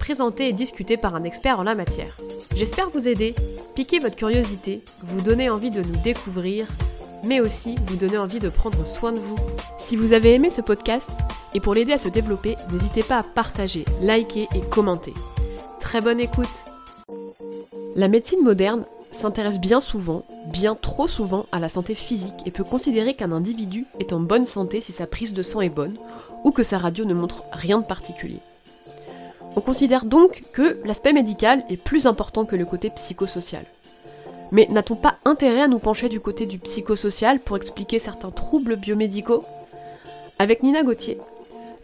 présenté 0.00 0.48
et 0.48 0.52
discuté 0.52 0.96
par 0.96 1.14
un 1.14 1.22
expert 1.22 1.60
en 1.60 1.62
la 1.62 1.76
matière. 1.76 2.16
J'espère 2.56 2.88
vous 2.88 3.06
aider, 3.06 3.34
piquer 3.76 4.00
votre 4.00 4.16
curiosité, 4.16 4.82
vous 5.02 5.20
donner 5.20 5.50
envie 5.50 5.70
de 5.70 5.82
nous 5.82 5.96
découvrir, 6.02 6.66
mais 7.22 7.38
aussi 7.38 7.76
vous 7.86 7.96
donner 7.96 8.18
envie 8.18 8.40
de 8.40 8.48
prendre 8.48 8.84
soin 8.86 9.12
de 9.12 9.20
vous. 9.20 9.36
Si 9.78 9.94
vous 9.94 10.12
avez 10.12 10.34
aimé 10.34 10.50
ce 10.50 10.62
podcast, 10.62 11.10
et 11.54 11.60
pour 11.60 11.74
l'aider 11.74 11.92
à 11.92 11.98
se 11.98 12.08
développer, 12.08 12.56
n'hésitez 12.72 13.02
pas 13.02 13.18
à 13.18 13.22
partager, 13.22 13.84
liker 14.00 14.48
et 14.54 14.60
commenter. 14.70 15.12
Très 15.78 16.00
bonne 16.00 16.18
écoute 16.18 16.64
La 17.94 18.08
médecine 18.08 18.42
moderne 18.42 18.86
s'intéresse 19.10 19.60
bien 19.60 19.80
souvent, 19.80 20.24
bien 20.46 20.74
trop 20.74 21.08
souvent, 21.08 21.44
à 21.52 21.60
la 21.60 21.68
santé 21.68 21.94
physique 21.94 22.42
et 22.46 22.50
peut 22.50 22.64
considérer 22.64 23.14
qu'un 23.14 23.32
individu 23.32 23.86
est 23.98 24.14
en 24.14 24.20
bonne 24.20 24.46
santé 24.46 24.80
si 24.80 24.92
sa 24.92 25.06
prise 25.06 25.34
de 25.34 25.42
sang 25.42 25.60
est 25.60 25.68
bonne 25.68 25.96
ou 26.42 26.52
que 26.52 26.62
sa 26.62 26.78
radio 26.78 27.04
ne 27.04 27.14
montre 27.14 27.44
rien 27.52 27.80
de 27.80 27.86
particulier. 27.86 28.40
On 29.56 29.60
considère 29.60 30.04
donc 30.04 30.42
que 30.52 30.80
l'aspect 30.84 31.12
médical 31.12 31.64
est 31.68 31.76
plus 31.76 32.06
important 32.06 32.44
que 32.44 32.56
le 32.56 32.64
côté 32.64 32.90
psychosocial. 32.90 33.64
Mais 34.52 34.66
n'a-t-on 34.70 34.96
pas 34.96 35.16
intérêt 35.24 35.62
à 35.62 35.68
nous 35.68 35.78
pencher 35.78 36.08
du 36.08 36.20
côté 36.20 36.46
du 36.46 36.58
psychosocial 36.58 37.40
pour 37.40 37.56
expliquer 37.56 37.98
certains 37.98 38.30
troubles 38.30 38.76
biomédicaux? 38.76 39.44
Avec 40.38 40.62
Nina 40.62 40.82
Gauthier, 40.82 41.18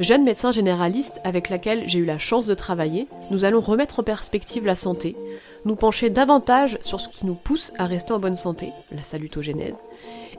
jeune 0.01 0.25
médecin 0.25 0.53
généraliste 0.53 1.21
avec 1.25 1.49
laquelle 1.49 1.89
j'ai 1.89 1.99
eu 1.99 2.05
la 2.05 2.19
chance 2.19 2.47
de 2.47 2.55
travailler, 2.55 3.09
nous 3.31 3.45
allons 3.45 3.61
remettre 3.61 4.01
en 4.01 4.03
perspective 4.05 4.67
la 4.67 4.75
santé, 4.75 5.17
nous 5.65 5.77
pencher 5.77 6.11
davantage 6.11 6.79
sur 6.83 7.01
ce 7.01 7.09
qui 7.09 7.27
nous 7.27 7.35
pousse 7.35 7.73
à 7.79 7.87
rester 7.87 8.13
en 8.13 8.19
bonne 8.19 8.37
santé, 8.37 8.73
la 8.93 9.03
salutogénèse, 9.03 9.75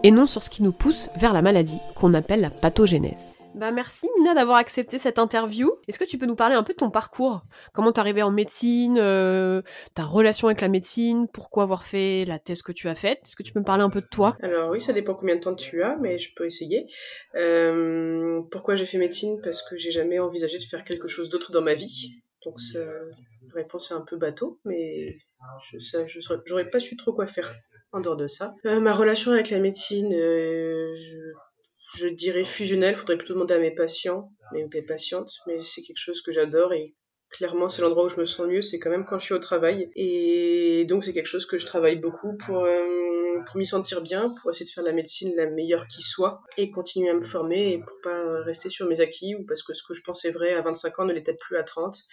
et 0.04 0.12
non 0.12 0.26
sur 0.26 0.44
ce 0.44 0.50
qui 0.50 0.64
nous 0.64 0.72
pousse 0.72 1.10
vers 1.16 1.34
la 1.34 1.42
maladie, 1.42 1.80
qu'on 1.96 2.14
appelle 2.14 2.42
la 2.42 2.50
pathogénèse. 2.50 3.28
Bah 3.58 3.72
merci 3.72 4.08
Nina 4.16 4.36
d'avoir 4.36 4.58
accepté 4.58 5.00
cette 5.00 5.18
interview. 5.18 5.80
Est-ce 5.88 5.98
que 5.98 6.04
tu 6.04 6.20
peux 6.20 6.28
nous 6.28 6.36
parler 6.36 6.54
un 6.54 6.62
peu 6.62 6.74
de 6.74 6.78
ton 6.78 6.92
parcours? 6.92 7.42
Comment 7.74 7.92
t'es 7.92 8.00
arrivée 8.00 8.22
en 8.22 8.30
médecine, 8.30 9.00
euh, 9.00 9.64
ta 9.96 10.04
relation 10.04 10.48
avec 10.48 10.62
la 10.62 10.68
médecine, 10.68 11.28
pourquoi 11.28 11.64
avoir 11.64 11.84
fait 11.84 12.24
la 12.26 12.38
thèse 12.38 12.62
que 12.62 12.72
tu 12.72 12.88
as 12.88 12.94
faite? 12.94 13.20
Est-ce 13.26 13.36
que 13.36 13.42
tu 13.42 13.54
peux 13.54 13.60
me 13.60 13.66
parler 13.66 13.84
un 13.84 13.90
peu 13.90 14.02
de 14.02 14.06
toi? 14.06 14.38
Alors 14.44 14.70
oui, 14.70 14.80
ça 14.80 14.94
dépend 14.94 15.16
combien 15.16 15.38
de 15.38 15.42
temps 15.42 15.56
tu 15.56 15.82
as, 15.82 15.98
mais 16.00 16.20
je 16.20 16.36
peux 16.36 16.46
essayer. 16.46 16.86
Euh, 17.34 18.42
pourquoi 18.52 18.76
j'ai 18.76 18.86
fait 18.86 19.00
médecine? 19.00 19.42
Parce 19.44 19.68
que 19.68 19.76
j'ai 19.76 19.92
jamais 19.92 20.20
envisagé 20.20 20.60
de 20.60 20.64
faire 20.64 20.84
quelque 20.84 21.08
chose 21.08 21.30
d'autre 21.30 21.52
dans 21.52 21.64
ma 21.64 21.74
vie. 21.74 22.22
Donc 22.46 22.62
ça, 22.62 22.78
la 22.78 23.54
réponse 23.56 23.90
est 23.90 23.96
un 23.96 24.06
peu 24.08 24.18
bateau, 24.18 24.60
mais 24.66 25.18
je 25.72 25.80
je 25.80 26.20
j'aurais 26.46 26.70
pas 26.70 26.80
su 26.80 26.96
trop 26.96 27.12
quoi 27.12 27.26
faire 27.26 27.56
en 27.92 28.02
dehors 28.02 28.18
de 28.18 28.28
ça. 28.28 28.54
Euh, 28.68 28.80
ma 28.80 28.94
relation 28.94 29.32
avec 29.32 29.50
la 29.50 29.58
médecine, 29.58 30.12
je 30.12 31.18
je 31.96 32.08
dirais 32.08 32.44
fusionnel. 32.44 32.96
Faudrait 32.96 33.18
plutôt 33.18 33.34
demander 33.34 33.56
à 33.56 33.60
mes 33.60 33.74
patients, 33.74 34.32
mes, 34.54 34.68
patientes, 34.82 35.32
mais 35.48 35.64
c'est 35.64 35.82
quelque 35.82 36.00
chose 36.00 36.22
que 36.22 36.32
j'adore 36.32 36.74
et 36.74 36.96
clairement 37.30 37.68
c'est 37.68 37.82
l'endroit 37.82 38.06
où 38.06 38.10
je 38.10 38.20
me 38.20 38.26
sens 38.26 38.48
mieux, 38.48 38.62
c'est 38.62 38.80
quand 38.80 38.90
même 38.90 39.06
quand 39.06 39.20
je 39.20 39.26
suis 39.26 39.34
au 39.34 39.40
travail. 39.40 39.90
Et 39.96 40.86
donc 40.88 41.04
c'est 41.04 41.14
quelque 41.14 41.28
chose 41.28 41.46
que 41.46 41.58
je 41.58 41.66
travaille 41.66 41.98
beaucoup 41.98 42.38
pour, 42.38 42.66
euh, 42.66 43.40
m'y 43.56 43.66
sentir 43.66 44.02
bien, 44.02 44.30
pour 44.42 44.52
essayer 44.52 44.66
de 44.66 44.72
faire 44.72 44.84
la 44.84 44.94
médecine 44.94 45.36
la 45.36 45.50
meilleure 45.50 45.88
qui 45.88 46.02
soit 46.02 46.42
et 46.58 46.72
continuer 46.72 47.10
à 47.10 47.14
me 47.14 47.24
former 47.24 47.74
et 47.74 47.80
pour 47.80 48.00
pas 48.02 48.42
rester 48.44 48.70
sur 48.70 48.88
mes 48.88 49.02
acquis 49.02 49.36
ou 49.36 49.46
parce 49.46 49.64
que 49.64 49.74
ce 49.74 49.84
que 49.84 49.94
je 49.94 50.02
pensais 50.04 50.32
vrai 50.32 50.54
à 50.54 50.62
25 50.62 51.00
ans 51.00 51.06
ne 51.06 51.14
l'est 51.14 51.22
peut-être 51.22 51.40
plus 51.40 51.58
à 51.58 51.64
30 51.64 52.04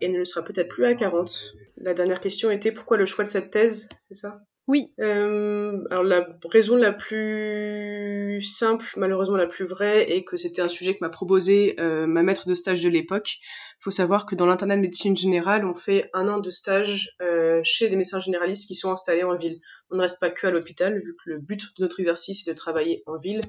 et 0.00 0.08
ne 0.08 0.18
le 0.18 0.24
sera 0.24 0.44
peut-être 0.44 0.68
plus 0.68 0.84
à 0.84 0.94
40. 0.94 1.54
La 1.78 1.94
dernière 1.94 2.20
question 2.20 2.50
était 2.50 2.72
pourquoi 2.72 2.96
le 2.96 3.06
choix 3.06 3.24
de 3.24 3.28
cette 3.28 3.50
thèse, 3.50 3.88
c'est 4.08 4.14
ça? 4.14 4.40
Oui. 4.68 4.92
Euh, 4.98 5.84
alors 5.90 6.02
la 6.02 6.26
raison 6.50 6.76
la 6.76 6.92
plus 6.92 8.42
simple, 8.42 8.84
malheureusement 8.96 9.36
la 9.36 9.46
plus 9.46 9.64
vraie, 9.64 10.10
est 10.10 10.24
que 10.24 10.36
c'était 10.36 10.60
un 10.60 10.68
sujet 10.68 10.94
que 10.94 10.98
m'a 11.02 11.08
proposé 11.08 11.76
euh, 11.78 12.08
ma 12.08 12.24
maître 12.24 12.48
de 12.48 12.54
stage 12.54 12.82
de 12.82 12.88
l'époque. 12.88 13.36
Il 13.78 13.84
faut 13.84 13.92
savoir 13.92 14.26
que 14.26 14.34
dans 14.34 14.44
l'internat 14.46 14.74
de 14.74 14.80
médecine 14.80 15.16
générale, 15.16 15.64
on 15.64 15.74
fait 15.74 16.10
un 16.14 16.28
an 16.28 16.38
de 16.38 16.50
stage 16.50 17.14
euh, 17.22 17.60
chez 17.62 17.88
des 17.88 17.94
médecins 17.94 18.18
généralistes 18.18 18.66
qui 18.66 18.74
sont 18.74 18.90
installés 18.90 19.22
en 19.22 19.36
ville. 19.36 19.60
On 19.90 19.96
ne 19.96 20.00
reste 20.00 20.18
pas 20.18 20.30
que 20.30 20.48
à 20.48 20.50
l'hôpital, 20.50 21.00
vu 21.00 21.14
que 21.14 21.30
le 21.30 21.38
but 21.38 21.60
de 21.60 21.82
notre 21.84 22.00
exercice 22.00 22.44
est 22.44 22.50
de 22.50 22.56
travailler 22.56 23.04
en 23.06 23.16
ville. 23.18 23.42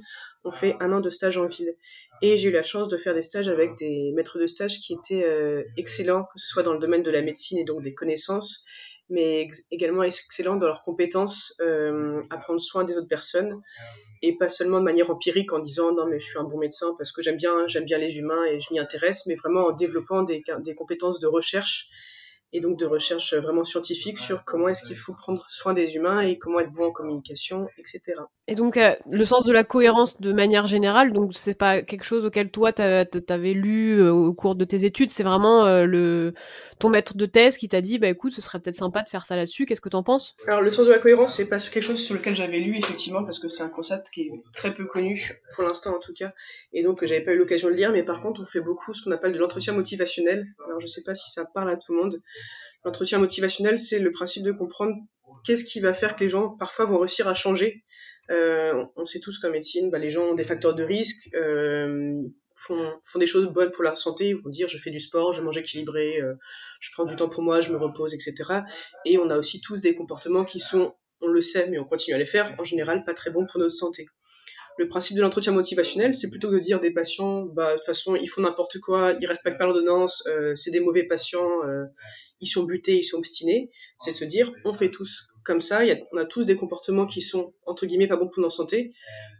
On 0.43 0.51
fait 0.51 0.75
un 0.79 0.91
an 0.91 0.99
de 0.99 1.09
stage 1.09 1.39
en 1.39 1.47
ville. 1.47 1.73
Et 2.21 2.37
j'ai 2.37 2.49
eu 2.49 2.51
la 2.51 2.63
chance 2.63 2.89
de 2.89 2.97
faire 2.97 3.15
des 3.15 3.23
stages 3.23 3.47
avec 3.47 3.75
des 3.75 4.11
maîtres 4.15 4.37
de 4.37 4.45
stage 4.45 4.79
qui 4.79 4.93
étaient 4.93 5.25
excellents, 5.77 6.23
que 6.25 6.39
ce 6.39 6.47
soit 6.47 6.63
dans 6.63 6.73
le 6.73 6.79
domaine 6.79 7.03
de 7.03 7.11
la 7.11 7.23
médecine 7.23 7.57
et 7.57 7.65
donc 7.65 7.81
des 7.81 7.95
connaissances, 7.95 8.63
mais 9.09 9.47
également 9.71 10.03
excellents 10.03 10.57
dans 10.57 10.67
leurs 10.67 10.83
compétences 10.83 11.55
euh, 11.61 12.21
à 12.29 12.37
prendre 12.37 12.59
soin 12.59 12.83
des 12.83 12.97
autres 12.97 13.07
personnes 13.07 13.61
et 14.21 14.37
pas 14.37 14.49
seulement 14.49 14.79
de 14.79 14.85
manière 14.85 15.09
empirique 15.11 15.53
en 15.53 15.59
disant 15.59 15.93
non 15.93 16.05
mais 16.05 16.19
je 16.19 16.27
suis 16.27 16.39
un 16.39 16.43
bon 16.43 16.57
médecin 16.57 16.93
parce 16.97 17.11
que 17.11 17.21
j'aime 17.21 17.37
bien 17.37 17.67
j'aime 17.67 17.85
bien 17.85 17.97
les 17.97 18.17
humains 18.19 18.43
et 18.45 18.59
je 18.59 18.73
m'y 18.73 18.79
intéresse 18.79 19.25
mais 19.27 19.35
vraiment 19.35 19.67
en 19.67 19.71
développant 19.71 20.23
des, 20.23 20.43
des 20.59 20.75
compétences 20.75 21.19
de 21.19 21.27
recherche 21.27 21.89
et 22.53 22.61
donc 22.61 22.79
de 22.79 22.85
recherche 22.85 23.33
vraiment 23.33 23.63
scientifique 23.63 24.19
sur 24.19 24.45
comment 24.45 24.69
est-ce 24.69 24.83
qu'il 24.83 24.95
faut 24.95 25.13
prendre 25.13 25.45
soin 25.49 25.73
des 25.73 25.95
humains 25.95 26.21
et 26.21 26.37
comment 26.37 26.59
être 26.59 26.71
bon 26.71 26.85
en 26.85 26.91
communication, 26.91 27.67
etc. 27.77 28.13
Et 28.47 28.55
donc 28.55 28.77
euh, 28.77 28.95
le 29.09 29.25
sens 29.25 29.45
de 29.45 29.51
la 29.51 29.65
cohérence 29.65 30.21
de 30.21 30.31
manière 30.31 30.67
générale, 30.67 31.11
donc 31.11 31.33
c'est 31.33 31.53
pas 31.53 31.81
quelque 31.81 32.05
chose 32.05 32.23
auquel 32.23 32.49
toi 32.49 32.71
t'avais 32.71 33.53
lu 33.53 33.99
euh, 33.99 34.11
au 34.11 34.33
cours 34.33 34.55
de 34.55 34.63
tes 34.63 34.85
études, 34.85 35.09
c'est 35.09 35.23
vraiment 35.23 35.65
euh, 35.65 35.85
le 35.85 36.33
ton 36.79 36.89
maître 36.89 37.17
de 37.17 37.25
thèse 37.25 37.57
qui 37.57 37.67
t'a 37.67 37.81
dit 37.81 37.99
bah 37.99 38.07
écoute 38.07 38.31
ce 38.31 38.41
serait 38.41 38.59
peut-être 38.59 38.75
sympa 38.75 39.01
de 39.03 39.09
faire 39.09 39.25
ça 39.25 39.35
là-dessus. 39.35 39.65
Qu'est-ce 39.65 39.81
que 39.81 39.89
t'en 39.89 40.03
penses? 40.03 40.33
Alors 40.47 40.61
le 40.61 40.71
sens 40.71 40.87
de 40.87 40.91
la 40.91 40.99
cohérence 40.99 41.35
c'est 41.35 41.49
pas 41.49 41.57
quelque 41.57 41.83
chose 41.83 42.01
sur 42.01 42.15
lequel 42.15 42.35
j'avais 42.35 42.59
lu 42.59 42.77
effectivement 42.77 43.23
parce 43.25 43.39
que 43.39 43.49
c'est 43.49 43.63
un 43.63 43.69
concept 43.69 44.09
qui 44.11 44.21
est 44.21 44.31
très 44.53 44.73
peu 44.73 44.85
connu 44.85 45.41
pour 45.53 45.65
l'instant 45.65 45.95
en 45.97 45.99
tout 45.99 46.13
cas 46.13 46.31
et 46.71 46.83
donc 46.83 47.03
j'avais 47.03 47.23
pas 47.23 47.33
eu 47.33 47.37
l'occasion 47.37 47.67
de 47.67 47.73
le 47.73 47.77
lire 47.77 47.91
mais 47.91 48.03
par 48.03 48.21
contre 48.21 48.41
on 48.41 48.45
fait 48.45 48.61
beaucoup 48.61 48.93
ce 48.93 49.03
qu'on 49.03 49.11
appelle 49.11 49.33
de 49.33 49.39
l'entretien 49.39 49.73
motivationnel. 49.73 50.47
Alors 50.65 50.79
je 50.79 50.87
sais 50.87 51.03
pas 51.03 51.15
si 51.15 51.29
ça 51.29 51.43
parle 51.53 51.69
à 51.69 51.75
tout 51.75 51.93
le 51.93 52.01
monde. 52.01 52.15
L'entretien 52.83 53.19
motivationnel, 53.19 53.77
c'est 53.77 53.99
le 53.99 54.11
principe 54.11 54.43
de 54.43 54.51
comprendre 54.51 54.95
qu'est-ce 55.43 55.65
qui 55.65 55.79
va 55.79 55.93
faire 55.93 56.15
que 56.15 56.23
les 56.23 56.29
gens 56.29 56.49
parfois 56.49 56.85
vont 56.85 56.99
réussir 56.99 57.27
à 57.27 57.33
changer. 57.33 57.83
Euh, 58.29 58.85
on 58.95 59.05
sait 59.05 59.19
tous 59.19 59.39
qu'en 59.39 59.49
médecine, 59.49 59.89
bah, 59.89 59.99
les 59.99 60.09
gens 60.09 60.25
ont 60.25 60.35
des 60.35 60.43
facteurs 60.43 60.75
de 60.75 60.83
risque, 60.83 61.29
euh, 61.35 62.21
font, 62.55 62.99
des 63.15 63.27
choses 63.27 63.49
bonnes 63.49 63.71
pour 63.71 63.83
leur 63.83 63.97
santé, 63.97 64.33
vont 64.33 64.49
dire 64.49 64.67
je 64.67 64.77
fais 64.77 64.89
du 64.89 64.99
sport, 64.99 65.31
je 65.31 65.41
mange 65.41 65.57
équilibré, 65.57 66.19
euh, 66.19 66.33
je 66.79 66.89
prends 66.93 67.05
du 67.05 67.15
temps 67.15 67.29
pour 67.29 67.43
moi, 67.43 67.61
je 67.61 67.71
me 67.71 67.77
repose, 67.77 68.13
etc. 68.13 68.61
Et 69.05 69.17
on 69.17 69.29
a 69.29 69.37
aussi 69.37 69.61
tous 69.61 69.81
des 69.81 69.95
comportements 69.95 70.43
qui 70.43 70.59
sont, 70.59 70.93
on 71.21 71.27
le 71.27 71.41
sait, 71.41 71.69
mais 71.69 71.79
on 71.79 71.85
continue 71.85 72.15
à 72.15 72.19
les 72.19 72.25
faire, 72.25 72.55
en 72.59 72.63
général 72.63 73.03
pas 73.03 73.13
très 73.13 73.29
bons 73.29 73.45
pour 73.45 73.59
notre 73.59 73.75
santé. 73.75 74.07
Le 74.77 74.87
principe 74.87 75.17
de 75.17 75.21
l'entretien 75.21 75.51
motivationnel, 75.53 76.15
c'est 76.15 76.29
plutôt 76.29 76.51
de 76.51 76.59
dire 76.59 76.79
des 76.79 76.91
patients, 76.91 77.43
bah, 77.43 77.71
de 77.71 77.77
toute 77.77 77.85
façon, 77.85 78.15
ils 78.15 78.27
font 78.27 78.41
n'importe 78.41 78.79
quoi, 78.79 79.13
ils 79.19 79.25
respectent 79.25 79.57
pas 79.57 79.65
l'ordonnance, 79.65 80.23
euh, 80.27 80.55
c'est 80.55 80.71
des 80.71 80.79
mauvais 80.79 81.03
patients, 81.03 81.63
euh, 81.65 81.85
ils 82.41 82.47
sont 82.47 82.63
butés, 82.63 82.97
ils 82.97 83.03
sont 83.03 83.17
obstinés. 83.17 83.69
C'est 83.99 84.11
se 84.11 84.23
dire, 84.23 84.51
on 84.65 84.73
fait 84.73 84.91
tous 84.91 85.29
comme 85.43 85.61
ça, 85.61 85.85
y 85.85 85.91
a, 85.91 85.97
on 86.11 86.17
a 86.17 86.25
tous 86.25 86.45
des 86.45 86.55
comportements 86.55 87.07
qui 87.07 87.21
sont, 87.21 87.53
entre 87.65 87.85
guillemets, 87.85 88.07
pas 88.07 88.17
bons 88.17 88.27
pour 88.27 88.41
notre 88.41 88.55
santé. 88.55 88.93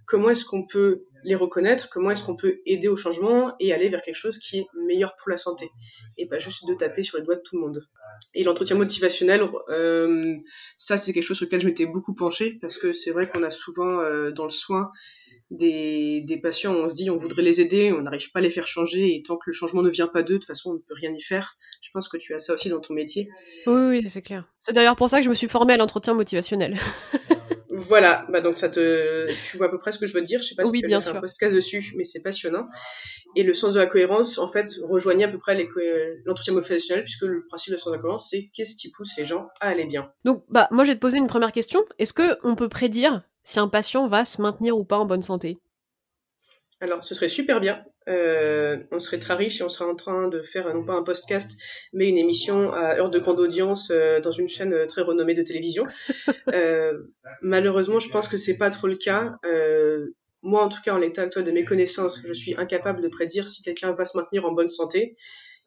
Comment 0.05 0.29
est-ce 0.29 0.45
qu'on 0.45 0.65
peut 0.65 1.03
les 1.25 1.35
reconnaître? 1.35 1.89
Comment 1.89 2.11
est-ce 2.11 2.23
qu'on 2.23 2.37
peut 2.37 2.61
aider 2.65 2.87
au 2.87 2.95
changement 2.95 3.53
et 3.59 3.73
aller 3.73 3.89
vers 3.89 4.01
quelque 4.01 4.15
chose 4.15 4.39
qui 4.39 4.59
est 4.59 4.67
meilleur 4.87 5.15
pour 5.17 5.29
la 5.29 5.35
santé? 5.35 5.69
Et 6.17 6.27
pas 6.27 6.39
juste 6.39 6.65
de 6.67 6.73
taper 6.73 7.03
sur 7.03 7.17
les 7.17 7.25
doigts 7.25 7.35
de 7.35 7.41
tout 7.41 7.57
le 7.57 7.61
monde. 7.61 7.85
Et 8.33 8.45
l'entretien 8.45 8.77
motivationnel, 8.77 9.49
euh, 9.69 10.35
ça 10.77 10.97
c'est 10.97 11.11
quelque 11.11 11.23
chose 11.23 11.37
sur 11.37 11.45
lequel 11.45 11.61
je 11.61 11.67
m'étais 11.67 11.85
beaucoup 11.85 12.15
penchée 12.15 12.57
parce 12.61 12.77
que 12.77 12.93
c'est 12.93 13.11
vrai 13.11 13.27
qu'on 13.27 13.43
a 13.43 13.51
souvent 13.51 13.99
euh, 13.99 14.31
dans 14.31 14.45
le 14.45 14.49
soin 14.49 14.91
des, 15.51 16.21
des 16.21 16.37
patients, 16.37 16.73
on 16.73 16.89
se 16.89 16.95
dit 16.95 17.09
on 17.09 17.17
voudrait 17.17 17.41
les 17.41 17.61
aider, 17.61 17.91
on 17.91 18.01
n'arrive 18.01 18.31
pas 18.31 18.39
à 18.39 18.41
les 18.41 18.49
faire 18.49 18.67
changer, 18.67 19.15
et 19.15 19.23
tant 19.23 19.37
que 19.37 19.43
le 19.47 19.53
changement 19.53 19.81
ne 19.81 19.89
vient 19.89 20.07
pas 20.07 20.23
d'eux, 20.23 20.35
de 20.35 20.39
toute 20.39 20.47
façon 20.47 20.71
on 20.71 20.73
ne 20.75 20.79
peut 20.79 20.93
rien 20.95 21.13
y 21.13 21.21
faire. 21.21 21.55
Je 21.81 21.89
pense 21.93 22.09
que 22.09 22.17
tu 22.17 22.33
as 22.33 22.39
ça 22.39 22.53
aussi 22.53 22.69
dans 22.69 22.79
ton 22.79 22.93
métier. 22.93 23.29
Oui, 23.65 24.01
oui, 24.01 24.09
c'est 24.09 24.21
clair. 24.21 24.45
C'est 24.59 24.73
d'ailleurs 24.73 24.95
pour 24.95 25.09
ça 25.09 25.19
que 25.19 25.23
je 25.23 25.29
me 25.29 25.35
suis 25.35 25.47
formée 25.47 25.73
à 25.73 25.77
l'entretien 25.77 26.13
motivationnel. 26.13 26.75
voilà, 27.71 28.25
bah 28.29 28.41
donc 28.41 28.57
ça 28.57 28.69
te, 28.69 29.27
tu 29.49 29.57
vois 29.57 29.67
à 29.67 29.69
peu 29.69 29.77
près 29.77 29.91
ce 29.91 29.99
que 29.99 30.05
je 30.05 30.13
veux 30.13 30.21
dire. 30.21 30.41
Je 30.41 30.49
sais 30.49 30.55
pas 30.55 30.65
si 30.65 30.81
tu 30.81 30.93
as 30.93 31.01
fait 31.01 31.09
un 31.09 31.21
podcast 31.21 31.55
dessus, 31.55 31.93
mais 31.95 32.03
c'est 32.03 32.21
passionnant. 32.21 32.67
Et 33.35 33.43
le 33.43 33.53
sens 33.53 33.75
de 33.75 33.79
la 33.79 33.85
cohérence, 33.85 34.39
en 34.39 34.47
fait, 34.47 34.67
rejoignait 34.89 35.25
à 35.25 35.27
peu 35.27 35.37
près 35.37 35.55
l'entretien 36.25 36.53
motivationnel, 36.53 37.03
puisque 37.03 37.23
le 37.23 37.45
principe 37.47 37.73
de 37.73 37.77
sens 37.77 37.91
de 37.91 37.95
la 37.95 38.01
cohérence, 38.01 38.29
c'est 38.31 38.49
qu'est-ce 38.53 38.75
qui 38.75 38.89
pousse 38.89 39.15
les 39.17 39.25
gens 39.25 39.47
à 39.61 39.67
aller 39.67 39.85
bien. 39.85 40.11
Donc, 40.25 40.43
bah, 40.49 40.67
moi, 40.71 40.83
je 40.83 40.89
vais 40.89 40.95
te 40.95 41.01
poser 41.01 41.17
une 41.17 41.27
première 41.27 41.51
question. 41.51 41.85
Est-ce 41.99 42.13
que 42.13 42.37
on 42.43 42.55
peut 42.55 42.69
prédire 42.69 43.21
si 43.47 43.59
un 43.61 43.69
patient 43.69 44.07
va 44.07 44.25
se 44.25 44.41
maintenir 44.41 44.77
ou 44.77 44.83
pas 44.83 44.97
en 44.97 45.05
bonne 45.05 45.21
santé 45.21 45.57
alors, 46.79 47.03
ce 47.03 47.15
serait 47.15 47.27
super 47.27 47.59
bien. 47.59 47.83
Euh, 48.07 48.77
on 48.91 48.99
serait 48.99 49.17
très 49.17 49.33
riche 49.33 49.61
et 49.61 49.63
on 49.63 49.69
serait 49.69 49.89
en 49.89 49.95
train 49.95 50.27
de 50.27 50.43
faire 50.43 50.71
non 50.71 50.85
pas 50.85 50.93
un 50.93 51.01
podcast, 51.01 51.59
mais 51.91 52.07
une 52.07 52.19
émission 52.19 52.71
à 52.71 52.97
heure 52.97 53.09
de 53.09 53.17
grande 53.17 53.39
audience 53.39 53.89
euh, 53.89 54.19
dans 54.19 54.29
une 54.29 54.47
chaîne 54.47 54.85
très 54.85 55.01
renommée 55.01 55.33
de 55.33 55.41
télévision. 55.41 55.87
Euh, 56.53 56.93
malheureusement, 57.41 57.99
je 57.99 58.09
pense 58.09 58.27
que 58.27 58.37
c'est 58.37 58.57
pas 58.57 58.69
trop 58.69 58.85
le 58.85 58.95
cas. 58.95 59.37
moi, 60.43 60.63
en 60.63 60.69
tout 60.69 60.79
cas, 60.85 60.93
en 60.93 60.97
l'état 60.97 61.23
actuel 61.23 61.43
de 61.43 61.51
mes 61.51 61.65
connaissances, 61.65 62.21
je 62.25 62.31
suis 62.31 62.55
incapable 62.55 63.01
de 63.01 63.07
prédire 63.07 63.49
si 63.49 63.63
quelqu'un 63.63 63.91
va 63.93 64.05
se 64.05 64.15
maintenir 64.17 64.45
en 64.45 64.51
bonne 64.51 64.67
santé 64.67 65.17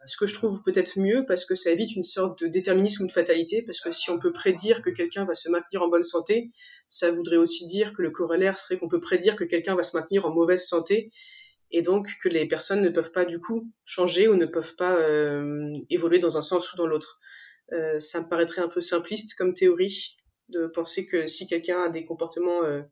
ce 0.06 0.16
que 0.16 0.26
je 0.26 0.34
trouve 0.34 0.62
peut-être 0.62 0.98
mieux 0.98 1.24
parce 1.26 1.44
que 1.44 1.54
ça 1.54 1.70
évite 1.70 1.94
une 1.94 2.04
sorte 2.04 2.42
de 2.42 2.48
déterminisme 2.48 3.04
ou 3.04 3.06
de 3.06 3.12
fatalité, 3.12 3.62
parce 3.62 3.80
que 3.80 3.90
si 3.90 4.10
on 4.10 4.18
peut 4.18 4.32
prédire 4.32 4.82
que 4.82 4.90
quelqu'un 4.90 5.24
va 5.24 5.34
se 5.34 5.48
maintenir 5.50 5.82
en 5.82 5.88
bonne 5.88 6.02
santé, 6.02 6.50
ça 6.88 7.10
voudrait 7.10 7.36
aussi 7.36 7.66
dire 7.66 7.92
que 7.92 8.02
le 8.02 8.10
corollaire 8.10 8.56
serait 8.56 8.78
qu'on 8.78 8.88
peut 8.88 9.00
prédire 9.00 9.36
que 9.36 9.44
quelqu'un 9.44 9.74
va 9.74 9.82
se 9.82 9.96
maintenir 9.96 10.26
en 10.26 10.30
mauvaise 10.32 10.66
santé, 10.66 11.10
et 11.70 11.82
donc 11.82 12.08
que 12.22 12.28
les 12.28 12.48
personnes 12.48 12.82
ne 12.82 12.88
peuvent 12.88 13.12
pas 13.12 13.24
du 13.24 13.40
coup 13.40 13.70
changer 13.84 14.26
ou 14.26 14.36
ne 14.36 14.46
peuvent 14.46 14.74
pas 14.76 14.96
euh, 14.96 15.76
évoluer 15.90 16.18
dans 16.18 16.36
un 16.36 16.42
sens 16.42 16.72
ou 16.72 16.76
dans 16.76 16.86
l'autre. 16.86 17.20
Euh, 17.72 18.00
ça 18.00 18.20
me 18.20 18.28
paraîtrait 18.28 18.62
un 18.62 18.68
peu 18.68 18.80
simpliste 18.80 19.34
comme 19.34 19.54
théorie 19.54 20.16
de 20.48 20.66
penser 20.66 21.06
que 21.06 21.28
si 21.28 21.46
quelqu'un 21.46 21.82
a 21.82 21.88
des 21.88 22.04
comportements 22.04 22.64
euh, 22.64 22.82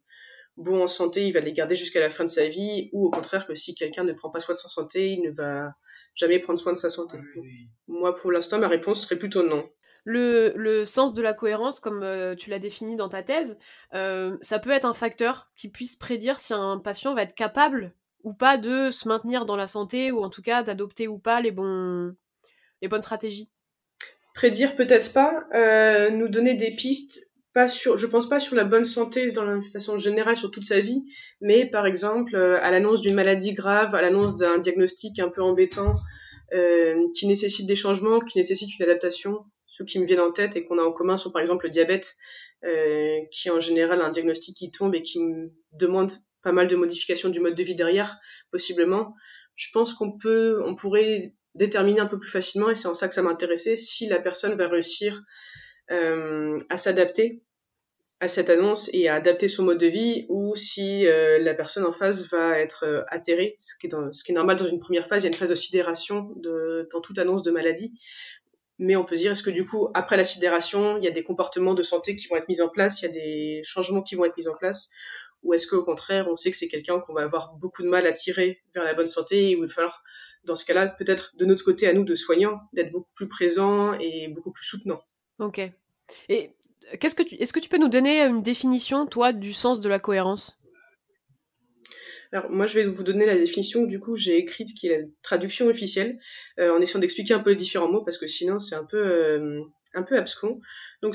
bons 0.56 0.82
en 0.82 0.86
santé, 0.86 1.26
il 1.26 1.32
va 1.32 1.40
les 1.40 1.52
garder 1.52 1.74
jusqu'à 1.74 2.00
la 2.00 2.10
fin 2.10 2.24
de 2.24 2.30
sa 2.30 2.46
vie, 2.46 2.90
ou 2.92 3.06
au 3.06 3.10
contraire 3.10 3.46
que 3.46 3.54
si 3.54 3.74
quelqu'un 3.74 4.04
ne 4.04 4.12
prend 4.12 4.30
pas 4.30 4.40
soin 4.40 4.54
de 4.54 4.58
sa 4.58 4.68
santé, 4.68 5.10
il 5.10 5.22
ne 5.22 5.30
va 5.30 5.72
jamais 6.18 6.38
prendre 6.38 6.58
soin 6.58 6.72
de 6.72 6.78
sa 6.78 6.90
santé. 6.90 7.18
Ah 7.18 7.40
Moi, 7.86 8.14
pour 8.14 8.30
l'instant, 8.30 8.58
ma 8.58 8.68
réponse 8.68 9.04
serait 9.04 9.18
plutôt 9.18 9.46
non. 9.46 9.68
Le, 10.04 10.52
le 10.56 10.84
sens 10.84 11.12
de 11.14 11.22
la 11.22 11.34
cohérence, 11.34 11.80
comme 11.80 12.02
euh, 12.02 12.34
tu 12.34 12.50
l'as 12.50 12.58
défini 12.58 12.96
dans 12.96 13.08
ta 13.08 13.22
thèse, 13.22 13.58
euh, 13.94 14.36
ça 14.40 14.58
peut 14.58 14.70
être 14.70 14.84
un 14.84 14.94
facteur 14.94 15.50
qui 15.54 15.68
puisse 15.68 15.96
prédire 15.96 16.40
si 16.40 16.54
un 16.54 16.78
patient 16.78 17.14
va 17.14 17.22
être 17.22 17.34
capable 17.34 17.92
ou 18.24 18.32
pas 18.32 18.58
de 18.58 18.90
se 18.90 19.06
maintenir 19.06 19.46
dans 19.46 19.56
la 19.56 19.66
santé, 19.66 20.10
ou 20.10 20.22
en 20.22 20.30
tout 20.30 20.42
cas 20.42 20.62
d'adopter 20.62 21.08
ou 21.08 21.18
pas 21.18 21.40
les, 21.40 21.52
bons, 21.52 22.14
les 22.82 22.88
bonnes 22.88 23.02
stratégies. 23.02 23.48
Prédire 24.34 24.76
peut-être 24.76 25.12
pas, 25.12 25.44
euh, 25.54 26.10
nous 26.10 26.28
donner 26.28 26.54
des 26.54 26.74
pistes 26.74 27.27
pas 27.58 27.66
sur, 27.66 27.98
je 27.98 28.06
pense 28.06 28.28
pas 28.28 28.38
sur 28.38 28.54
la 28.54 28.62
bonne 28.62 28.84
santé 28.84 29.32
dans 29.32 29.60
façon 29.62 29.96
générale 29.96 30.36
sur 30.36 30.52
toute 30.52 30.64
sa 30.64 30.78
vie, 30.78 31.02
mais 31.40 31.66
par 31.66 31.86
exemple 31.86 32.36
euh, 32.36 32.56
à 32.62 32.70
l'annonce 32.70 33.00
d'une 33.00 33.16
maladie 33.16 33.52
grave, 33.52 33.96
à 33.96 34.00
l'annonce 34.00 34.38
d'un 34.38 34.58
diagnostic 34.58 35.18
un 35.18 35.28
peu 35.28 35.42
embêtant, 35.42 35.92
euh, 36.54 36.94
qui 37.16 37.26
nécessite 37.26 37.66
des 37.66 37.74
changements, 37.74 38.20
qui 38.20 38.38
nécessite 38.38 38.78
une 38.78 38.84
adaptation. 38.84 39.40
Ceux 39.66 39.84
qui 39.84 39.98
me 39.98 40.06
viennent 40.06 40.20
en 40.20 40.30
tête 40.30 40.54
et 40.54 40.64
qu'on 40.64 40.78
a 40.78 40.82
en 40.82 40.92
commun 40.92 41.16
sont 41.16 41.32
par 41.32 41.40
exemple 41.40 41.66
le 41.66 41.70
diabète, 41.70 42.14
euh, 42.62 43.18
qui 43.32 43.50
en 43.50 43.58
général 43.58 44.02
un 44.02 44.10
diagnostic 44.10 44.56
qui 44.56 44.70
tombe 44.70 44.94
et 44.94 45.02
qui 45.02 45.18
demande 45.72 46.12
pas 46.44 46.52
mal 46.52 46.68
de 46.68 46.76
modifications 46.76 47.28
du 47.28 47.40
mode 47.40 47.56
de 47.56 47.64
vie 47.64 47.74
derrière, 47.74 48.20
possiblement. 48.52 49.16
Je 49.56 49.66
pense 49.72 49.94
qu'on 49.94 50.16
peut, 50.16 50.62
on 50.64 50.76
pourrait 50.76 51.34
déterminer 51.56 51.98
un 51.98 52.06
peu 52.06 52.20
plus 52.20 52.30
facilement, 52.30 52.70
et 52.70 52.76
c'est 52.76 52.86
en 52.86 52.94
ça 52.94 53.08
que 53.08 53.14
ça 53.14 53.22
m'intéressait, 53.22 53.74
si 53.74 54.06
la 54.06 54.20
personne 54.20 54.54
va 54.54 54.68
réussir 54.68 55.24
à 55.90 56.76
s'adapter 56.76 57.42
à 58.20 58.28
cette 58.28 58.50
annonce 58.50 58.90
et 58.92 59.08
à 59.08 59.14
adapter 59.14 59.46
son 59.46 59.64
mode 59.64 59.78
de 59.78 59.86
vie 59.86 60.26
ou 60.28 60.56
si 60.56 61.06
euh, 61.06 61.38
la 61.38 61.54
personne 61.54 61.84
en 61.84 61.92
face 61.92 62.28
va 62.28 62.58
être 62.58 62.84
euh, 62.84 63.02
atterrée, 63.08 63.54
ce 63.58 63.74
qui, 63.78 63.86
est 63.86 64.34
normal 64.34 64.56
dans 64.56 64.66
une 64.66 64.80
première 64.80 65.06
phase, 65.06 65.22
il 65.22 65.26
y 65.26 65.28
a 65.28 65.32
une 65.32 65.38
phase 65.38 65.50
de 65.50 65.54
sidération 65.54 66.34
dans 66.90 67.00
toute 67.00 67.18
annonce 67.18 67.42
de 67.42 67.50
maladie. 67.50 67.94
Mais 68.80 68.96
on 68.96 69.04
peut 69.04 69.16
dire, 69.16 69.32
est-ce 69.32 69.42
que 69.42 69.50
du 69.50 69.64
coup, 69.64 69.88
après 69.94 70.16
la 70.16 70.24
sidération, 70.24 70.98
il 70.98 71.04
y 71.04 71.08
a 71.08 71.10
des 71.10 71.24
comportements 71.24 71.74
de 71.74 71.82
santé 71.82 72.14
qui 72.16 72.28
vont 72.28 72.36
être 72.36 72.48
mis 72.48 72.60
en 72.60 72.68
place, 72.68 73.02
il 73.02 73.06
y 73.06 73.08
a 73.08 73.12
des 73.12 73.60
changements 73.64 74.02
qui 74.02 74.14
vont 74.14 74.24
être 74.24 74.36
mis 74.36 74.46
en 74.46 74.54
place, 74.54 74.90
ou 75.42 75.54
est-ce 75.54 75.66
qu'au 75.66 75.82
contraire, 75.82 76.28
on 76.28 76.36
sait 76.36 76.50
que 76.50 76.56
c'est 76.56 76.68
quelqu'un 76.68 77.00
qu'on 77.00 77.12
va 77.12 77.22
avoir 77.22 77.54
beaucoup 77.54 77.82
de 77.82 77.88
mal 77.88 78.06
à 78.06 78.12
tirer 78.12 78.62
vers 78.74 78.84
la 78.84 78.94
bonne 78.94 79.08
santé, 79.08 79.50
et 79.50 79.56
où 79.56 79.64
il 79.64 79.68
va 79.68 79.74
falloir, 79.74 80.04
dans 80.44 80.54
ce 80.54 80.64
cas-là, 80.64 80.86
peut-être 80.86 81.36
de 81.36 81.44
notre 81.44 81.64
côté 81.64 81.88
à 81.88 81.92
nous 81.92 82.04
de 82.04 82.14
soignants, 82.14 82.60
d'être 82.72 82.92
beaucoup 82.92 83.10
plus 83.14 83.28
présents 83.28 83.94
et 83.94 84.28
beaucoup 84.28 84.52
plus 84.52 84.64
soutenants? 84.64 85.02
Ok. 85.40 85.60
Et 86.28 86.52
est-ce 86.92 87.52
que 87.52 87.60
tu 87.60 87.68
peux 87.68 87.78
nous 87.78 87.88
donner 87.88 88.20
une 88.22 88.42
définition, 88.42 89.06
toi, 89.06 89.32
du 89.32 89.52
sens 89.52 89.80
de 89.80 89.88
la 89.88 89.98
cohérence? 89.98 90.58
Alors 92.32 92.50
moi 92.50 92.66
je 92.66 92.78
vais 92.78 92.84
vous 92.84 93.04
donner 93.04 93.24
la 93.24 93.36
définition 93.36 93.84
du 93.84 94.00
coup 94.00 94.14
j'ai 94.14 94.36
écrite 94.36 94.74
qui 94.74 94.88
est 94.88 94.98
la 94.98 95.06
traduction 95.22 95.66
officielle 95.66 96.18
euh, 96.58 96.76
en 96.76 96.80
essayant 96.80 97.00
d'expliquer 97.00 97.32
un 97.32 97.38
peu 97.38 97.50
les 97.50 97.56
différents 97.56 97.90
mots 97.90 98.04
parce 98.04 98.18
que 98.18 98.26
sinon 98.26 98.58
c'est 98.58 98.74
un 98.74 98.84
peu 98.84 98.98
euh, 98.98 99.62
un 99.94 100.02
peu 100.02 100.16
abscon. 100.18 100.60
Donc 101.00 101.14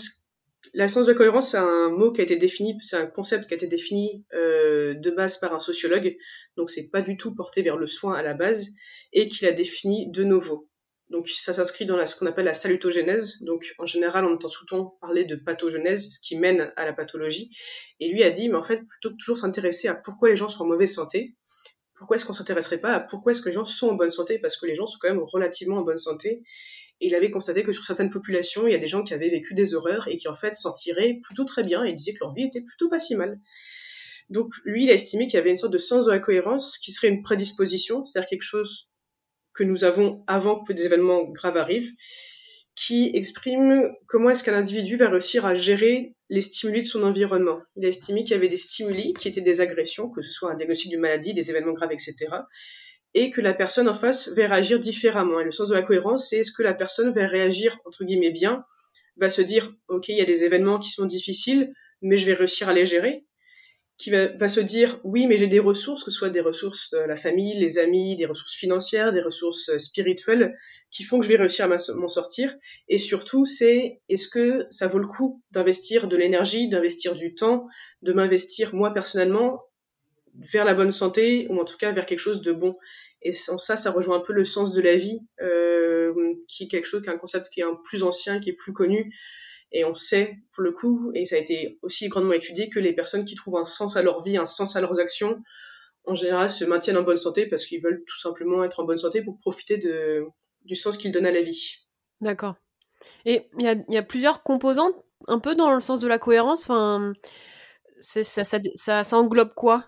la 0.73 0.87
sens 0.87 1.05
de 1.05 1.11
la 1.11 1.17
cohérence 1.17 1.51
c'est 1.51 1.57
un 1.57 1.89
mot 1.89 2.11
qui 2.11 2.21
a 2.21 2.23
été 2.23 2.35
défini, 2.35 2.77
c'est 2.81 2.97
un 2.97 3.05
concept 3.05 3.45
qui 3.45 3.53
a 3.53 3.57
été 3.57 3.67
défini 3.67 4.25
euh, 4.33 4.95
de 4.95 5.11
base 5.11 5.37
par 5.37 5.53
un 5.53 5.59
sociologue, 5.59 6.15
donc 6.57 6.71
c'est 6.71 6.89
pas 6.89 7.03
du 7.03 7.15
tout 7.15 7.35
porté 7.35 7.61
vers 7.61 7.77
le 7.77 7.85
soin 7.85 8.15
à 8.15 8.23
la 8.23 8.33
base 8.33 8.69
et 9.11 9.27
qu'il 9.27 9.47
a 9.47 9.51
défini 9.51 10.09
de 10.09 10.23
nouveau. 10.23 10.67
Donc 11.13 11.29
ça 11.29 11.53
s'inscrit 11.53 11.85
dans 11.85 12.03
ce 12.07 12.15
qu'on 12.15 12.25
appelle 12.25 12.45
la 12.45 12.55
salutogénèse. 12.55 13.43
Donc 13.43 13.75
en 13.77 13.85
général, 13.85 14.25
on 14.25 14.33
entend 14.33 14.47
souvent 14.47 14.97
parler 14.99 15.25
de 15.25 15.35
pathogénèse, 15.35 16.09
ce 16.09 16.19
qui 16.19 16.35
mène 16.35 16.73
à 16.75 16.85
la 16.85 16.93
pathologie. 16.93 17.55
Et 17.99 18.09
lui 18.09 18.23
a 18.23 18.31
dit, 18.31 18.49
mais 18.49 18.55
en 18.55 18.63
fait, 18.63 18.77
plutôt 18.77 19.11
que 19.11 19.17
toujours 19.17 19.37
s'intéresser 19.37 19.87
à 19.87 19.93
pourquoi 19.93 20.29
les 20.29 20.35
gens 20.35 20.49
sont 20.49 20.63
en 20.63 20.67
mauvaise 20.67 20.91
santé, 20.91 21.35
pourquoi 21.99 22.15
est-ce 22.15 22.25
qu'on 22.25 22.33
s'intéresserait 22.33 22.79
pas 22.79 22.95
à 22.95 22.99
pourquoi 22.99 23.31
est-ce 23.31 23.43
que 23.43 23.49
les 23.49 23.53
gens 23.53 23.63
sont 23.63 23.89
en 23.89 23.93
bonne 23.93 24.09
santé? 24.09 24.39
Parce 24.39 24.57
que 24.57 24.65
les 24.65 24.73
gens 24.73 24.87
sont 24.87 24.97
quand 24.99 25.07
même 25.07 25.21
relativement 25.21 25.77
en 25.77 25.81
bonne 25.83 25.99
santé. 25.99 26.41
Et 26.99 27.07
il 27.07 27.13
avait 27.13 27.29
constaté 27.29 27.61
que 27.61 27.71
sur 27.71 27.83
certaines 27.83 28.09
populations, 28.09 28.65
il 28.65 28.71
y 28.71 28.75
a 28.75 28.79
des 28.79 28.87
gens 28.87 29.03
qui 29.03 29.13
avaient 29.13 29.29
vécu 29.29 29.53
des 29.53 29.75
horreurs 29.75 30.07
et 30.07 30.17
qui 30.17 30.27
en 30.27 30.35
fait 30.35 30.55
s'en 30.55 30.73
tiraient 30.73 31.19
plutôt 31.23 31.43
très 31.43 31.63
bien 31.63 31.83
et 31.83 31.93
disaient 31.93 32.13
que 32.13 32.21
leur 32.21 32.33
vie 32.33 32.45
était 32.45 32.61
plutôt 32.61 32.89
pas 32.89 32.97
si 32.97 33.15
mal. 33.15 33.39
Donc 34.29 34.51
lui, 34.65 34.85
il 34.85 34.89
a 34.89 34.93
estimé 34.93 35.27
qu'il 35.27 35.35
y 35.35 35.39
avait 35.39 35.51
une 35.51 35.57
sorte 35.57 35.73
de 35.73 35.77
sens 35.77 36.07
de 36.07 36.11
la 36.11 36.17
cohérence 36.17 36.79
qui 36.79 36.91
serait 36.91 37.09
une 37.09 37.21
prédisposition, 37.21 38.03
c'est-à-dire 38.03 38.29
quelque 38.29 38.41
chose 38.41 38.92
que 39.53 39.63
nous 39.63 39.83
avons 39.83 40.23
avant 40.27 40.63
que 40.63 40.73
des 40.73 40.85
événements 40.85 41.23
graves 41.23 41.57
arrivent, 41.57 41.91
qui 42.75 43.11
exprime 43.13 43.91
comment 44.07 44.31
est-ce 44.31 44.43
qu'un 44.43 44.57
individu 44.57 44.95
va 44.95 45.09
réussir 45.09 45.45
à 45.45 45.53
gérer 45.55 46.15
les 46.29 46.41
stimuli 46.41 46.81
de 46.81 46.85
son 46.85 47.03
environnement. 47.03 47.61
Il 47.75 47.85
a 47.85 47.89
estimé 47.89 48.23
qu'il 48.23 48.31
y 48.31 48.37
avait 48.37 48.49
des 48.49 48.57
stimuli 48.57 49.13
qui 49.13 49.27
étaient 49.27 49.41
des 49.41 49.61
agressions, 49.61 50.09
que 50.09 50.21
ce 50.21 50.31
soit 50.31 50.51
un 50.51 50.55
diagnostic 50.55 50.89
d'une 50.89 51.01
maladie, 51.01 51.33
des 51.33 51.51
événements 51.51 51.73
graves, 51.73 51.91
etc., 51.91 52.15
et 53.15 53.29
que 53.29 53.41
la 53.41 53.53
personne 53.53 53.87
en 53.87 53.93
face 53.93 54.29
va 54.29 54.47
réagir 54.47 54.79
différemment. 54.79 55.39
Et 55.39 55.43
le 55.43 55.51
sens 55.51 55.69
de 55.69 55.75
la 55.75 55.83
cohérence, 55.83 56.29
c'est 56.29 56.37
est-ce 56.37 56.51
que 56.51 56.63
la 56.63 56.73
personne 56.73 57.11
va 57.11 57.27
réagir, 57.27 57.77
entre 57.85 58.05
guillemets, 58.05 58.31
bien, 58.31 58.65
va 59.17 59.29
se 59.29 59.43
dire, 59.43 59.71
OK, 59.87 60.09
il 60.09 60.17
y 60.17 60.21
a 60.21 60.25
des 60.25 60.43
événements 60.43 60.79
qui 60.79 60.89
sont 60.89 61.05
difficiles, 61.05 61.71
mais 62.01 62.17
je 62.17 62.25
vais 62.25 62.33
réussir 62.33 62.69
à 62.69 62.73
les 62.73 62.87
gérer, 62.87 63.27
qui 63.97 64.09
va, 64.09 64.47
se 64.47 64.59
dire 64.59 64.99
oui 65.03 65.27
mais 65.27 65.37
j'ai 65.37 65.47
des 65.47 65.59
ressources 65.59 66.03
que 66.03 66.11
ce 66.11 66.17
soit 66.17 66.29
des 66.29 66.41
ressources 66.41 66.89
de 66.91 66.99
la 66.99 67.15
famille 67.15 67.57
les 67.59 67.77
amis 67.77 68.15
des 68.15 68.25
ressources 68.25 68.55
financières 68.55 69.13
des 69.13 69.21
ressources 69.21 69.69
euh, 69.69 69.79
spirituelles 69.79 70.55
qui 70.93 71.03
font 71.03 71.19
que 71.19 71.25
je 71.25 71.29
vais 71.29 71.37
réussir 71.37 71.65
à 71.65 71.75
m'en 71.95 72.07
sortir. 72.07 72.55
Et 72.87 72.99
surtout 72.99 73.45
c'est 73.45 73.99
est-ce 74.09 74.27
que 74.29 74.67
ça 74.69 74.87
vaut 74.87 74.99
le 74.99 75.07
coup 75.07 75.41
d'investir 75.51 76.07
de 76.07 76.15
l'énergie 76.15 76.69
d'investir 76.69 77.15
du 77.15 77.33
temps 77.33 77.67
de 78.03 78.13
m'investir 78.13 78.75
moi 78.75 78.93
personnellement 78.93 79.63
vers 80.35 80.65
la 80.65 80.75
bonne 80.75 80.91
santé 80.91 81.47
ou 81.49 81.59
en 81.59 81.65
tout 81.65 81.77
cas 81.77 81.91
vers 81.91 82.05
quelque 82.05 82.19
chose 82.19 82.41
de 82.41 82.51
bon? 82.51 82.75
Et 83.23 83.33
sans 83.33 83.57
ça 83.57 83.75
ça 83.75 83.91
rejoint 83.91 84.17
un 84.17 84.21
peu 84.21 84.33
le 84.33 84.45
sens 84.45 84.73
de 84.73 84.81
la 84.81 84.95
vie 84.95 85.19
euh, 85.41 86.13
qui 86.47 86.65
est 86.65 86.67
quelque 86.67 86.85
chose 86.85 87.01
qui 87.01 87.09
est 87.09 87.13
un 87.13 87.17
concept 87.17 87.49
qui 87.49 87.61
est 87.61 87.63
un 87.63 87.79
plus 87.83 88.03
ancien 88.03 88.39
qui 88.39 88.51
est 88.51 88.55
plus 88.55 88.73
connu 88.73 89.11
et 89.73 89.83
on 89.85 89.93
sait, 89.95 90.37
pour 90.53 90.63
le 90.63 90.71
coup, 90.71 91.11
et 91.15 91.25
ça 91.25 91.35
a 91.35 91.39
été 91.39 91.79
aussi 91.81 92.07
grandement 92.07 92.33
étudié, 92.33 92.69
que 92.69 92.79
les 92.79 92.93
personnes 92.93 93.25
qui 93.25 93.35
trouvent 93.35 93.57
un 93.57 93.65
sens 93.65 93.97
à 93.97 94.03
leur 94.03 94.21
vie, 94.21 94.37
un 94.37 94.45
sens 94.45 94.75
à 94.75 94.81
leurs 94.81 94.99
actions, 94.99 95.41
en 96.05 96.15
général 96.15 96.49
se 96.49 96.63
maintiennent 96.63 96.97
en 96.97 97.03
bonne 97.03 97.17
santé 97.17 97.47
parce 97.47 97.65
qu'ils 97.65 97.81
veulent 97.81 98.03
tout 98.05 98.19
simplement 98.19 98.63
être 98.63 98.79
en 98.79 98.83
bonne 98.83 98.97
santé 98.97 99.21
pour 99.21 99.39
profiter 99.39 99.79
du 100.61 100.75
sens 100.75 100.97
qu'ils 100.97 101.11
donnent 101.11 101.25
à 101.25 101.31
la 101.31 101.41
vie. 101.41 101.77
D'accord. 102.21 102.55
Et 103.25 103.49
il 103.57 103.83
y 103.89 103.97
a, 103.97 104.03
plusieurs 104.03 104.43
composantes, 104.43 104.95
un 105.27 105.39
peu 105.39 105.55
dans 105.55 105.73
le 105.73 105.79
sens 105.79 105.99
de 106.01 106.07
la 106.07 106.19
cohérence. 106.19 106.69
Ça 107.99 109.17
englobe 109.17 109.53
quoi? 109.55 109.85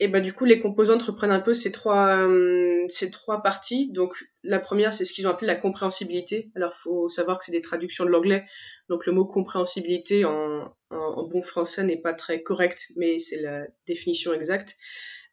Et 0.00 0.08
bah 0.08 0.20
du 0.20 0.32
coup 0.32 0.44
les 0.44 0.60
composantes 0.60 1.02
reprennent 1.02 1.30
un 1.30 1.40
peu 1.40 1.54
ces 1.54 1.72
trois 1.72 2.18
euh, 2.18 2.84
ces 2.88 3.10
trois 3.10 3.42
parties. 3.42 3.90
Donc 3.92 4.24
la 4.42 4.58
première 4.58 4.94
c'est 4.94 5.04
ce 5.04 5.12
qu'ils 5.12 5.26
ont 5.26 5.30
appelé 5.30 5.46
la 5.46 5.56
compréhensibilité. 5.56 6.50
Alors 6.54 6.74
faut 6.74 7.08
savoir 7.08 7.38
que 7.38 7.44
c'est 7.44 7.52
des 7.52 7.62
traductions 7.62 8.04
de 8.04 8.10
l'anglais. 8.10 8.44
Donc 8.88 9.06
le 9.06 9.12
mot 9.12 9.24
compréhensibilité 9.24 10.24
en, 10.24 10.72
en, 10.90 11.28
bon 11.28 11.42
français 11.42 11.84
n'est 11.84 12.00
pas 12.00 12.14
très 12.14 12.42
correct, 12.42 12.92
mais 12.96 13.18
c'est 13.18 13.40
la 13.40 13.66
définition 13.86 14.34
exacte. 14.34 14.76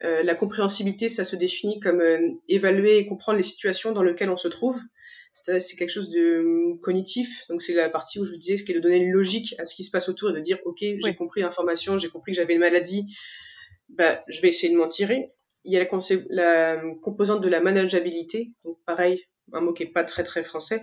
Euh, 0.04 0.24
la 0.24 0.36
compréhensibilité, 0.36 1.10
ça 1.10 1.24
se 1.24 1.36
définit 1.36 1.80
comme 1.80 2.02
euh, 2.02 2.32
évaluer 2.48 2.98
et 2.98 3.06
comprendre 3.06 3.38
les 3.38 3.44
situations 3.44 3.92
dans 3.92 4.02
lesquelles 4.02 4.32
on 4.32 4.38
se 4.38 4.48
trouve. 4.48 4.80
C'est 5.34 5.78
quelque 5.78 5.92
chose 5.92 6.10
de 6.10 6.78
cognitif. 6.82 7.46
Donc 7.48 7.62
c'est 7.62 7.74
la 7.74 7.90
partie 7.90 8.20
où 8.20 8.26
je 8.26 8.32
vous 8.32 8.38
disais 8.38 8.58
ce 8.58 8.64
qui 8.64 8.74
est 8.74 8.76
de 8.76 8.82
donner 8.82 8.98
une 8.98 9.12
logique 9.12 9.56
à 9.60 9.66
ce 9.66 9.76
qui 9.76 9.86
se 9.86 9.92
passe 9.92 10.10
autour 10.10 10.30
et 10.32 10.34
de 10.34 10.40
dire 10.42 10.58
ok 10.66 10.80
j'ai 10.82 11.16
compris 11.16 11.40
l'information, 11.40 11.98
j'ai 11.98 12.10
compris 12.10 12.34
que 12.34 12.36
j'avais 12.36 12.56
une 12.56 12.60
maladie, 12.60 13.06
bah, 13.92 14.24
je 14.28 14.42
vais 14.42 14.50
essayer 14.50 14.72
de 14.72 14.78
m'en 14.78 14.88
tirer. 14.88 15.32
Il 15.64 15.74
y 15.74 15.78
a 15.78 15.88
la, 16.30 16.82
composante 17.02 17.42
de 17.42 17.50
la 17.50 17.62
manageabilité, 17.62 18.52
donc 18.64 18.78
pareil, 18.86 19.24
un 19.54 19.62
mot 19.62 19.74
qui 19.74 19.84
est 19.84 19.92
pas 19.92 20.04
très 20.04 20.24
très 20.24 20.44
français. 20.44 20.82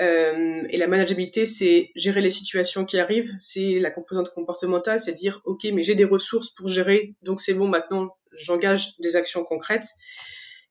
Euh, 0.00 0.62
et 0.68 0.76
la 0.76 0.88
manageabilité, 0.88 1.46
c'est 1.46 1.90
gérer 1.94 2.20
les 2.20 2.30
situations 2.30 2.84
qui 2.84 2.98
arrivent. 2.98 3.32
C'est 3.40 3.78
la 3.78 3.90
composante 3.90 4.30
comportementale, 4.30 5.00
c'est 5.00 5.12
dire 5.12 5.40
ok, 5.44 5.64
mais 5.72 5.82
j'ai 5.82 5.94
des 5.94 6.04
ressources 6.04 6.50
pour 6.50 6.68
gérer, 6.68 7.14
donc 7.22 7.40
c'est 7.40 7.54
bon. 7.54 7.68
Maintenant, 7.68 8.16
j'engage 8.32 8.94
des 8.98 9.16
actions 9.16 9.44
concrètes. 9.44 9.88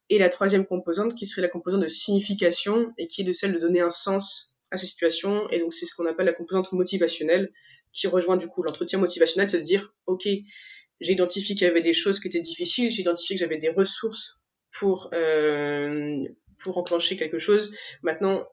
Et 0.10 0.18
la 0.18 0.30
troisième 0.30 0.66
composante 0.66 1.16
qui 1.16 1.28
serait 1.28 1.44
la 1.44 1.50
composante 1.50 1.82
de 1.82 1.88
signification 1.88 2.94
et 2.98 3.08
qui 3.08 3.22
est 3.22 3.26
de 3.26 3.34
celle 3.34 3.54
de 3.54 3.60
donner 3.60 3.82
un 3.82 3.92
sens 3.92 4.56
à 4.72 4.78
ces 4.78 4.88
situations. 4.88 5.48
Et 5.50 5.60
donc 5.60 5.74
c'est 5.74 5.86
ce 5.86 5.96
qu'on 5.96 6.08
appelle 6.08 6.26
la 6.26 6.34
composante 6.34 6.72
motivationnelle 6.72 7.52
qui 7.92 8.08
rejoint 8.08 8.38
du 8.38 8.48
coup 8.48 8.64
l'entretien 8.64 9.00
motivationnel, 9.00 9.50
c'est 9.50 9.60
de 9.60 9.64
dire, 9.64 9.94
OK, 10.08 10.28
j'ai 11.00 11.14
identifié 11.14 11.56
qu'il 11.56 11.68
y 11.68 11.70
avait 11.70 11.82
des 11.82 11.94
choses 11.94 12.20
qui 12.20 12.28
étaient 12.28 12.42
difficiles, 12.42 12.92
j'ai 12.92 13.02
identifié 13.02 13.36
que 13.36 13.40
j'avais 13.40 13.58
des 13.58 13.70
ressources 13.70 14.42
pour, 14.78 15.10
euh, 15.14 16.24
pour 16.62 16.78
enclencher 16.78 17.18
quelque 17.18 17.38
chose. 17.38 17.74
Maintenant, 18.04 18.48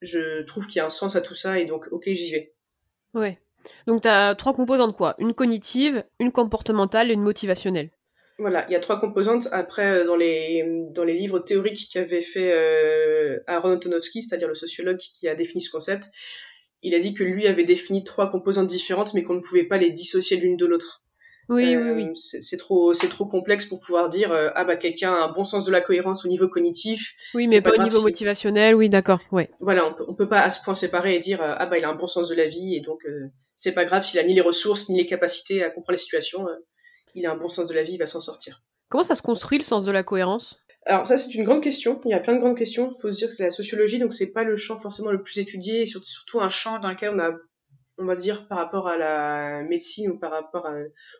je 0.00 0.42
trouve 0.42 0.66
qu'il 0.66 0.76
y 0.76 0.80
a 0.80 0.86
un 0.86 0.90
sens 0.90 1.16
à 1.16 1.20
tout 1.20 1.34
ça 1.34 1.58
et 1.58 1.66
donc, 1.66 1.86
ok, 1.90 2.08
j'y 2.08 2.32
vais. 2.32 2.54
Ouais. 3.14 3.38
Donc, 3.86 4.02
tu 4.02 4.08
as 4.08 4.34
trois 4.34 4.52
composantes, 4.52 4.96
quoi 4.96 5.14
Une 5.18 5.34
cognitive, 5.34 6.04
une 6.18 6.32
comportementale 6.32 7.10
et 7.10 7.14
une 7.14 7.22
motivationnelle. 7.22 7.90
Voilà, 8.38 8.66
il 8.68 8.72
y 8.72 8.76
a 8.76 8.80
trois 8.80 9.00
composantes. 9.00 9.48
Après, 9.52 10.00
euh, 10.00 10.04
dans 10.04 10.16
les, 10.16 10.64
dans 10.90 11.04
les 11.04 11.14
livres 11.14 11.38
théoriques 11.38 11.88
qu'avait 11.92 12.20
fait 12.20 12.52
euh, 12.52 13.38
Aaron 13.46 13.74
Antonovsky, 13.74 14.22
c'est-à-dire 14.22 14.48
le 14.48 14.56
sociologue 14.56 14.98
qui 14.98 15.28
a 15.28 15.36
défini 15.36 15.62
ce 15.62 15.70
concept, 15.70 16.10
il 16.82 16.94
a 16.94 16.98
dit 16.98 17.14
que 17.14 17.22
lui 17.22 17.46
avait 17.46 17.64
défini 17.64 18.02
trois 18.02 18.30
composantes 18.30 18.66
différentes, 18.66 19.14
mais 19.14 19.22
qu'on 19.22 19.34
ne 19.34 19.40
pouvait 19.40 19.64
pas 19.64 19.78
les 19.78 19.90
dissocier 19.90 20.36
l'une 20.36 20.56
de 20.56 20.66
l'autre. 20.66 21.03
Oui, 21.48 21.76
oui, 21.76 21.90
oui. 21.90 22.04
Euh, 22.06 22.12
c'est 22.14 22.56
trop, 22.56 22.94
c'est 22.94 23.08
trop 23.08 23.26
complexe 23.26 23.66
pour 23.66 23.78
pouvoir 23.78 24.08
dire 24.08 24.32
euh, 24.32 24.50
ah 24.54 24.64
bah 24.64 24.76
quelqu'un 24.76 25.12
a 25.12 25.24
un 25.24 25.32
bon 25.32 25.44
sens 25.44 25.64
de 25.64 25.72
la 25.72 25.80
cohérence 25.80 26.24
au 26.24 26.28
niveau 26.28 26.48
cognitif. 26.48 27.14
Oui, 27.34 27.46
mais 27.50 27.60
pas, 27.60 27.70
au 27.70 27.82
niveau 27.82 28.02
motivationnel. 28.02 28.74
Oui, 28.74 28.88
d'accord. 28.88 29.20
Ouais. 29.32 29.50
Voilà, 29.60 29.86
on 29.86 29.94
peut, 29.94 30.04
on 30.08 30.14
peut 30.14 30.28
pas 30.28 30.40
à 30.40 30.50
ce 30.50 30.62
point 30.62 30.74
séparer 30.74 31.16
et 31.16 31.18
dire 31.18 31.42
euh, 31.42 31.54
ah 31.58 31.66
bah 31.66 31.78
il 31.78 31.84
a 31.84 31.88
un 31.88 31.94
bon 31.94 32.06
sens 32.06 32.28
de 32.28 32.34
la 32.34 32.46
vie 32.46 32.76
et 32.76 32.80
donc 32.80 33.00
c'est 33.56 33.72
pas 33.72 33.84
grave 33.84 34.04
s'il 34.04 34.18
a 34.18 34.24
ni 34.24 34.34
les 34.34 34.40
ressources 34.40 34.88
ni 34.88 34.98
les 34.98 35.06
capacités 35.06 35.62
à 35.62 35.70
comprendre 35.70 35.92
les 35.92 35.98
situations. 35.98 36.46
il 37.14 37.26
a 37.26 37.32
un 37.32 37.36
bon 37.36 37.48
sens 37.48 37.66
de 37.66 37.74
la 37.74 37.82
vie, 37.82 37.94
il 37.94 37.98
va 37.98 38.06
s'en 38.06 38.20
sortir. 38.20 38.62
Comment 38.88 39.04
ça 39.04 39.14
se 39.14 39.22
construit 39.22 39.58
le 39.58 39.64
sens 39.64 39.84
de 39.84 39.92
la 39.92 40.02
cohérence? 40.02 40.58
Alors 40.86 41.06
ça 41.06 41.16
c'est 41.16 41.34
une 41.34 41.44
grande 41.44 41.62
question. 41.62 42.00
Il 42.04 42.10
y 42.10 42.14
a 42.14 42.20
plein 42.20 42.34
de 42.34 42.40
grandes 42.40 42.58
questions. 42.58 42.90
Il 42.90 43.00
faut 43.00 43.10
se 43.10 43.16
dire 43.18 43.28
que 43.28 43.34
c'est 43.34 43.44
la 43.44 43.50
sociologie, 43.50 43.98
donc 43.98 44.12
c'est 44.12 44.32
pas 44.32 44.44
le 44.44 44.56
champ 44.56 44.76
forcément 44.76 45.10
le 45.10 45.22
plus 45.22 45.38
étudié, 45.38 45.82
et 45.82 45.86
surtout 45.86 46.40
un 46.40 46.50
champ 46.50 46.78
dans 46.78 46.90
lequel 46.90 47.10
on 47.14 47.18
a 47.18 47.30
on 47.98 48.04
va 48.06 48.16
dire, 48.16 48.48
par 48.48 48.58
rapport 48.58 48.88
à 48.88 48.96
la 48.96 49.62
médecine 49.62 50.10
ou 50.10 50.18
par 50.18 50.30
rapport 50.30 50.68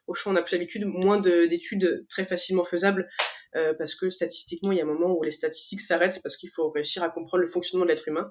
au 0.07 0.15
champ 0.15 0.33
on 0.33 0.37
a 0.37 0.43
plus 0.43 0.53
d'habitude, 0.57 0.85
moins 0.87 1.21
d'études 1.21 2.07
très 2.09 2.25
facilement 2.25 2.65
faisables, 2.65 3.09
euh, 3.57 3.75
parce 3.75 3.95
que 3.95 4.09
statistiquement, 4.11 4.73
il 4.73 4.79
y 4.79 4.81
a 4.81 4.85
un 4.85 4.87
moment 4.87 5.17
où 5.17 5.23
les 5.23 5.31
statistiques 5.31 5.81
s'arrêtent, 5.81 6.21
parce 6.23 6.37
qu'il 6.37 6.51
faut 6.51 6.71
réussir 6.71 7.03
à 7.03 7.11
comprendre 7.11 7.43
le 7.43 7.49
fonctionnement 7.49 7.85
de 7.85 7.91
l'être 7.91 8.09
humain. 8.09 8.31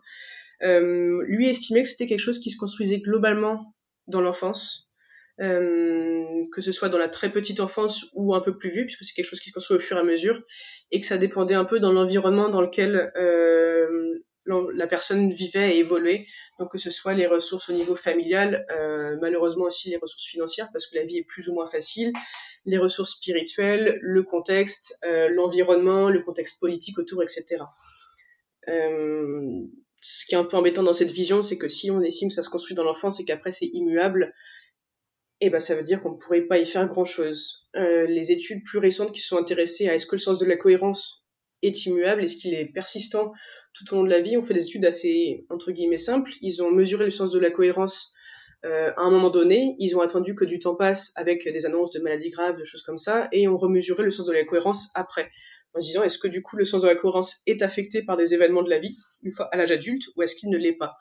Euh, 0.61 1.23
lui 1.27 1.49
estimait 1.49 1.83
que 1.83 1.89
c'était 1.89 2.07
quelque 2.07 2.19
chose 2.19 2.39
qui 2.39 2.51
se 2.51 2.57
construisait 2.57 2.99
globalement 2.99 3.73
dans 4.07 4.21
l'enfance, 4.21 4.89
euh, 5.39 6.43
que 6.53 6.61
ce 6.61 6.71
soit 6.71 6.89
dans 6.89 6.97
la 6.97 7.09
très 7.09 7.31
petite 7.31 7.59
enfance 7.59 8.05
ou 8.13 8.35
un 8.35 8.41
peu 8.41 8.57
plus 8.57 8.69
vieux, 8.69 8.85
puisque 8.85 9.03
c'est 9.03 9.13
quelque 9.13 9.29
chose 9.29 9.39
qui 9.39 9.49
se 9.49 9.53
construit 9.53 9.77
au 9.77 9.79
fur 9.79 9.97
et 9.97 10.01
à 10.01 10.03
mesure, 10.03 10.41
et 10.91 10.99
que 10.99 11.07
ça 11.07 11.17
dépendait 11.17 11.55
un 11.55 11.65
peu 11.65 11.79
dans 11.79 11.93
l'environnement 11.93 12.49
dans 12.49 12.61
lequel 12.61 13.11
la 14.45 14.87
personne 14.87 15.31
vivait 15.31 15.75
et 15.75 15.79
évoluait. 15.79 16.25
Donc 16.59 16.71
que 16.71 16.77
ce 16.77 16.91
soit 16.91 17.13
les 17.13 17.27
ressources 17.27 17.69
au 17.69 17.73
niveau 17.73 17.95
familial, 17.95 18.65
euh, 18.71 19.17
malheureusement 19.21 19.65
aussi 19.65 19.89
les 19.89 19.97
ressources 19.97 20.25
financières 20.25 20.69
parce 20.71 20.87
que 20.87 20.95
la 20.95 21.05
vie 21.05 21.17
est 21.17 21.23
plus 21.23 21.49
ou 21.49 21.53
moins 21.53 21.65
facile, 21.65 22.11
les 22.65 22.77
ressources 22.77 23.15
spirituelles, 23.15 23.99
le 24.01 24.23
contexte, 24.23 24.99
euh, 25.05 25.29
l'environnement, 25.29 26.09
le 26.09 26.21
contexte 26.21 26.59
politique 26.59 26.97
autour, 26.97 27.23
etc. 27.23 27.63
Euh, 28.67 29.61
ce 30.01 30.25
qui 30.25 30.35
est 30.35 30.37
un 30.37 30.45
peu 30.45 30.57
embêtant 30.57 30.83
dans 30.83 30.93
cette 30.93 31.11
vision, 31.11 31.41
c'est 31.41 31.57
que 31.57 31.69
si 31.69 31.89
on 31.91 32.01
estime 32.01 32.29
que 32.29 32.35
ça 32.35 32.43
se 32.43 32.49
construit 32.49 32.75
dans 32.75 32.83
l'enfance 32.83 33.19
et 33.19 33.25
qu'après 33.25 33.51
c'est 33.51 33.69
immuable, 33.73 34.33
eh 35.39 35.49
ben 35.49 35.59
ça 35.59 35.75
veut 35.75 35.81
dire 35.81 36.01
qu'on 36.01 36.11
ne 36.11 36.17
pourrait 36.17 36.41
pas 36.41 36.57
y 36.57 36.65
faire 36.65 36.87
grand 36.87 37.05
chose. 37.05 37.69
les 37.73 38.31
études 38.31 38.63
plus 38.63 38.79
récentes 38.79 39.11
qui 39.11 39.19
sont 39.19 39.37
intéressées 39.37 39.89
à 39.89 39.93
est-ce 39.95 40.05
que 40.05 40.15
le 40.15 40.19
sens 40.19 40.39
de 40.39 40.45
la 40.45 40.57
cohérence 40.57 41.22
est 41.63 41.85
immuable, 41.85 42.23
est-ce 42.23 42.37
qu'il 42.37 42.53
est 42.53 42.65
persistant 42.65 43.31
tout 43.73 43.91
au 43.93 43.97
long 43.97 44.03
de 44.03 44.09
la 44.09 44.19
vie? 44.19 44.37
On 44.37 44.43
fait 44.43 44.53
des 44.53 44.65
études 44.65 44.85
assez, 44.85 45.45
entre 45.49 45.71
guillemets, 45.71 45.97
simples. 45.97 46.31
Ils 46.41 46.61
ont 46.61 46.69
mesuré 46.69 47.05
le 47.05 47.11
sens 47.11 47.31
de 47.31 47.39
la 47.39 47.49
cohérence 47.49 48.13
euh, 48.65 48.91
à 48.95 49.01
un 49.01 49.09
moment 49.09 49.29
donné. 49.29 49.75
Ils 49.79 49.97
ont 49.97 50.01
attendu 50.01 50.35
que 50.35 50.45
du 50.45 50.59
temps 50.59 50.75
passe 50.75 51.11
avec 51.15 51.43
des 51.51 51.65
annonces 51.65 51.91
de 51.91 51.99
maladies 51.99 52.29
graves, 52.29 52.57
de 52.57 52.63
choses 52.63 52.83
comme 52.83 52.97
ça, 52.97 53.27
et 53.31 53.47
ont 53.47 53.57
remesuré 53.57 54.03
le 54.03 54.11
sens 54.11 54.25
de 54.25 54.33
la 54.33 54.45
cohérence 54.45 54.91
après 54.95 55.31
en 55.75 55.79
se 55.79 55.87
disant 55.87 56.03
est-ce 56.03 56.17
que 56.17 56.27
du 56.27 56.41
coup 56.41 56.57
le 56.57 56.65
sens 56.65 56.83
de 56.83 56.87
la 56.87 56.95
cohérence 56.95 57.41
est 57.47 57.61
affecté 57.61 58.03
par 58.03 58.17
des 58.17 58.33
événements 58.33 58.63
de 58.63 58.69
la 58.69 58.79
vie 58.79 58.97
une 59.23 59.31
fois 59.31 59.49
à 59.51 59.57
l'âge 59.57 59.71
adulte 59.71 60.03
ou 60.15 60.21
est-ce 60.21 60.35
qu'il 60.35 60.49
ne 60.49 60.57
l'est 60.57 60.77
pas? 60.77 60.95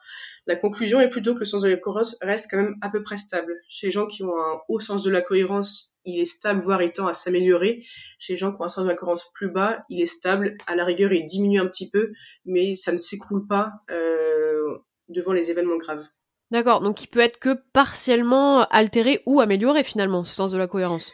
La 0.45 0.55
conclusion 0.55 0.99
est 0.99 1.09
plutôt 1.09 1.33
que 1.33 1.41
le 1.41 1.45
sens 1.45 1.61
de 1.61 1.69
la 1.69 1.77
cohérence 1.77 2.17
reste 2.21 2.49
quand 2.49 2.57
même 2.57 2.75
à 2.81 2.89
peu 2.89 3.03
près 3.03 3.17
stable. 3.17 3.55
Chez 3.67 3.87
les 3.87 3.91
gens 3.91 4.07
qui 4.07 4.23
ont 4.23 4.37
un 4.37 4.59
haut 4.67 4.79
sens 4.79 5.03
de 5.03 5.11
la 5.11 5.21
cohérence, 5.21 5.93
il 6.05 6.19
est 6.19 6.25
stable 6.25 6.61
voire 6.61 6.81
il 6.81 6.91
tend 6.91 7.07
à 7.07 7.13
s'améliorer. 7.13 7.83
Chez 8.19 8.33
les 8.33 8.37
gens 8.37 8.51
qui 8.51 8.61
ont 8.61 8.65
un 8.65 8.69
sens 8.69 8.83
de 8.83 8.89
la 8.89 8.95
cohérence 8.95 9.31
plus 9.33 9.49
bas, 9.49 9.83
il 9.89 10.01
est 10.01 10.05
stable, 10.05 10.57
à 10.67 10.75
la 10.75 10.85
rigueur 10.85 11.13
il 11.13 11.25
diminue 11.25 11.59
un 11.59 11.67
petit 11.67 11.89
peu, 11.89 12.11
mais 12.45 12.75
ça 12.75 12.91
ne 12.91 12.97
s'écroule 12.97 13.47
pas 13.47 13.71
euh, 13.91 14.77
devant 15.07 15.33
les 15.33 15.51
événements 15.51 15.77
graves. 15.77 16.05
D'accord, 16.51 16.81
donc 16.81 17.01
il 17.01 17.07
peut 17.07 17.19
être 17.19 17.39
que 17.39 17.57
partiellement 17.73 18.67
altéré 18.69 19.23
ou 19.25 19.41
amélioré 19.41 19.83
finalement, 19.83 20.23
ce 20.23 20.33
sens 20.33 20.51
de 20.51 20.57
la 20.57 20.67
cohérence? 20.67 21.11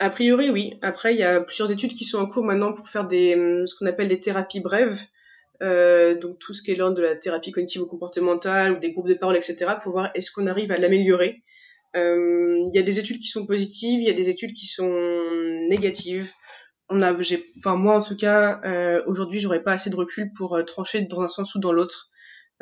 A 0.00 0.10
priori, 0.10 0.50
oui. 0.50 0.74
Après, 0.82 1.14
il 1.14 1.18
y 1.18 1.24
a 1.24 1.40
plusieurs 1.40 1.72
études 1.72 1.94
qui 1.94 2.04
sont 2.04 2.18
en 2.18 2.26
cours 2.26 2.44
maintenant 2.44 2.72
pour 2.72 2.88
faire 2.88 3.06
des 3.06 3.34
hum, 3.34 3.66
ce 3.66 3.74
qu'on 3.74 3.86
appelle 3.86 4.08
des 4.08 4.20
thérapies 4.20 4.60
brèves. 4.60 5.00
Euh, 5.60 6.14
donc 6.16 6.38
tout 6.38 6.52
ce 6.52 6.62
qui 6.62 6.70
est 6.70 6.76
l'ordre 6.76 6.96
de 6.96 7.02
la 7.02 7.16
thérapie 7.16 7.50
cognitive 7.50 7.82
ou 7.82 7.86
comportementale 7.86 8.72
ou 8.72 8.78
des 8.78 8.92
groupes 8.92 9.08
de 9.08 9.14
parole, 9.14 9.36
etc. 9.36 9.72
pour 9.82 9.92
voir 9.92 10.10
est-ce 10.14 10.30
qu'on 10.30 10.46
arrive 10.46 10.70
à 10.70 10.78
l'améliorer. 10.78 11.42
Euh, 11.96 12.58
il 12.66 12.74
y 12.74 12.78
a 12.78 12.82
des 12.82 12.98
études 12.98 13.18
qui 13.18 13.28
sont 13.28 13.46
positives, 13.46 14.00
il 14.00 14.06
y 14.06 14.10
a 14.10 14.14
des 14.14 14.28
études 14.28 14.52
qui 14.52 14.66
sont 14.66 14.92
négatives. 15.68 16.32
On 16.90 17.02
a, 17.02 17.12
enfin 17.58 17.76
moi 17.76 17.96
en 17.96 18.00
tout 18.00 18.16
cas, 18.16 18.60
euh, 18.64 19.02
aujourd'hui 19.06 19.40
j'aurais 19.40 19.62
pas 19.62 19.72
assez 19.72 19.90
de 19.90 19.96
recul 19.96 20.32
pour 20.32 20.56
euh, 20.56 20.62
trancher 20.62 21.02
dans 21.02 21.22
un 21.22 21.28
sens 21.28 21.54
ou 21.54 21.60
dans 21.60 21.72
l'autre. 21.72 22.10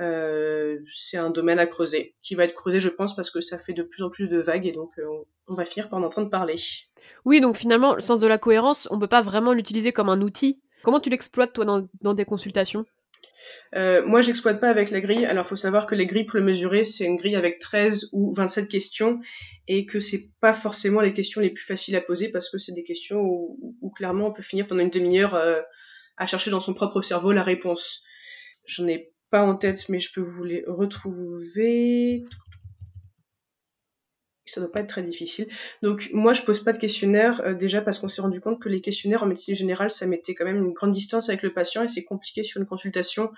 Euh, 0.00 0.78
c'est 0.92 1.16
un 1.16 1.30
domaine 1.30 1.58
à 1.58 1.66
creuser, 1.66 2.14
qui 2.20 2.34
va 2.34 2.44
être 2.44 2.54
creusé, 2.54 2.80
je 2.80 2.88
pense, 2.88 3.16
parce 3.16 3.30
que 3.30 3.40
ça 3.40 3.58
fait 3.58 3.72
de 3.72 3.82
plus 3.82 4.02
en 4.02 4.10
plus 4.10 4.28
de 4.28 4.38
vagues 4.38 4.66
et 4.66 4.72
donc 4.72 4.90
euh, 4.98 5.06
on 5.48 5.54
va 5.54 5.64
finir 5.64 5.88
par 5.88 5.98
en 5.98 6.02
entendre 6.02 6.28
parler. 6.28 6.56
Oui, 7.24 7.40
donc 7.40 7.56
finalement, 7.56 7.94
le 7.94 8.00
sens 8.00 8.20
de 8.20 8.26
la 8.26 8.38
cohérence, 8.38 8.88
on 8.90 8.98
peut 8.98 9.06
pas 9.06 9.22
vraiment 9.22 9.52
l'utiliser 9.52 9.92
comme 9.92 10.08
un 10.08 10.20
outil. 10.20 10.60
Comment 10.82 11.00
tu 11.00 11.10
l'exploites 11.10 11.52
toi 11.52 11.64
dans, 11.64 11.88
dans 12.02 12.14
tes 12.14 12.24
consultations? 12.24 12.84
Euh, 13.74 14.04
moi, 14.06 14.22
j'exploite 14.22 14.60
pas 14.60 14.68
avec 14.68 14.90
la 14.90 15.00
grille. 15.00 15.26
Alors, 15.26 15.46
faut 15.46 15.56
savoir 15.56 15.86
que 15.86 15.94
les 15.94 16.06
grilles 16.06 16.24
pour 16.24 16.38
le 16.38 16.44
mesurer, 16.44 16.84
c'est 16.84 17.04
une 17.04 17.16
grille 17.16 17.36
avec 17.36 17.58
13 17.58 18.10
ou 18.12 18.32
27 18.34 18.68
questions 18.68 19.20
et 19.68 19.86
que 19.86 20.00
c'est 20.00 20.30
pas 20.40 20.54
forcément 20.54 21.00
les 21.00 21.12
questions 21.12 21.40
les 21.40 21.50
plus 21.50 21.64
faciles 21.64 21.96
à 21.96 22.00
poser 22.00 22.30
parce 22.30 22.50
que 22.50 22.58
c'est 22.58 22.72
des 22.72 22.84
questions 22.84 23.20
où, 23.20 23.76
où, 23.80 23.90
clairement 23.90 24.28
on 24.28 24.32
peut 24.32 24.42
finir 24.42 24.66
pendant 24.66 24.82
une 24.82 24.90
demi-heure 24.90 25.34
euh, 25.34 25.60
à 26.16 26.26
chercher 26.26 26.50
dans 26.50 26.60
son 26.60 26.74
propre 26.74 27.02
cerveau 27.02 27.32
la 27.32 27.42
réponse. 27.42 28.04
J'en 28.64 28.86
ai 28.88 29.12
pas 29.30 29.42
en 29.42 29.56
tête, 29.56 29.88
mais 29.88 30.00
je 30.00 30.12
peux 30.12 30.21
vous 30.21 30.45
les 30.45 30.64
retrouver. 30.66 32.25
Ça 34.47 34.61
doit 34.61 34.71
pas 34.71 34.80
être 34.80 34.88
très 34.88 35.02
difficile. 35.02 35.49
Donc 35.83 36.09
moi, 36.12 36.33
je 36.33 36.42
pose 36.42 36.62
pas 36.62 36.73
de 36.73 36.78
questionnaire 36.78 37.40
euh, 37.40 37.54
déjà 37.54 37.80
parce 37.80 37.99
qu'on 37.99 38.09
s'est 38.09 38.23
rendu 38.23 38.40
compte 38.40 38.62
que 38.62 38.68
les 38.68 38.80
questionnaires 38.80 39.25
en 39.25 39.26
médecine 39.26 39.56
générale, 39.56 39.90
ça 39.90 40.06
mettait 40.06 40.35
quand 40.35 40.45
même 40.45 40.64
une 40.64 40.73
grande 40.73 40.92
distance 40.92 41.28
avec 41.28 41.42
le 41.42 41.52
patient 41.52 41.83
et 41.83 41.88
c'est 41.88 42.04
compliqué 42.04 42.45
sur 42.45 42.61
une 42.61 42.66
consultation 42.66 43.33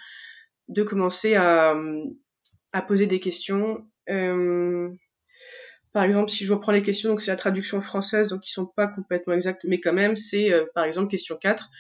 de 0.69 0.83
commencer 0.83 1.35
à, 1.35 1.75
à 2.73 2.83
poser 2.83 3.07
des 3.07 3.21
questions. 3.21 3.87
Euh, 4.11 4.91
par 5.93 6.05
exemple, 6.05 6.31
si 6.31 6.45
je 6.45 6.53
reprends 6.53 6.73
les 6.73 6.83
questions, 6.83 7.11
donc 7.11 7.21
c'est 7.21 7.31
la 7.31 7.37
traduction 7.37 7.81
française, 7.81 8.29
donc 8.29 8.43
qui 8.43 8.53
sont 8.53 8.67
pas 8.67 8.87
complètement 8.87 9.33
exactes, 9.33 9.65
mais 9.65 9.81
quand 9.81 9.93
même, 9.93 10.17
c'est 10.17 10.53
euh, 10.53 10.67
par 10.75 10.85
exemple 10.85 11.09
question 11.09 11.37
4. 11.37 11.71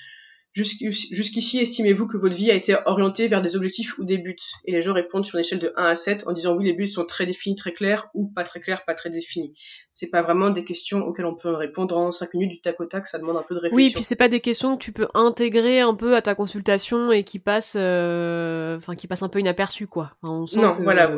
Jusqu'ici, 0.64 1.58
estimez-vous 1.60 2.06
que 2.06 2.16
votre 2.16 2.36
vie 2.36 2.50
a 2.50 2.54
été 2.54 2.76
orientée 2.86 3.28
vers 3.28 3.42
des 3.42 3.56
objectifs 3.56 3.98
ou 3.98 4.04
des 4.04 4.18
buts? 4.18 4.36
Et 4.64 4.72
les 4.72 4.82
gens 4.82 4.92
répondent 4.92 5.24
sur 5.24 5.36
une 5.36 5.44
échelle 5.44 5.58
de 5.58 5.72
1 5.76 5.84
à 5.84 5.94
7 5.94 6.26
en 6.26 6.32
disant 6.32 6.56
oui, 6.56 6.64
les 6.64 6.72
buts 6.72 6.88
sont 6.88 7.04
très 7.04 7.26
définis, 7.26 7.56
très 7.56 7.72
clairs, 7.72 8.08
ou 8.14 8.28
pas 8.28 8.44
très 8.44 8.60
clairs, 8.60 8.84
pas 8.84 8.94
très 8.94 9.10
définis. 9.10 9.54
C'est 9.92 10.10
pas 10.10 10.22
vraiment 10.22 10.50
des 10.50 10.64
questions 10.64 11.00
auxquelles 11.00 11.26
on 11.26 11.34
peut 11.34 11.50
répondre 11.50 11.96
en 11.96 12.12
5 12.12 12.34
minutes 12.34 12.50
du 12.50 12.60
tac 12.60 12.80
au 12.80 12.86
tac, 12.86 13.06
ça 13.06 13.18
demande 13.18 13.36
un 13.36 13.42
peu 13.42 13.54
de 13.54 13.60
réflexion. 13.60 13.76
Oui, 13.76 13.92
puis 13.92 14.02
c'est 14.02 14.16
pas 14.16 14.28
des 14.28 14.40
questions 14.40 14.76
que 14.76 14.82
tu 14.82 14.92
peux 14.92 15.08
intégrer 15.14 15.80
un 15.80 15.94
peu 15.94 16.14
à 16.14 16.22
ta 16.22 16.34
consultation 16.34 17.10
et 17.12 17.24
qui 17.24 17.38
passent, 17.38 17.76
euh, 17.78 18.76
enfin, 18.76 18.94
qui 18.94 19.06
passent 19.06 19.22
un 19.22 19.28
peu 19.28 19.40
inaperçues, 19.40 19.86
quoi. 19.86 20.12
non, 20.24 20.46
voilà. 20.82 21.10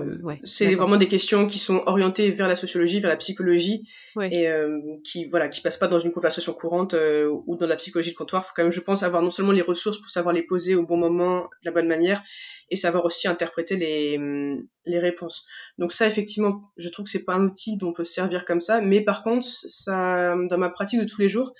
c'est 0.45 0.75
vraiment 0.75 0.97
des 0.97 1.09
questions 1.09 1.47
qui 1.47 1.59
sont 1.59 1.83
orientées 1.87 2.31
vers 2.31 2.49
la 2.49 2.55
sociologie, 2.55 3.01
vers 3.01 3.11
la 3.11 3.17
psychologie, 3.17 3.87
et 4.21 4.49
euh, 4.49 4.79
qui, 5.05 5.29
voilà, 5.29 5.49
qui 5.49 5.61
passent 5.61 5.79
pas 5.79 5.89
dans 5.89 5.99
une 5.99 6.13
conversation 6.13 6.53
courante 6.53 6.95
euh, 6.95 7.31
ou 7.47 7.57
dans 7.57 7.67
la 7.67 7.77
psychologie 7.77 8.13
de 8.13 8.17
comptoir. 8.17 8.45
Faut 8.45 8.53
quand 8.55 8.63
même, 8.63 8.73
je 8.73 8.81
pense, 8.81 9.03
avoir 9.03 9.23
non 9.23 9.30
seulement 9.31 9.53
les 9.53 9.63
ressources 9.63 9.99
pour 9.99 10.11
savoir 10.11 10.35
les 10.35 10.43
poser 10.43 10.75
au 10.75 10.85
bon 10.85 10.97
moment, 10.97 11.43
de 11.43 11.49
la 11.65 11.73
bonne 11.73 11.89
manière, 11.89 12.23
et 12.71 12.77
savoir 12.77 13.05
aussi 13.05 13.29
interpréter 13.29 13.77
les, 13.77 14.19
les 14.87 14.99
réponses. 14.99 15.47
Donc 15.79 15.93
ça, 15.93 16.07
effectivement, 16.07 16.71
je 16.77 16.89
trouve 16.89 17.05
que 17.05 17.11
c'est 17.11 17.25
pas 17.25 17.35
un 17.35 17.45
outil 17.45 17.77
dont 17.77 17.89
on 17.89 17.93
peut 17.93 18.05
se 18.05 18.15
servir 18.15 18.45
comme 18.45 18.61
ça, 18.61 18.81
mais 18.81 19.03
par 19.03 19.23
contre, 19.23 19.47
ça, 19.47 20.35
dans 20.49 20.59
ma 20.59 20.71
pratique 20.71 21.01
de 21.01 21.07
tous 21.07 21.21
les 21.21 21.29
jours, 21.29 21.53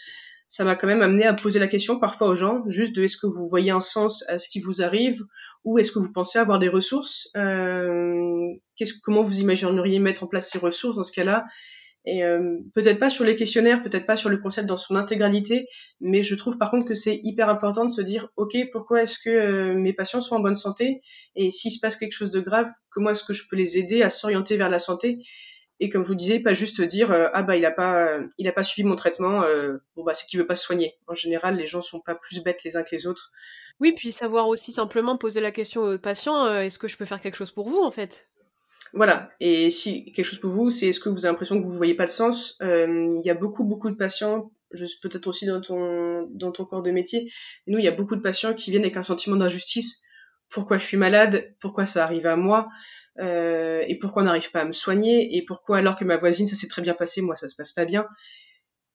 ça 0.51 0.65
m'a 0.65 0.75
quand 0.75 0.89
même 0.89 1.01
amené 1.01 1.25
à 1.27 1.33
poser 1.33 1.61
la 1.61 1.69
question 1.69 2.01
parfois 2.01 2.27
aux 2.27 2.35
gens, 2.35 2.65
juste 2.67 2.97
de 2.97 3.05
est-ce 3.05 3.17
que 3.17 3.29
vous 3.29 3.49
voyez 3.49 3.71
un 3.71 3.81
sens 3.81 4.29
à 4.29 4.39
ce 4.41 4.49
qui 4.49 4.61
vous 4.61 4.83
arrive, 4.83 5.23
ou 5.65 5.79
est-ce 5.79 5.93
que 5.93 6.01
vous 6.01 6.13
pensez 6.13 6.41
avoir 6.41 6.59
des 6.59 6.69
ressources, 6.69 7.31
euh, 7.37 8.49
comment 9.05 9.23
vous 9.23 9.41
imagineriez 9.41 10.01
mettre 10.01 10.25
en 10.25 10.27
place 10.27 10.51
ces 10.51 10.59
ressources 10.59 10.97
dans 10.97 11.05
ce 11.05 11.13
cas-là, 11.13 11.45
Et 12.07 12.25
euh, 12.25 12.59
peut-être 12.75 12.99
pas 12.99 13.11
sur 13.11 13.25
les 13.25 13.37
questionnaires, 13.37 13.83
peut-être 13.83 14.07
pas 14.07 14.17
sur 14.17 14.31
le 14.31 14.39
concept 14.39 14.67
dans 14.67 14.79
son 14.79 14.97
intégralité, 14.97 15.69
mais 16.01 16.23
je 16.23 16.35
trouve 16.35 16.57
par 16.57 16.71
contre 16.71 16.87
que 16.87 16.95
c'est 16.95 17.21
hyper 17.23 17.49
important 17.51 17.85
de 17.85 17.91
se 17.91 18.01
dire, 18.01 18.29
ok, 18.37 18.57
pourquoi 18.73 19.03
est-ce 19.03 19.19
que 19.19 19.29
euh, 19.29 19.75
mes 19.75 19.93
patients 19.93 20.23
sont 20.23 20.37
en 20.37 20.41
bonne 20.41 20.55
santé 20.55 21.03
Et 21.37 21.51
s'il 21.51 21.71
se 21.71 21.79
passe 21.79 21.97
quelque 21.97 22.13
chose 22.13 22.31
de 22.31 22.41
grave, 22.41 22.69
comment 22.91 23.11
est-ce 23.11 23.25
que 23.25 23.35
je 23.35 23.45
peux 23.49 23.57
les 23.57 23.77
aider 23.77 24.03
à 24.03 24.09
s'orienter 24.09 24.57
vers 24.57 24.71
la 24.71 24.79
santé? 24.79 25.19
Et 25.79 25.89
comme 25.89 26.03
je 26.03 26.09
vous 26.09 26.15
disais, 26.15 26.41
pas 26.41 26.55
juste 26.55 26.81
dire, 26.81 27.11
euh, 27.11 27.29
ah 27.35 27.43
bah 27.43 27.57
il 27.57 27.65
a 27.67 27.71
pas, 27.71 28.19
il 28.39 28.49
a 28.49 28.53
pas 28.53 28.63
suivi 28.63 28.87
mon 28.87 28.97
traitement, 28.97 29.43
bon 29.97 30.05
bah 30.05 30.15
c'est 30.15 30.27
qu'il 30.27 30.39
veut 30.39 30.47
pas 30.47 30.55
se 30.55 30.65
soigner. 30.65 30.95
En 31.07 31.15
général, 31.15 31.57
les 31.57 31.67
gens 31.67 31.81
sont 31.83 32.01
pas 32.01 32.15
plus 32.15 32.43
bêtes 32.43 32.65
les 32.65 32.77
uns 32.77 32.83
que 32.83 32.95
les 32.95 33.07
autres. 33.07 33.31
Oui, 33.79 33.93
puis 33.93 34.13
savoir 34.13 34.49
aussi 34.49 34.73
simplement 34.73 35.17
poser 35.17 35.41
la 35.41 35.53
question 35.53 35.83
au 35.83 35.99
patient, 35.99 36.61
est-ce 36.61 36.79
que 36.79 36.89
je 36.89 36.99
peux 36.99 37.07
faire 37.07 37.21
quelque 37.21 37.37
chose 37.37 37.51
pour 37.51 37.67
vous 37.67 37.81
en 37.81 37.91
fait? 37.91 38.29
Voilà. 38.93 39.31
Et 39.41 39.71
si 39.71 40.13
quelque 40.13 40.25
chose 40.25 40.41
pour 40.41 40.51
vous, 40.51 40.71
c'est 40.71 40.89
est-ce 40.89 41.01
que 41.01 41.09
vous 41.09 41.25
avez 41.25 41.33
l'impression 41.33 41.59
que 41.59 41.65
vous 41.65 41.73
ne 41.73 41.77
voyez 41.77 41.95
pas 41.95 42.07
de 42.07 42.11
sens? 42.11 42.59
Euh, 42.63 43.13
Il 43.15 43.23
y 43.25 43.31
a 43.31 43.35
beaucoup, 43.35 43.65
beaucoup 43.65 43.91
de 43.91 43.97
patients, 43.97 44.51
peut-être 45.03 45.27
aussi 45.27 45.47
dans 45.47 45.61
ton, 45.61 46.65
corps 46.65 46.83
de 46.83 46.91
métier. 46.91 47.31
Nous, 47.67 47.79
il 47.79 47.85
y 47.85 47.89
a 47.89 47.93
beaucoup 47.93 48.17
de 48.17 48.21
patients 48.21 48.55
qui 48.55 48.71
viennent 48.71 48.83
avec 48.83 48.97
un 48.97 49.03
sentiment 49.03 49.37
d'injustice. 49.37 50.03
Pourquoi 50.49 50.79
je 50.79 50.85
suis 50.85 50.97
malade? 50.97 51.55
Pourquoi 51.61 51.87
ça 51.87 52.05
arrive 52.05 52.27
à 52.27 52.37
moi? 52.37 52.69
Euh, 53.21 53.83
Et 53.87 53.99
pourquoi 53.99 54.23
on 54.23 54.27
n'arrive 54.27 54.51
pas 54.51 54.63
à 54.63 54.65
me 54.65 54.73
soigner? 54.73 55.37
Et 55.37 55.45
pourquoi 55.45 55.79
alors 55.79 55.97
que 55.97 56.05
ma 56.05 56.17
voisine, 56.17 56.47
ça 56.47 56.57
s'est 56.57 56.69
très 56.69 56.83
bien 56.83 56.95
passé, 56.95 57.23
moi, 57.23 57.37
ça 57.37 57.49
se 57.49 57.55
passe 57.55 57.73
pas 57.73 57.85
bien? 57.85 58.07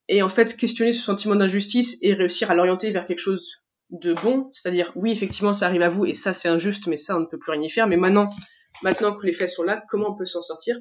Et 0.08 0.22
en 0.22 0.30
fait, 0.30 0.56
questionner 0.56 0.92
ce 0.92 1.02
sentiment 1.02 1.36
d'injustice 1.36 1.98
et 2.02 2.14
réussir 2.14 2.52
à 2.52 2.56
l'orienter 2.56 2.92
vers 2.92 3.06
quelque 3.06 3.20
chose 3.20 3.66
de 3.92 4.14
bon, 4.14 4.50
c'est-à-dire 4.52 4.92
oui, 4.96 5.12
effectivement, 5.12 5.54
ça 5.54 5.68
arrive 5.68 5.82
à 5.82 5.90
vous 5.90 6.06
et 6.06 6.14
ça, 6.14 6.34
c'est 6.34 6.50
injuste, 6.50 6.88
mais 6.88 6.98
ça, 6.98 7.16
on 7.18 7.22
ne 7.22 7.26
peut 7.26 7.38
plus 7.38 7.52
rien 7.52 7.62
y 7.62 7.70
faire. 7.70 7.88
Mais 7.88 7.98
maintenant, 7.98 8.28
maintenant 8.84 9.14
que 9.16 9.26
les 9.26 9.34
faits 9.34 9.50
sont 9.50 9.64
là, 9.64 9.84
comment 9.90 10.12
on 10.12 10.16
peut 10.16 10.26
s'en 10.26 10.42
sortir? 10.42 10.78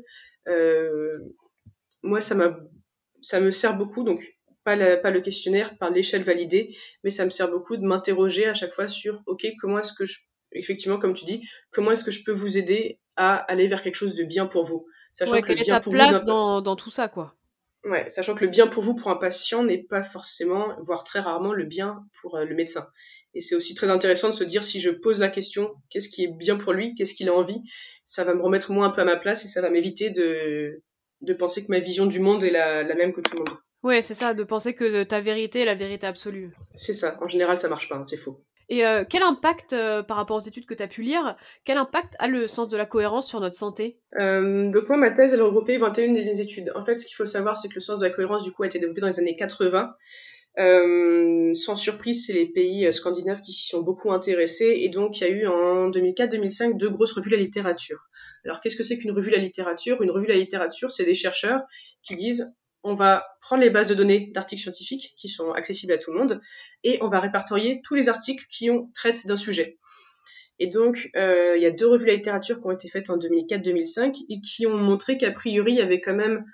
Euh, 0.49 1.19
Moi, 2.03 2.21
ça 2.21 2.35
m'a, 2.35 2.57
ça 3.23 3.41
me 3.41 3.51
sert 3.51 3.77
beaucoup, 3.77 4.05
donc 4.05 4.23
pas, 4.63 4.77
pas 4.97 5.11
le 5.11 5.21
questionnaire, 5.21 5.77
par 5.79 5.91
l'échelle 5.91 6.23
validée, 6.23 6.77
mais 7.03 7.11
ça 7.11 7.25
me 7.25 7.31
sert 7.31 7.51
beaucoup 7.51 7.77
de 7.77 7.83
m'interroger 7.83 8.47
à 8.47 8.55
chaque 8.55 8.75
fois 8.75 8.89
sur, 8.89 9.23
ok, 9.27 9.47
comment 9.59 9.79
est-ce 9.79 9.95
que 9.95 10.05
je, 10.05 10.19
effectivement, 10.53 10.99
comme 10.99 11.15
tu 11.15 11.25
dis, 11.25 11.43
comment 11.71 11.93
est-ce 11.93 12.05
que 12.05 12.11
je 12.11 12.25
peux 12.25 12.33
vous 12.33 12.59
aider 12.59 12.99
à 13.17 13.37
aller 13.37 13.69
vers 13.69 13.83
quelque 13.83 13.95
chose 13.95 14.15
de 14.15 14.25
bien 14.25 14.47
pour 14.47 14.65
vous, 14.65 14.87
sachant 15.13 15.41
que 15.41 15.53
le 15.53 15.63
bien 15.63 15.81
pour 15.81 15.93
place 15.93 16.21
vous 16.21 16.27
dans, 16.27 16.61
dans 16.61 16.77
tout 16.77 16.91
ça, 16.91 17.09
quoi? 17.09 17.35
Ouais, 17.85 18.09
sachant 18.09 18.35
que 18.35 18.45
le 18.45 18.51
bien 18.51 18.67
pour 18.67 18.83
vous 18.83 18.95
pour 18.95 19.11
un 19.11 19.17
patient 19.17 19.63
n'est 19.63 19.83
pas 19.83 20.03
forcément, 20.03 20.75
voire 20.83 21.05
très 21.05 21.21
rarement, 21.21 21.53
le 21.53 21.65
bien 21.65 22.07
pour 22.21 22.37
euh, 22.37 22.45
le 22.45 22.55
médecin. 22.55 22.87
Et 23.35 23.41
c'est 23.41 23.55
aussi 23.55 23.75
très 23.75 23.91
intéressant 23.91 24.29
de 24.29 24.35
se 24.35 24.45
dire 24.45 24.63
si 24.63 24.81
je 24.81 24.91
pose 24.91 25.19
la 25.21 25.29
question, 25.29 25.75
qu'est-ce 25.91 26.09
qui 26.09 26.25
est 26.25 26.29
bien 26.29 26.57
pour 26.57 26.73
lui, 26.73 26.95
qu'est-ce 26.95 27.15
qu'il 27.15 27.29
a 27.29 27.35
envie, 27.35 27.61
ça 28.05 28.25
va 28.25 28.35
me 28.35 28.43
remettre 28.43 28.73
moins 28.73 28.87
un 28.87 28.91
peu 28.91 29.01
à 29.01 29.05
ma 29.05 29.17
place 29.17 29.45
et 29.45 29.49
ça 29.49 29.61
va 29.61 29.71
m'éviter 29.71 30.11
de, 30.11 30.83
de 31.21 31.35
penser 31.35 31.65
que 31.65 31.71
ma 31.71 31.81
vision 31.81 32.07
du 32.07 32.21
monde 32.21 32.45
est 32.45 32.51
la, 32.51 32.83
la 32.83 32.95
même 32.95 33.13
que 33.13 33.21
tout 33.21 33.33
le 33.33 33.39
monde. 33.39 33.59
Ouais, 33.83 34.03
c'est 34.03 34.15
ça, 34.15 34.33
de 34.35 34.45
penser 34.45 34.75
que 34.75 35.03
ta 35.03 35.21
vérité 35.21 35.61
est 35.61 35.65
la 35.67 35.75
vérité 35.75 36.07
absolue. 36.07 36.53
C'est 36.75 36.95
ça, 36.95 37.19
en 37.21 37.29
général 37.29 37.59
ça 37.61 37.69
marche 37.69 37.89
pas, 37.89 37.97
hein, 37.97 38.05
c'est 38.05 38.17
faux. 38.17 38.45
Et 38.71 38.87
euh, 38.87 39.05
quel 39.07 39.23
impact, 39.23 39.75
euh, 39.75 40.03
par 40.03 40.17
rapport 40.17 40.37
aux 40.39 40.41
études 40.41 40.65
que 40.65 40.73
tu 40.73 40.83
as 40.83 40.89
pu 40.89 41.03
lire, 41.03 41.37
quel 41.67 41.77
impact 41.77 42.15
a 42.19 42.29
le 42.29 42.47
sens 42.47 42.71
de 42.71 42.79
la 42.79 42.87
cohérence 42.87 43.29
sur 43.29 43.41
notre 43.41 43.57
santé? 43.57 43.99
Euh, 44.19 44.71
Donc 44.71 44.89
moi, 44.89 44.97
ma 44.97 45.11
thèse, 45.11 45.35
elle 45.35 45.43
regroupait 45.43 45.77
21 45.77 46.13
des 46.13 46.41
études. 46.41 46.73
En 46.75 46.83
fait, 46.83 46.97
ce 46.97 47.05
qu'il 47.05 47.15
faut 47.15 47.27
savoir, 47.27 47.59
c'est 47.59 47.69
que 47.69 47.75
le 47.75 47.81
sens 47.83 48.01
de 48.01 48.07
la 48.07 48.11
cohérence, 48.11 48.43
du 48.43 48.53
coup, 48.53 48.63
a 48.63 48.67
été 48.67 48.79
développé 48.79 49.03
dans 49.03 49.09
les 49.09 49.21
années 49.21 49.37
80 49.37 49.95
euh, 50.59 51.53
sans 51.55 51.77
surprise, 51.77 52.27
c'est 52.27 52.33
les 52.33 52.47
pays 52.47 52.87
euh, 52.87 52.93
scandinaves 52.93 53.41
qui 53.41 53.53
s'y 53.53 53.69
sont 53.69 53.83
beaucoup 53.83 54.13
intéressés. 54.13 54.73
Et 54.83 54.89
donc, 54.89 55.21
il 55.21 55.25
y 55.25 55.27
a 55.27 55.31
eu 55.31 55.47
en 55.47 55.91
2004-2005 55.91 56.77
deux 56.77 56.91
grosses 56.91 57.13
revues 57.13 57.31
de 57.31 57.37
la 57.37 57.43
littérature. 57.43 58.09
Alors, 58.45 58.61
qu'est-ce 58.61 58.77
que 58.77 58.85
c'est 58.85 58.99
qu'une 58.99 59.11
revue 59.11 59.31
de 59.31 59.37
la 59.37 59.43
littérature? 59.43 60.03
Une 60.03 60.11
revue 60.11 60.27
de 60.27 60.33
la 60.33 60.39
littérature, 60.39 60.91
c'est 60.91 61.05
des 61.05 61.15
chercheurs 61.15 61.63
qui 62.03 62.15
disent 62.15 62.55
on 62.85 62.95
va 62.95 63.25
prendre 63.41 63.63
les 63.63 63.71
bases 63.71 63.89
de 63.89 63.95
données 63.95 64.31
d'articles 64.35 64.61
scientifiques 64.61 65.15
qui 65.17 65.29
sont 65.29 65.53
accessibles 65.53 65.95
à 65.95 65.99
tout 65.99 66.13
le 66.13 66.19
monde 66.19 66.41
et 66.85 66.99
on 67.01 67.09
va 67.09 67.19
répertorier 67.19 67.81
tous 67.83 67.95
les 67.95 68.11
articles 68.11 68.45
qui 68.51 68.71
ont 68.71 68.91
traitent 68.95 69.27
d'un 69.27 69.37
sujet. 69.37 69.79
Et 70.59 70.67
donc, 70.69 71.11
euh, 71.17 71.55
il 71.57 71.63
y 71.63 71.67
a 71.67 71.71
deux 71.71 71.89
revues 71.89 72.05
de 72.05 72.11
la 72.11 72.17
littérature 72.17 72.61
qui 72.61 72.67
ont 72.67 72.71
été 72.71 72.89
faites 72.89 73.11
en 73.11 73.17
2004-2005 73.17 74.17
et 74.29 74.41
qui 74.41 74.67
ont 74.67 74.77
montré 74.77 75.17
qu'a 75.17 75.33
priori, 75.33 75.73
il 75.73 75.79
y 75.79 75.81
avait 75.81 76.01
quand 76.01 76.15
même 76.15 76.45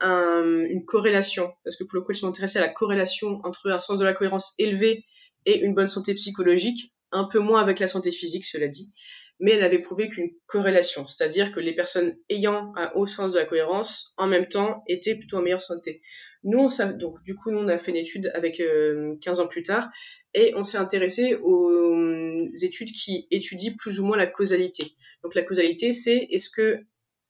une 0.00 0.84
corrélation, 0.84 1.52
parce 1.64 1.76
que 1.76 1.84
pour 1.84 1.96
le 1.96 2.02
coup, 2.02 2.12
ils 2.12 2.16
sont 2.16 2.28
intéressés 2.28 2.58
à 2.58 2.62
la 2.62 2.68
corrélation 2.68 3.40
entre 3.44 3.70
un 3.70 3.78
sens 3.78 3.98
de 3.98 4.04
la 4.04 4.12
cohérence 4.12 4.54
élevé 4.58 5.04
et 5.46 5.60
une 5.60 5.74
bonne 5.74 5.88
santé 5.88 6.14
psychologique, 6.14 6.92
un 7.12 7.24
peu 7.24 7.38
moins 7.38 7.60
avec 7.60 7.78
la 7.78 7.88
santé 7.88 8.10
physique, 8.10 8.44
cela 8.44 8.68
dit, 8.68 8.92
mais 9.38 9.52
elle 9.52 9.62
avait 9.62 9.80
prouvé 9.80 10.08
qu'une 10.08 10.30
corrélation, 10.46 11.06
c'est-à-dire 11.06 11.52
que 11.52 11.60
les 11.60 11.74
personnes 11.74 12.16
ayant 12.30 12.72
un 12.76 12.90
haut 12.94 13.06
sens 13.06 13.32
de 13.32 13.38
la 13.38 13.44
cohérence, 13.44 14.14
en 14.16 14.26
même 14.26 14.48
temps, 14.48 14.82
étaient 14.86 15.14
plutôt 15.14 15.38
en 15.38 15.42
meilleure 15.42 15.62
santé. 15.62 16.02
Nous, 16.42 16.58
on 16.58 16.92
donc 16.92 17.22
du 17.24 17.34
coup, 17.34 17.50
nous, 17.50 17.58
on 17.58 17.68
a 17.68 17.78
fait 17.78 17.90
une 17.90 17.96
étude 17.96 18.30
avec 18.34 18.56
15 18.56 18.64
euh, 18.64 19.42
ans 19.42 19.46
plus 19.46 19.62
tard, 19.62 19.88
et 20.34 20.52
on 20.56 20.64
s'est 20.64 20.78
intéressé 20.78 21.36
aux 21.36 21.70
euh, 21.70 22.48
études 22.62 22.92
qui 22.92 23.26
étudient 23.30 23.74
plus 23.78 24.00
ou 24.00 24.06
moins 24.06 24.16
la 24.16 24.26
causalité. 24.26 24.92
Donc 25.22 25.34
la 25.34 25.42
causalité, 25.42 25.92
c'est 25.92 26.28
est-ce 26.30 26.50
que 26.50 26.80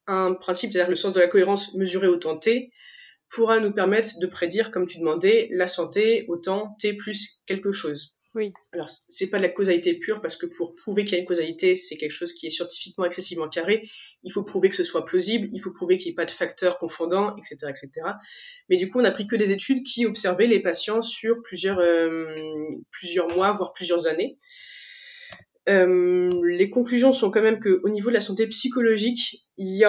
un 0.07 0.35
principe, 0.35 0.73
c'est-à-dire 0.73 0.91
le 0.91 0.97
sens 0.97 1.15
de 1.15 1.21
la 1.21 1.29
cohérence 1.29 1.75
mesuré 1.75 2.07
au 2.09 2.17
temps 2.17 2.37
t, 2.37 2.71
pourra 3.29 3.59
nous 3.61 3.73
permettre 3.73 4.19
de 4.21 4.27
prédire, 4.27 4.71
comme 4.71 4.87
tu 4.87 4.99
demandais, 4.99 5.49
la 5.53 5.69
santé 5.69 6.25
au 6.29 6.37
temps 6.37 6.77
t 6.79 6.95
plus 6.95 7.43
quelque 7.47 7.73
chose. 7.73 8.17
Oui. 8.37 8.53
Alors, 8.73 8.91
c'est 8.91 9.31
pas 9.31 9.39
de 9.39 9.43
la 9.43 9.49
causalité 9.49 9.99
pure, 9.99 10.21
parce 10.21 10.37
que 10.37 10.45
pour 10.45 10.75
prouver 10.75 11.05
qu'il 11.05 11.15
y 11.15 11.17
a 11.17 11.21
une 11.21 11.27
causalité, 11.27 11.75
c'est 11.75 11.97
quelque 11.97 12.13
chose 12.13 12.35
qui 12.35 12.47
est 12.47 12.51
scientifiquement 12.51 13.07
excessivement 13.07 13.49
carré. 13.49 13.89
Il 14.25 14.31
faut 14.31 14.45
prouver 14.45 14.69
que 14.69 14.77
ce 14.77 14.85
soit 14.85 15.07
plausible, 15.07 15.49
il 15.55 15.61
faut 15.63 15.73
prouver 15.73 15.97
qu'il 15.97 16.11
n'y 16.11 16.13
ait 16.13 16.17
pas 16.17 16.27
de 16.27 16.31
facteurs 16.31 16.79
confondants, 16.79 17.35
etc., 17.39 17.57
etc. 17.71 17.91
Mais 18.69 18.77
du 18.77 18.91
coup, 18.91 18.99
on 18.99 19.03
n'a 19.03 19.11
pris 19.11 19.27
que 19.27 19.37
des 19.37 19.53
études 19.53 19.83
qui 19.85 20.05
observaient 20.05 20.47
les 20.47 20.61
patients 20.61 21.01
sur 21.01 21.41
plusieurs, 21.43 21.79
euh, 21.79 22.27
plusieurs 22.91 23.35
mois, 23.35 23.53
voire 23.53 23.73
plusieurs 23.73 24.07
années. 24.07 24.37
Euh, 25.69 26.31
les 26.45 26.71
conclusions 26.71 27.13
sont 27.13 27.31
quand 27.31 27.43
même 27.43 27.61
qu'au 27.61 27.89
niveau 27.89 28.11
de 28.11 28.15
la 28.15 28.21
santé 28.21 28.47
psychologique, 28.47 29.47
il 29.57 29.67
y, 29.67 29.85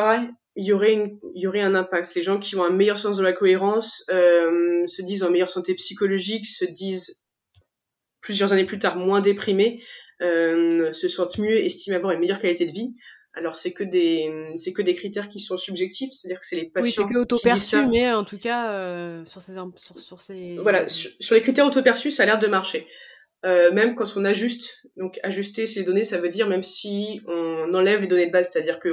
il 0.55 0.65
y, 0.65 0.73
aurait 0.73 0.93
une, 0.93 1.19
il 1.35 1.41
y 1.41 1.47
aurait 1.47 1.61
un 1.61 1.75
impact. 1.75 2.15
Les 2.15 2.21
gens 2.21 2.39
qui 2.39 2.55
ont 2.55 2.63
un 2.63 2.71
meilleur 2.71 2.97
sens 2.97 3.17
de 3.17 3.23
la 3.23 3.33
cohérence 3.33 4.03
euh, 4.09 4.85
se 4.87 5.01
disent 5.01 5.23
en 5.23 5.29
meilleure 5.29 5.49
santé 5.49 5.75
psychologique, 5.75 6.45
se 6.45 6.65
disent 6.65 7.21
plusieurs 8.21 8.53
années 8.53 8.65
plus 8.65 8.79
tard 8.79 8.97
moins 8.97 9.21
déprimés, 9.21 9.81
euh, 10.21 10.91
se 10.93 11.07
sentent 11.07 11.37
mieux, 11.37 11.57
estiment 11.57 11.95
avoir 11.95 12.13
une 12.13 12.19
meilleure 12.19 12.39
qualité 12.39 12.65
de 12.65 12.71
vie. 12.71 12.93
Alors 13.33 13.55
c'est 13.55 13.71
que 13.71 13.83
des 13.83 14.31
c'est 14.55 14.73
que 14.73 14.81
des 14.81 14.95
critères 14.95 15.29
qui 15.29 15.39
sont 15.39 15.57
subjectifs, 15.57 16.09
c'est-à-dire 16.11 16.39
que 16.39 16.45
c'est 16.47 16.55
les 16.55 16.69
patients 16.69 17.03
oui, 17.03 17.07
c'est 17.07 17.13
que 17.13 17.19
auto-perçu, 17.19 17.85
mais 17.85 18.11
en 18.11 18.23
tout 18.23 18.39
cas 18.39 18.71
euh, 18.71 19.23
sur 19.25 19.43
ces 19.43 19.53
sur, 19.53 19.99
sur 19.99 20.21
ces 20.23 20.57
voilà 20.57 20.89
sur, 20.89 21.11
sur 21.19 21.35
les 21.35 21.41
critères 21.41 21.67
auto-perçus, 21.67 22.09
ça 22.09 22.23
a 22.23 22.25
l'air 22.25 22.39
de 22.39 22.47
marcher. 22.47 22.87
Euh, 23.45 23.71
même 23.71 23.95
quand 23.95 24.17
on 24.17 24.26
ajuste, 24.26 24.82
donc 24.95 25.19
ajuster 25.23 25.67
ces 25.67 25.84
données, 25.84 26.04
ça 26.04 26.17
veut 26.17 26.30
dire 26.30 26.47
même 26.47 26.63
si 26.63 27.21
on 27.28 27.73
enlève 27.73 28.02
les 28.02 28.08
données 28.08 28.28
de 28.28 28.32
base, 28.32 28.50
c'est-à-dire 28.52 28.80
que 28.80 28.89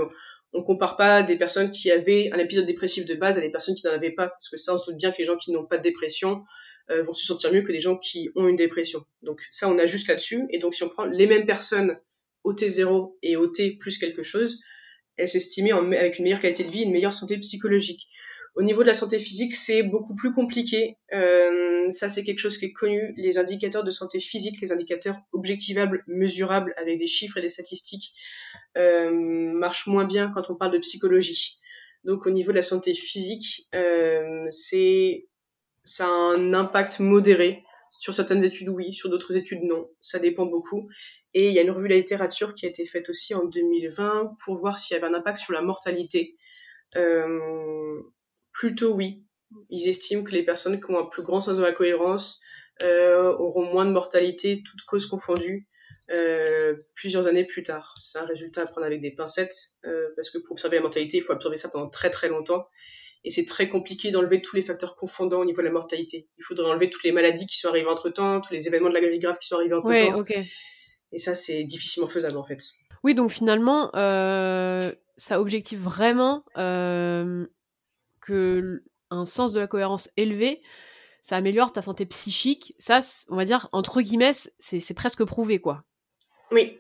on 0.53 0.63
compare 0.63 0.97
pas 0.97 1.23
des 1.23 1.37
personnes 1.37 1.73
qui 1.73 1.91
avaient 1.91 2.31
un 2.33 2.39
épisode 2.39 2.67
dépressif 2.67 3.05
de 3.07 3.15
base 3.15 3.39
à 3.39 3.41
des 3.41 3.51
personnes 3.51 3.75
qui 3.75 3.87
n'en 3.87 3.93
avaient 3.93 4.13
pas, 4.13 4.29
parce 4.29 4.49
que 4.49 4.57
ça, 4.57 4.75
on 4.75 4.79
se 4.79 4.91
doute 4.91 4.99
bien 4.99 5.11
que 5.11 5.19
les 5.19 5.25
gens 5.25 5.37
qui 5.37 5.51
n'ont 5.51 5.67
pas 5.67 5.79
de 5.79 5.83
dépression 5.83 6.45
euh, 6.91 7.03
vont 7.03 7.13
se 7.13 7.27
sentir 7.27 7.53
mieux 7.53 7.63
que 7.63 7.73
des 7.73 7.81
gens 7.81 7.97
qui 7.97 8.31
ont 8.37 8.47
une 8.47 8.55
dépression. 8.55 9.05
Donc 9.23 9.43
ça, 9.51 9.69
on 9.69 9.79
ajuste 9.79 10.07
là-dessus, 10.07 10.45
et 10.51 10.59
donc 10.59 10.75
si 10.75 10.85
on 10.85 10.89
prend 10.89 11.07
les 11.07 11.27
mêmes 11.27 11.47
personnes 11.47 11.97
au 12.45 12.53
T0 12.53 13.17
et 13.23 13.37
au 13.37 13.49
T 13.49 13.77
plus 13.77 13.99
quelque 13.99 14.23
chose, 14.23 14.61
elles 15.17 15.29
s'estimaient 15.29 15.73
avec 15.73 16.19
une 16.19 16.25
meilleure 16.25 16.41
qualité 16.41 16.65
de 16.65 16.71
vie, 16.71 16.83
une 16.83 16.93
meilleure 16.93 17.15
santé 17.15 17.39
psychologique. 17.39 18.07
Au 18.55 18.63
niveau 18.63 18.83
de 18.83 18.87
la 18.87 18.95
santé 18.95 19.19
physique, 19.19 19.53
c'est 19.53 19.83
beaucoup 19.83 20.15
plus 20.15 20.33
compliqué. 20.33 20.97
Euh, 21.13 21.91
ça, 21.91 22.09
c'est 22.09 22.23
quelque 22.23 22.39
chose 22.39 22.57
qui 22.57 22.67
est 22.67 22.73
connu. 22.73 23.13
Les 23.17 23.37
indicateurs 23.37 23.83
de 23.83 23.91
santé 23.91 24.21
physique, 24.21 24.61
les 24.61 24.73
indicateurs 24.73 25.17
objectivables, 25.33 26.05
mesurables, 26.07 26.73
avec 26.77 26.99
des 26.99 27.07
chiffres 27.07 27.37
et 27.39 27.41
des 27.41 27.49
statistiques, 27.49 28.15
euh, 28.79 29.11
marchent 29.11 29.89
moins 29.89 30.05
bien 30.05 30.31
quand 30.33 30.51
on 30.51 30.55
parle 30.55 30.73
de 30.73 30.79
psychologie. 30.79 31.59
Donc, 32.05 32.27
au 32.27 32.31
niveau 32.31 32.53
de 32.53 32.57
la 32.57 32.63
santé 32.63 32.95
physique, 32.95 33.67
euh, 33.75 34.47
c'est 34.51 35.27
ça 35.85 36.07
a 36.07 36.09
un 36.09 36.55
impact 36.55 37.01
modéré. 37.01 37.65
Sur 37.91 38.15
certaines 38.15 38.43
études, 38.43 38.69
oui. 38.69 38.95
Sur 38.95 39.11
d'autres 39.11 39.37
études, 39.37 39.63
non. 39.63 39.89
Ça 40.01 40.19
dépend 40.19 40.47
beaucoup. 40.47 40.89
Et 41.33 41.49
il 41.49 41.55
y 41.55 41.59
a 41.59 41.63
une 41.63 41.71
revue 41.71 41.89
de 41.89 41.95
la 41.95 41.99
littérature 41.99 42.55
qui 42.55 42.67
a 42.67 42.69
été 42.69 42.87
faite 42.87 43.09
aussi 43.09 43.35
en 43.35 43.45
2020 43.45 44.37
pour 44.45 44.57
voir 44.57 44.79
s'il 44.79 44.97
y 44.97 44.99
avait 44.99 45.09
un 45.09 45.15
impact 45.15 45.39
sur 45.39 45.53
la 45.53 45.63
mortalité. 45.63 46.37
Euh, 46.97 48.01
Plutôt 48.55 48.95
oui. 48.95 49.25
Ils 49.69 49.89
estiment 49.89 50.23
que 50.23 50.33
les 50.33 50.45
personnes 50.45 50.81
qui 50.81 50.91
ont 50.91 50.99
un 50.99 51.05
plus 51.05 51.23
grand 51.23 51.41
sens 51.41 51.59
de 51.59 51.63
la 51.63 51.73
cohérence 51.73 52.41
euh, 52.83 53.33
auront 53.35 53.65
moins 53.67 53.85
de 53.85 53.93
mortalité, 53.93 54.63
toutes 54.65 54.83
causes 54.83 55.07
confondues, 55.07 55.69
euh, 56.11 56.75
plusieurs 56.95 57.27
années 57.27 57.45
plus 57.45 57.63
tard. 57.63 57.95
C'est 58.01 58.19
un 58.19 58.27
résultat 58.27 58.63
à 58.63 58.67
prendre 58.67 58.87
avec 58.87 59.01
des 59.01 59.13
pincettes, 59.13 59.55
euh, 59.85 60.09
parce 60.17 60.31
que 60.31 60.39
pour 60.39 60.53
observer 60.53 60.77
la 60.77 60.83
mortalité, 60.83 61.19
il 61.19 61.23
faut 61.23 61.33
observer 61.33 61.57
ça 61.57 61.69
pendant 61.69 61.89
très 61.89 62.11
très 62.11 62.29
longtemps. 62.29 62.67
Et 63.23 63.31
c'est 63.31 63.45
très 63.45 63.69
compliqué 63.69 64.11
d'enlever 64.11 64.43
tous 64.43 64.55
les 64.55 64.63
facteurs 64.63 64.97
confondants 64.97 65.41
au 65.41 65.45
niveau 65.45 65.63
de 65.63 65.67
la 65.67 65.73
mortalité. 65.73 66.29
Il 66.37 66.45
faudrait 66.45 66.71
enlever 66.71 66.91
toutes 66.91 67.05
les 67.05 67.13
maladies 67.13 67.47
qui 67.47 67.57
sont 67.57 67.69
arrivées 67.69 67.89
entre-temps, 67.89 68.41
tous 68.41 68.53
les 68.53 68.67
événements 68.67 68.91
de 68.91 68.95
la 68.95 69.01
gravité 69.01 69.21
grave 69.21 69.39
qui 69.39 69.47
sont 69.47 69.57
arrivés 69.57 69.75
entre-temps. 69.75 70.21
Ouais, 70.21 70.45
Et 71.13 71.19
ça, 71.19 71.35
c'est 71.35 71.65
difficilement 71.65 72.09
faisable 72.09 72.37
en 72.37 72.45
fait. 72.45 72.59
Oui, 73.03 73.15
donc 73.15 73.31
finalement, 73.31 73.91
ça 73.95 75.41
objective 75.41 75.81
vraiment 75.81 76.45
que 78.25 78.83
un 79.11 79.25
sens 79.25 79.53
de 79.53 79.61
la 79.61 79.67
cohérence 79.67 80.11
élevé, 80.17 80.63
ça 81.21 81.37
améliore 81.37 81.73
ta 81.73 81.83
santé 81.83 82.07
psychique. 82.07 82.75
Ça, 82.79 83.01
on 83.31 83.37
va 83.37 83.45
dire, 83.45 83.69
entre 83.73 84.03
guillemets, 84.03 84.33
c'est 84.59 84.95
presque 84.95 85.25
prouvé, 85.25 85.61
quoi. 85.61 85.85
Oui. 86.51 86.79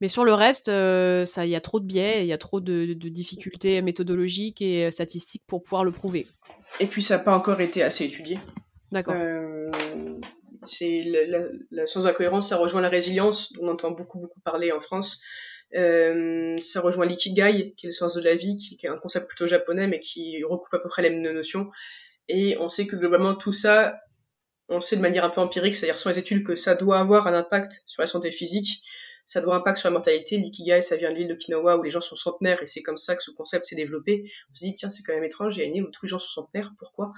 Mais 0.00 0.08
sur 0.08 0.24
le 0.24 0.32
reste, 0.32 0.68
euh, 0.68 1.26
ça, 1.26 1.44
il 1.44 1.50
y 1.50 1.56
a 1.56 1.60
trop 1.60 1.80
de 1.80 1.84
biais, 1.84 2.24
il 2.24 2.28
y 2.28 2.32
a 2.32 2.38
trop 2.38 2.60
de, 2.60 2.92
difficultés 2.92 3.82
méthodologiques 3.82 4.62
et 4.62 4.86
euh, 4.86 4.90
statistiques 4.92 5.42
pour 5.46 5.62
pouvoir 5.62 5.82
le 5.82 5.90
prouver. 5.90 6.26
Et 6.78 6.86
puis, 6.86 7.02
ça 7.02 7.18
n'a 7.18 7.24
pas 7.24 7.36
encore 7.36 7.60
été 7.60 7.82
assez 7.82 8.04
étudié. 8.04 8.38
D'accord. 8.92 9.14
Euh, 9.16 9.70
c'est 10.64 11.02
la, 11.70 11.86
sens 11.86 12.04
de 12.04 12.08
la 12.08 12.14
cohérence, 12.14 12.48
ça 12.48 12.56
rejoint 12.56 12.80
la 12.80 12.88
résilience, 12.88 13.52
dont 13.54 13.66
on 13.66 13.72
entend 13.72 13.90
beaucoup 13.90 14.20
beaucoup 14.20 14.40
parler 14.40 14.70
en 14.72 14.80
France. 14.80 15.20
Ça 15.72 16.80
rejoint 16.80 17.06
l'ikigai, 17.06 17.74
qui 17.76 17.86
est 17.86 17.90
le 17.90 17.92
sens 17.92 18.14
de 18.14 18.22
la 18.22 18.34
vie, 18.34 18.56
qui, 18.56 18.76
qui, 18.76 18.86
est 18.86 18.90
un 18.90 18.98
concept 18.98 19.28
plutôt 19.28 19.46
japonais, 19.46 19.86
mais 19.86 20.00
qui 20.00 20.42
recoupe 20.44 20.72
à 20.74 20.78
peu 20.78 20.88
près 20.88 21.02
les 21.02 21.10
mêmes 21.10 21.32
notions. 21.32 21.70
Et 22.28 22.56
on 22.58 22.68
sait 22.68 22.86
que 22.86 22.96
globalement 22.96 23.34
tout 23.34 23.52
ça, 23.52 24.00
on 24.68 24.80
sait 24.80 24.96
de 24.96 25.02
manière 25.02 25.24
un 25.24 25.30
peu 25.30 25.40
empirique, 25.40 25.74
c'est-à-dire 25.74 25.98
sans 25.98 26.10
les 26.10 26.18
études, 26.18 26.44
que 26.44 26.56
ça 26.56 26.74
doit 26.74 26.98
avoir 26.98 27.26
un 27.26 27.34
impact 27.34 27.82
sur 27.86 28.02
la 28.02 28.06
santé 28.06 28.30
physique, 28.30 28.82
ça 29.24 29.40
doit 29.40 29.54
avoir 29.54 29.58
un 29.58 29.60
impact 29.60 29.78
sur 29.78 29.88
la 29.88 29.94
mortalité. 29.94 30.36
L'ikigai, 30.36 30.82
ça 30.82 30.96
vient 30.96 31.10
de 31.10 31.16
l'île 31.16 31.28
d'Okinawa 31.28 31.76
où 31.76 31.82
les 31.82 31.90
gens 31.90 32.00
sont 32.00 32.16
centenaires 32.16 32.62
et 32.62 32.66
c'est 32.66 32.82
comme 32.82 32.96
ça 32.96 33.14
que 33.14 33.22
ce 33.22 33.30
concept 33.30 33.66
s'est 33.66 33.76
développé. 33.76 34.24
On 34.50 34.54
se 34.54 34.64
dit, 34.64 34.72
tiens, 34.74 34.90
c'est 34.90 35.02
quand 35.02 35.14
même 35.14 35.24
étrange, 35.24 35.56
il 35.56 35.60
y 35.60 35.62
a 35.62 35.66
une 35.66 35.76
île 35.76 35.84
où 35.84 35.90
tous 35.90 36.06
les 36.06 36.08
gens 36.08 36.18
sont 36.18 36.42
centenaires, 36.42 36.72
pourquoi? 36.78 37.12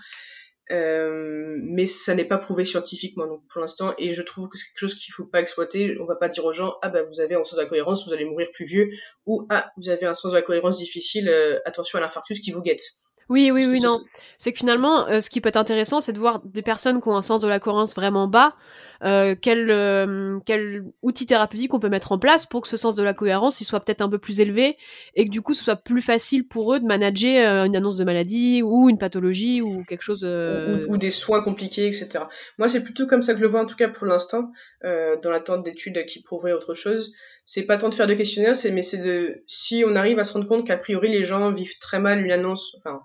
Euh, 0.71 1.59
mais 1.63 1.87
ça 1.87 2.15
n'est 2.15 2.25
pas 2.25 2.39
prouvé 2.39 2.65
scientifiquement 2.65 3.27
donc 3.27 3.43
pour 3.49 3.61
l'instant 3.61 3.95
et 3.99 4.13
je 4.13 4.23
trouve 4.23 4.49
que 4.49 4.57
c'est 4.57 4.67
quelque 4.67 4.79
chose 4.79 4.95
qu'il 4.95 5.13
faut 5.13 5.27
pas 5.27 5.41
exploiter. 5.41 5.97
On 6.01 6.05
va 6.05 6.17
pas 6.17 6.29
dire 6.29 6.45
aux 6.45 6.53
gens 6.53 6.75
ah 6.83 6.89
bah 6.89 7.03
vous 7.03 7.21
avez 7.21 7.35
un 7.35 7.45
sens 7.45 7.57
de 7.57 7.63
la 7.63 7.69
cohérence 7.69 8.07
vous 8.07 8.13
allez 8.15 8.25
mourir 8.25 8.49
plus 8.53 8.65
vieux 8.65 8.91
ou 9.27 9.47
ah 9.51 9.71
vous 9.77 9.89
avez 9.89 10.07
un 10.07 10.15
sens 10.15 10.33
de 10.33 10.37
la 10.37 10.43
cohérence 10.43 10.79
difficile 10.79 11.29
euh, 11.29 11.59
attention 11.65 11.99
à 11.99 12.03
l'infarctus 12.03 12.41
qui 12.41 12.53
vous 12.53 12.63
guette 12.63 12.83
oui, 13.31 13.53
oui, 13.53 13.65
oui, 13.65 13.81
non. 13.81 13.97
C'est 14.39 14.53
que 14.53 14.59
finalement, 14.59 15.07
euh, 15.07 15.21
ce 15.21 15.31
qui 15.31 15.41
peut 15.41 15.49
être 15.49 15.57
intéressant, 15.57 16.01
c'est 16.01 16.13
de 16.13 16.19
voir 16.19 16.43
des 16.45 16.63
personnes 16.63 17.01
qui 17.01 17.07
ont 17.09 17.17
un 17.17 17.23
sens 17.23 17.41
de 17.41 17.47
la 17.47 17.61
cohérence 17.61 17.95
vraiment 17.95 18.27
bas, 18.27 18.57
euh, 19.05 19.37
quel, 19.41 19.71
euh, 19.71 20.41
quel 20.45 20.83
outil 21.03 21.27
thérapeutique 21.27 21.73
on 21.73 21.79
peut 21.79 21.89
mettre 21.89 22.11
en 22.11 22.19
place 22.19 22.45
pour 22.45 22.63
que 22.63 22.69
ce 22.69 22.77
sens 22.77 22.97
de 22.97 23.03
la 23.03 23.15
cohérence 23.15 23.61
il 23.61 23.65
soit 23.65 23.81
peut-être 23.81 24.03
un 24.03 24.11
peu 24.11 24.19
plus 24.19 24.41
élevé 24.41 24.77
et 25.15 25.25
que 25.25 25.31
du 25.31 25.41
coup 25.41 25.55
ce 25.55 25.65
soit 25.65 25.77
plus 25.77 26.03
facile 26.03 26.47
pour 26.47 26.75
eux 26.75 26.81
de 26.81 26.85
manager 26.85 27.65
une 27.65 27.77
annonce 27.77 27.97
de 27.97 28.05
maladie 28.05 28.63
ou 28.63 28.91
une 28.91 28.99
pathologie 28.99 29.63
ou 29.63 29.85
quelque 29.85 30.03
chose. 30.03 30.25
Ou, 30.25 30.99
des 30.99 31.11
soins 31.11 31.43
compliqués, 31.43 31.87
etc. 31.87 32.25
Moi, 32.59 32.69
c'est 32.69 32.83
plutôt 32.83 33.07
comme 33.07 33.23
ça 33.23 33.33
que 33.33 33.39
je 33.39 33.45
le 33.45 33.51
vois 33.51 33.61
en 33.61 33.67
tout 33.67 33.77
cas 33.77 33.89
pour 33.89 34.07
l'instant, 34.07 34.51
dans 34.83 35.31
l'attente 35.31 35.63
d'études 35.63 36.05
qui 36.07 36.21
prouveraient 36.23 36.53
autre 36.53 36.75
chose 36.75 37.13
c'est 37.45 37.67
pas 37.67 37.77
tant 37.79 37.89
de 37.89 37.95
faire 37.95 38.07
de 38.07 38.15
questionnaires, 38.15 38.55
c'est 38.55 38.71
mais 38.71 38.83
c'est 38.83 39.03
de 39.03 39.43
si 39.47 39.83
on 39.85 39.97
arrive 39.97 40.21
à 40.21 40.25
se 40.25 40.35
rendre 40.35 40.47
compte 40.47 40.65
qu'a 40.65 40.77
priori 40.77 41.11
les 41.11 41.25
gens 41.25 41.51
vivent 41.51 41.79
très 41.81 41.99
mal 41.99 42.25
une 42.25 42.31
annonce, 42.31 42.77
enfin 42.77 43.01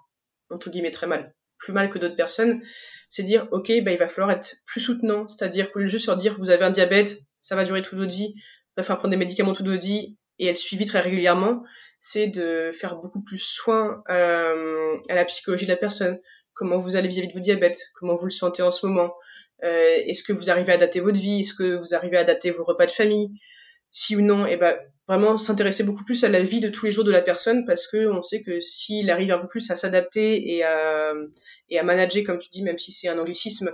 entre 0.55 0.69
guillemets 0.69 0.91
très 0.91 1.07
mal, 1.07 1.33
plus 1.57 1.73
mal 1.73 1.89
que 1.89 1.99
d'autres 1.99 2.15
personnes, 2.15 2.61
c'est 3.09 3.23
dire 3.23 3.47
ok 3.51 3.71
bah 3.83 3.91
il 3.91 3.97
va 3.97 4.07
falloir 4.07 4.31
être 4.31 4.55
plus 4.65 4.81
soutenant, 4.81 5.27
c'est-à-dire 5.27 5.71
que 5.71 5.85
juste 5.87 6.07
leur 6.07 6.17
dire 6.17 6.35
vous 6.39 6.49
avez 6.49 6.65
un 6.65 6.71
diabète, 6.71 7.19
ça 7.41 7.55
va 7.55 7.63
durer 7.63 7.81
toute 7.81 7.99
votre 7.99 8.13
vie, 8.13 8.33
il 8.35 8.41
va 8.77 8.83
falloir 8.83 8.99
prendre 8.99 9.11
des 9.11 9.17
médicaments 9.17 9.53
toute 9.53 9.67
votre 9.67 9.85
vie 9.85 10.17
et 10.39 10.47
être 10.47 10.57
suivi 10.57 10.85
très 10.85 10.99
régulièrement, 10.99 11.63
c'est 11.99 12.27
de 12.27 12.71
faire 12.73 12.97
beaucoup 12.97 13.23
plus 13.23 13.37
soin 13.37 14.03
euh, 14.09 14.97
à 15.09 15.15
la 15.15 15.25
psychologie 15.25 15.65
de 15.65 15.71
la 15.71 15.77
personne, 15.77 16.19
comment 16.53 16.77
vous 16.77 16.95
allez 16.95 17.07
vis-à-vis 17.07 17.29
de 17.29 17.33
vos 17.33 17.39
diabètes, 17.39 17.79
comment 17.95 18.15
vous 18.15 18.25
le 18.25 18.31
sentez 18.31 18.63
en 18.63 18.71
ce 18.71 18.85
moment, 18.85 19.13
euh, 19.63 19.97
est-ce 20.05 20.23
que 20.23 20.33
vous 20.33 20.49
arrivez 20.49 20.71
à 20.71 20.75
adapter 20.75 20.99
votre 20.99 21.19
vie, 21.19 21.41
est-ce 21.41 21.53
que 21.53 21.75
vous 21.75 21.95
arrivez 21.95 22.17
à 22.17 22.21
adapter 22.21 22.51
vos 22.51 22.63
repas 22.63 22.85
de 22.85 22.91
famille, 22.91 23.29
si 23.91 24.15
ou 24.15 24.21
non, 24.21 24.45
et 24.45 24.53
eh 24.53 24.57
ben 24.57 24.75
vraiment 25.07 25.37
s'intéresser 25.37 25.83
beaucoup 25.83 26.03
plus 26.03 26.23
à 26.23 26.29
la 26.29 26.41
vie 26.41 26.59
de 26.59 26.69
tous 26.69 26.85
les 26.85 26.91
jours 26.91 27.03
de 27.03 27.11
la 27.11 27.21
personne 27.21 27.65
parce 27.65 27.87
que 27.87 28.07
on 28.07 28.21
sait 28.21 28.41
que 28.41 28.59
s'il 28.59 29.09
arrive 29.11 29.31
un 29.31 29.37
peu 29.39 29.47
plus 29.47 29.69
à 29.69 29.75
s'adapter 29.75 30.55
et 30.55 30.63
à, 30.63 31.13
et 31.69 31.79
à 31.79 31.83
manager, 31.83 32.23
comme 32.23 32.39
tu 32.39 32.49
dis, 32.49 32.63
même 32.63 32.79
si 32.79 32.91
c'est 32.91 33.07
un 33.07 33.19
anglicisme, 33.19 33.71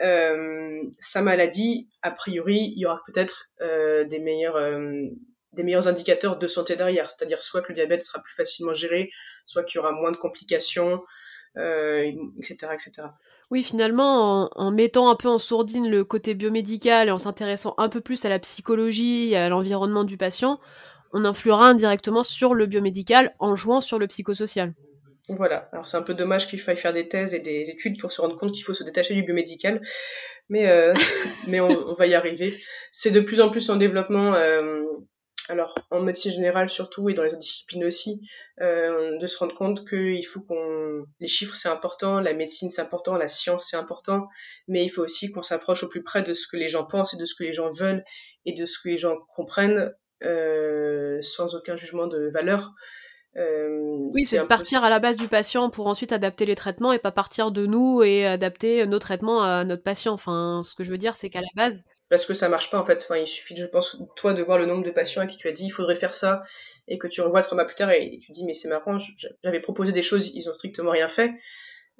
euh, 0.00 0.82
sa 0.98 1.22
maladie, 1.22 1.88
a 2.02 2.10
priori, 2.10 2.72
il 2.74 2.78
y 2.78 2.86
aura 2.86 3.00
peut-être 3.06 3.50
euh, 3.60 4.04
des 4.04 4.18
meilleurs 4.18 4.56
euh, 4.56 5.06
des 5.52 5.64
meilleurs 5.64 5.86
indicateurs 5.86 6.38
de 6.38 6.46
santé 6.46 6.76
derrière, 6.76 7.10
c'est-à-dire 7.10 7.42
soit 7.42 7.60
que 7.60 7.68
le 7.68 7.74
diabète 7.74 8.02
sera 8.02 8.22
plus 8.22 8.34
facilement 8.34 8.72
géré, 8.72 9.10
soit 9.46 9.64
qu'il 9.64 9.78
y 9.78 9.80
aura 9.80 9.92
moins 9.92 10.10
de 10.10 10.16
complications, 10.16 11.02
etc., 11.54 12.56
etc. 12.72 13.02
Oui, 13.52 13.62
finalement, 13.62 14.48
en, 14.58 14.70
mettant 14.70 15.10
un 15.10 15.14
peu 15.14 15.28
en 15.28 15.38
sourdine 15.38 15.86
le 15.86 16.04
côté 16.04 16.32
biomédical 16.32 17.08
et 17.08 17.10
en 17.10 17.18
s'intéressant 17.18 17.74
un 17.76 17.90
peu 17.90 18.00
plus 18.00 18.24
à 18.24 18.30
la 18.30 18.38
psychologie 18.38 19.34
à 19.34 19.50
l'environnement 19.50 20.04
du 20.04 20.16
patient, 20.16 20.58
on 21.12 21.26
influera 21.26 21.68
indirectement 21.68 22.22
sur 22.22 22.54
le 22.54 22.64
biomédical 22.64 23.34
en 23.40 23.54
jouant 23.54 23.82
sur 23.82 23.98
le 23.98 24.06
psychosocial. 24.06 24.72
Voilà, 25.28 25.68
alors 25.72 25.86
c'est 25.86 25.98
un 25.98 26.02
peu 26.02 26.14
dommage 26.14 26.48
qu'il 26.48 26.60
faille 26.60 26.78
faire 26.78 26.94
des 26.94 27.08
thèses 27.08 27.34
et 27.34 27.40
des 27.40 27.68
études 27.68 28.00
pour 28.00 28.10
se 28.10 28.22
rendre 28.22 28.38
compte 28.38 28.52
qu'il 28.52 28.64
faut 28.64 28.72
se 28.72 28.84
détacher 28.84 29.12
du 29.12 29.22
biomédical, 29.22 29.82
mais, 30.48 30.66
euh, 30.70 30.94
on, 31.52 31.92
va 31.92 32.06
y 32.06 32.14
arriver. 32.14 32.58
C'est 32.90 33.10
de 33.10 33.20
plus 33.20 33.42
en 33.42 33.50
plus 33.50 33.68
en 33.68 33.76
développement. 33.76 34.32
Euh, 34.32 34.82
alors 35.48 35.74
en 35.90 36.00
médecine 36.00 36.32
générale 36.32 36.68
surtout 36.68 37.08
et 37.08 37.14
dans 37.14 37.24
les 37.24 37.30
autres 37.30 37.38
disciplines 37.38 37.84
aussi, 37.84 38.20
euh, 38.60 39.18
de 39.18 39.26
se 39.26 39.38
rendre 39.38 39.54
compte 39.54 39.88
qu'il 39.88 40.24
faut 40.26 40.40
qu'on... 40.40 41.04
Les 41.20 41.26
chiffres 41.26 41.54
c'est 41.54 41.68
important, 41.68 42.20
la 42.20 42.32
médecine 42.32 42.70
c'est 42.70 42.82
important, 42.82 43.16
la 43.16 43.28
science 43.28 43.68
c'est 43.70 43.76
important, 43.76 44.28
mais 44.68 44.84
il 44.84 44.88
faut 44.88 45.02
aussi 45.02 45.30
qu'on 45.30 45.42
s'approche 45.42 45.82
au 45.82 45.88
plus 45.88 46.02
près 46.02 46.22
de 46.22 46.34
ce 46.34 46.46
que 46.46 46.56
les 46.56 46.68
gens 46.68 46.84
pensent 46.84 47.14
et 47.14 47.16
de 47.16 47.24
ce 47.24 47.34
que 47.34 47.44
les 47.44 47.52
gens 47.52 47.70
veulent 47.70 48.04
et 48.46 48.52
de 48.52 48.64
ce 48.64 48.78
que 48.82 48.88
les 48.88 48.98
gens 48.98 49.16
comprennent 49.34 49.92
euh, 50.24 51.18
sans 51.22 51.54
aucun 51.54 51.76
jugement 51.76 52.06
de 52.06 52.30
valeur. 52.32 52.72
Euh, 53.36 54.08
oui, 54.14 54.24
c'est 54.24 54.46
partir 54.46 54.84
à 54.84 54.90
la 54.90 54.98
base 54.98 55.16
du 55.16 55.26
patient 55.26 55.70
pour 55.70 55.86
ensuite 55.86 56.12
adapter 56.12 56.44
les 56.44 56.54
traitements 56.54 56.92
et 56.92 56.98
pas 56.98 57.12
partir 57.12 57.50
de 57.50 57.64
nous 57.64 58.02
et 58.02 58.26
adapter 58.26 58.86
nos 58.86 58.98
traitements 58.98 59.42
à 59.42 59.64
notre 59.64 59.82
patient. 59.82 60.12
Enfin, 60.12 60.60
ce 60.64 60.74
que 60.74 60.84
je 60.84 60.90
veux 60.90 60.98
dire, 60.98 61.16
c'est 61.16 61.30
qu'à 61.30 61.40
la 61.40 61.48
base, 61.56 61.82
parce 62.12 62.26
que 62.26 62.34
ça 62.34 62.50
marche 62.50 62.68
pas 62.68 62.78
en 62.78 62.84
fait. 62.84 63.08
Il 63.18 63.26
suffit, 63.26 63.56
je 63.56 63.64
pense, 63.64 63.96
toi 64.16 64.34
de 64.34 64.42
voir 64.42 64.58
le 64.58 64.66
nombre 64.66 64.84
de 64.84 64.90
patients 64.90 65.22
à 65.22 65.26
qui 65.26 65.38
tu 65.38 65.48
as 65.48 65.52
dit 65.52 65.64
il 65.64 65.70
faudrait 65.70 65.94
faire 65.94 66.12
ça 66.12 66.42
et 66.86 66.98
que 66.98 67.06
tu 67.06 67.22
revois 67.22 67.40
trois 67.40 67.56
mois 67.56 67.64
plus 67.64 67.74
tard 67.74 67.90
et, 67.90 68.18
tu 68.18 68.32
dis 68.32 68.44
mais 68.44 68.52
c'est 68.52 68.68
marrant, 68.68 68.98
j'avais 69.42 69.60
proposé 69.60 69.92
des 69.92 70.02
choses, 70.02 70.30
ils 70.34 70.46
ont 70.50 70.52
strictement 70.52 70.90
rien 70.90 71.08
fait. 71.08 71.32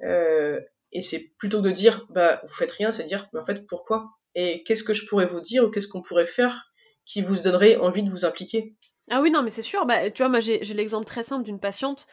Euh, 0.03 0.61
et 0.91 1.01
c'est 1.01 1.33
plutôt 1.39 1.63
que 1.63 1.67
de 1.67 1.71
dire 1.71 2.05
bah 2.11 2.41
vous 2.45 2.53
faites 2.53 2.71
rien, 2.73 2.91
c'est 2.91 3.05
dire 3.05 3.27
mais 3.33 3.39
en 3.39 3.45
fait 3.45 3.65
pourquoi? 3.65 4.11
Et 4.35 4.61
qu'est-ce 4.61 4.83
que 4.83 4.93
je 4.93 5.07
pourrais 5.07 5.25
vous 5.25 5.41
dire 5.41 5.63
ou 5.63 5.71
qu'est-ce 5.71 5.87
qu'on 5.87 6.03
pourrait 6.03 6.27
faire 6.27 6.71
qui 7.05 7.23
vous 7.23 7.37
donnerait 7.37 7.77
envie 7.77 8.03
de 8.03 8.11
vous 8.11 8.23
impliquer? 8.23 8.75
Ah 9.09 9.19
oui 9.19 9.31
non 9.31 9.41
mais 9.41 9.49
c'est 9.49 9.63
sûr. 9.63 9.87
Bah 9.87 10.11
tu 10.11 10.21
vois 10.21 10.29
moi 10.29 10.41
j'ai 10.41 10.59
l'exemple 10.59 11.07
très 11.07 11.23
simple 11.23 11.43
d'une 11.43 11.59
patiente 11.59 12.05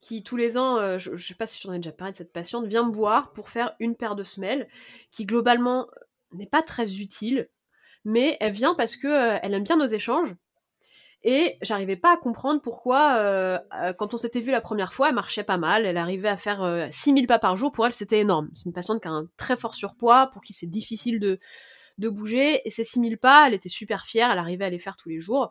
qui 0.00 0.24
tous 0.24 0.36
les 0.36 0.58
ans, 0.58 0.78
euh, 0.78 0.98
je, 0.98 1.14
je, 1.14 1.24
sais 1.24 1.36
pas 1.36 1.46
si 1.46 1.60
j'en 1.62 1.72
ai 1.72 1.78
déjà 1.78 1.92
parlé 1.92 2.10
de 2.10 2.16
cette 2.16 2.32
patiente, 2.32 2.66
vient 2.66 2.86
me 2.86 2.92
voir 2.92 3.32
pour 3.32 3.48
faire 3.48 3.76
une 3.78 3.94
paire 3.94 4.16
de 4.16 4.24
semelles 4.24 4.68
qui 5.12 5.24
globalement 5.24 5.86
n'est 6.34 6.46
pas 6.46 6.62
très 6.62 6.96
utile, 6.96 7.48
mais 8.04 8.36
elle 8.40 8.52
vient 8.52 8.74
parce 8.74 8.96
que 8.96 9.06
euh, 9.08 9.38
elle 9.42 9.54
aime 9.54 9.64
bien 9.64 9.76
nos 9.76 9.86
échanges. 9.86 10.34
Et 11.26 11.56
j'arrivais 11.62 11.96
pas 11.96 12.12
à 12.12 12.16
comprendre 12.18 12.60
pourquoi, 12.60 13.16
euh, 13.16 13.58
euh, 13.80 13.94
quand 13.94 14.12
on 14.12 14.18
s'était 14.18 14.40
vu 14.40 14.50
la 14.50 14.60
première 14.60 14.92
fois, 14.92 15.08
elle 15.08 15.14
marchait 15.14 15.42
pas 15.44 15.56
mal. 15.56 15.86
Elle 15.86 15.96
arrivait 15.96 16.28
à 16.28 16.36
faire 16.36 16.88
6000 16.90 17.26
pas 17.26 17.38
par 17.38 17.56
jour. 17.56 17.72
Pour 17.72 17.86
elle, 17.86 17.94
c'était 17.94 18.20
énorme. 18.20 18.50
C'est 18.54 18.66
une 18.66 18.74
patiente 18.74 19.00
qui 19.00 19.08
a 19.08 19.12
un 19.12 19.26
très 19.38 19.56
fort 19.56 19.74
surpoids, 19.74 20.28
pour 20.32 20.42
qui 20.42 20.52
c'est 20.52 20.66
difficile 20.66 21.18
de, 21.20 21.38
de 21.96 22.08
bouger. 22.10 22.60
Et 22.66 22.70
ces 22.70 22.84
6000 22.84 23.16
pas, 23.16 23.46
elle 23.46 23.54
était 23.54 23.70
super 23.70 24.04
fière. 24.04 24.30
Elle 24.30 24.38
arrivait 24.38 24.66
à 24.66 24.70
les 24.70 24.78
faire 24.78 24.96
tous 24.96 25.08
les 25.08 25.18
jours. 25.18 25.48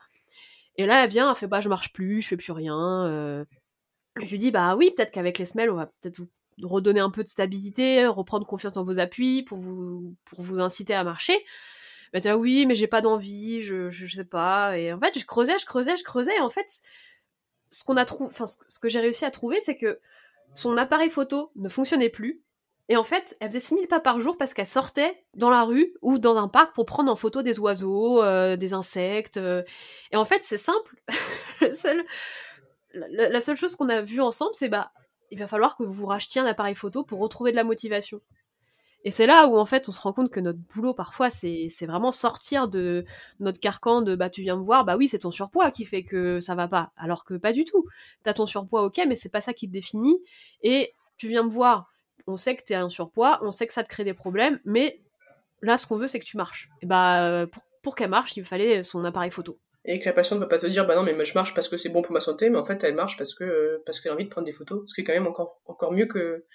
Et 0.76 0.86
là, 0.86 1.04
elle 1.04 1.10
vient, 1.10 1.30
elle 1.32 1.36
fait 1.36 1.48
bah 1.48 1.62
je 1.62 1.70
marche 1.70 1.92
plus, 1.92 2.22
je 2.22 2.28
fais 2.28 2.38
plus 2.38 2.52
rien. 2.52 3.46
Je 4.22 4.30
lui 4.30 4.38
dis 4.38 4.52
bah 4.52 4.76
oui, 4.76 4.92
peut-être 4.96 5.12
qu'avec 5.12 5.40
les 5.40 5.46
semelles, 5.46 5.72
on 5.72 5.76
va 5.76 5.88
peut-être 5.88 6.18
vous 6.20 6.30
redonner 6.62 7.00
un 7.00 7.10
peu 7.10 7.24
de 7.24 7.30
stabilité, 7.30 8.06
reprendre 8.08 8.46
confiance 8.46 8.74
dans 8.74 8.84
vos 8.84 9.00
appuis 9.00 9.44
pour 9.44 9.58
vous, 9.58 10.16
pour 10.26 10.42
vous 10.42 10.60
inciter 10.60 10.94
à 10.94 11.04
marcher. 11.04 11.44
Elle 12.14 12.22
dit, 12.22 12.32
oui, 12.32 12.66
mais 12.68 12.76
j'ai 12.76 12.88
pas 12.88 13.02
d'envie, 13.02 13.62
je, 13.62 13.90
je, 13.90 14.16
sais 14.16 14.24
pas. 14.24 14.78
Et 14.78 14.94
en 14.94 15.00
fait, 15.00 15.18
je 15.18 15.26
creusais, 15.26 15.58
je 15.58 15.66
creusais, 15.66 15.96
je 15.96 16.04
creusais. 16.04 16.36
Et 16.36 16.42
en 16.42 16.50
fait, 16.50 16.82
ce 17.72 17.84
a 17.92 18.06
ce 18.70 18.80
que 18.80 18.88
j'ai 18.88 19.00
réussi 19.00 19.26
à 19.26 19.32
trouver, 19.32 19.60
c'est 19.60 19.78
que 19.78 20.00
son 20.54 20.78
appareil 20.78 21.10
photo 21.10 21.52
ne 21.56 21.70
fonctionnait 21.70 22.10
plus. 22.10 22.44
Et 22.90 22.98
en 22.98 23.04
fait, 23.04 23.36
elle 23.40 23.50
faisait 23.50 23.60
6000 23.60 23.88
pas 23.88 24.00
par 24.00 24.20
jour 24.20 24.38
parce 24.38 24.54
qu'elle 24.54 24.68
sortait 24.68 25.24
dans 25.34 25.50
la 25.50 25.64
rue 25.64 25.94
ou 26.02 26.20
dans 26.20 26.38
un 26.38 26.50
parc 26.50 26.76
pour 26.76 26.86
prendre 26.86 27.12
en 27.12 27.16
photo 27.16 27.42
des 27.42 27.60
oiseaux, 27.60 28.22
euh, 28.22 28.58
des 28.58 28.74
insectes. 28.74 29.38
Euh. 29.38 29.64
Et 30.12 30.18
en 30.18 30.26
fait, 30.26 30.44
c'est 30.44 30.58
simple. 30.58 31.02
la, 32.94 33.40
seule 33.40 33.56
chose 33.56 33.76
qu'on 33.76 33.90
a 33.90 34.02
vue 34.02 34.22
ensemble, 34.22 34.52
c'est 34.54 34.70
bah, 34.70 34.92
il 35.34 35.40
va 35.40 35.48
falloir 35.48 35.76
que 35.76 35.84
vous 35.84 35.92
vous 35.92 36.06
rachetiez 36.06 36.42
un 36.42 36.46
appareil 36.46 36.76
photo 36.76 37.04
pour 37.04 37.20
retrouver 37.20 37.50
de 37.50 37.56
la 37.56 37.64
motivation. 37.64 38.22
Et 39.04 39.10
c'est 39.10 39.26
là 39.26 39.48
où 39.48 39.58
en 39.58 39.66
fait 39.66 39.90
on 39.90 39.92
se 39.92 40.00
rend 40.00 40.14
compte 40.14 40.30
que 40.30 40.40
notre 40.40 40.60
boulot 40.60 40.94
parfois 40.94 41.32
c'est 41.32 41.68
vraiment 41.82 42.12
sortir 42.12 42.68
de 42.68 43.04
notre 43.40 43.60
carcan 43.60 44.04
de 44.04 44.16
bah 44.16 44.30
tu 44.30 44.44
viens 44.44 44.56
me 44.56 44.62
voir, 44.62 44.86
bah 44.86 44.96
oui 44.96 45.08
c'est 45.08 45.18
ton 45.18 45.32
surpoids 45.32 45.72
qui 45.72 45.86
fait 45.86 46.04
que 46.04 46.40
ça 46.40 46.54
va 46.54 46.68
pas, 46.68 46.92
alors 46.98 47.26
que 47.26 47.34
pas 47.34 47.52
du 47.52 47.66
tout. 47.66 47.86
T'as 48.22 48.36
ton 48.36 48.46
surpoids 48.46 48.84
ok 48.84 49.02
mais 49.08 49.16
c'est 49.16 49.32
pas 49.32 49.42
ça 49.42 49.54
qui 49.54 49.68
te 49.68 49.74
définit 49.74 50.22
et 50.62 50.94
tu 51.18 51.28
viens 51.28 51.44
me 51.44 51.50
voir, 51.50 51.90
on 52.28 52.38
sait 52.38 52.56
que 52.56 52.64
t'es 52.64 52.76
un 52.76 52.90
surpoids, 52.90 53.40
on 53.42 53.50
sait 53.50 53.66
que 53.66 53.74
ça 53.74 53.84
te 53.84 53.90
crée 53.90 54.04
des 54.04 54.14
problèmes, 54.14 54.60
mais 54.66 55.02
là 55.64 55.80
ce 55.80 55.88
qu'on 55.88 55.98
veut 55.98 56.08
c'est 56.08 56.20
que 56.20 56.26
tu 56.26 56.38
marches. 56.38 56.70
Et 56.84 56.86
bah 56.86 57.48
pour, 57.52 57.64
pour 57.82 57.96
qu'elle 57.96 58.12
marche 58.12 58.38
il 58.38 58.46
fallait 58.46 58.84
son 58.84 59.04
appareil 59.04 59.32
photo. 59.32 59.58
Et 59.86 60.00
que 60.00 60.06
la 60.06 60.14
patiente 60.14 60.40
ne 60.40 60.44
va 60.44 60.50
pas 60.50 60.58
te 60.58 60.68
dire 60.68 60.86
bah 60.88 60.96
non 60.96 61.04
mais 61.04 61.26
je 61.26 61.34
marche 61.34 61.54
parce 61.54 61.68
que 61.68 61.78
c'est 61.78 61.90
bon 61.90 62.02
pour 62.02 62.14
ma 62.14 62.20
santé 62.20 62.50
mais 62.50 62.58
en 62.58 62.64
fait 62.64 62.84
elle 62.84 62.96
marche 62.96 63.18
parce 63.18 63.34
que 63.34 63.82
parce 63.86 64.00
qu'elle 64.00 64.12
a 64.12 64.16
envie 64.16 64.26
de 64.26 64.30
prendre 64.30 64.46
des 64.46 64.54
photos 64.54 64.84
ce 64.88 64.94
qui 64.94 65.02
est 65.02 65.04
quand 65.04 65.14
même 65.14 65.28
encore 65.28 65.62
encore 65.66 65.92
mieux 65.92 66.06
que 66.06 66.46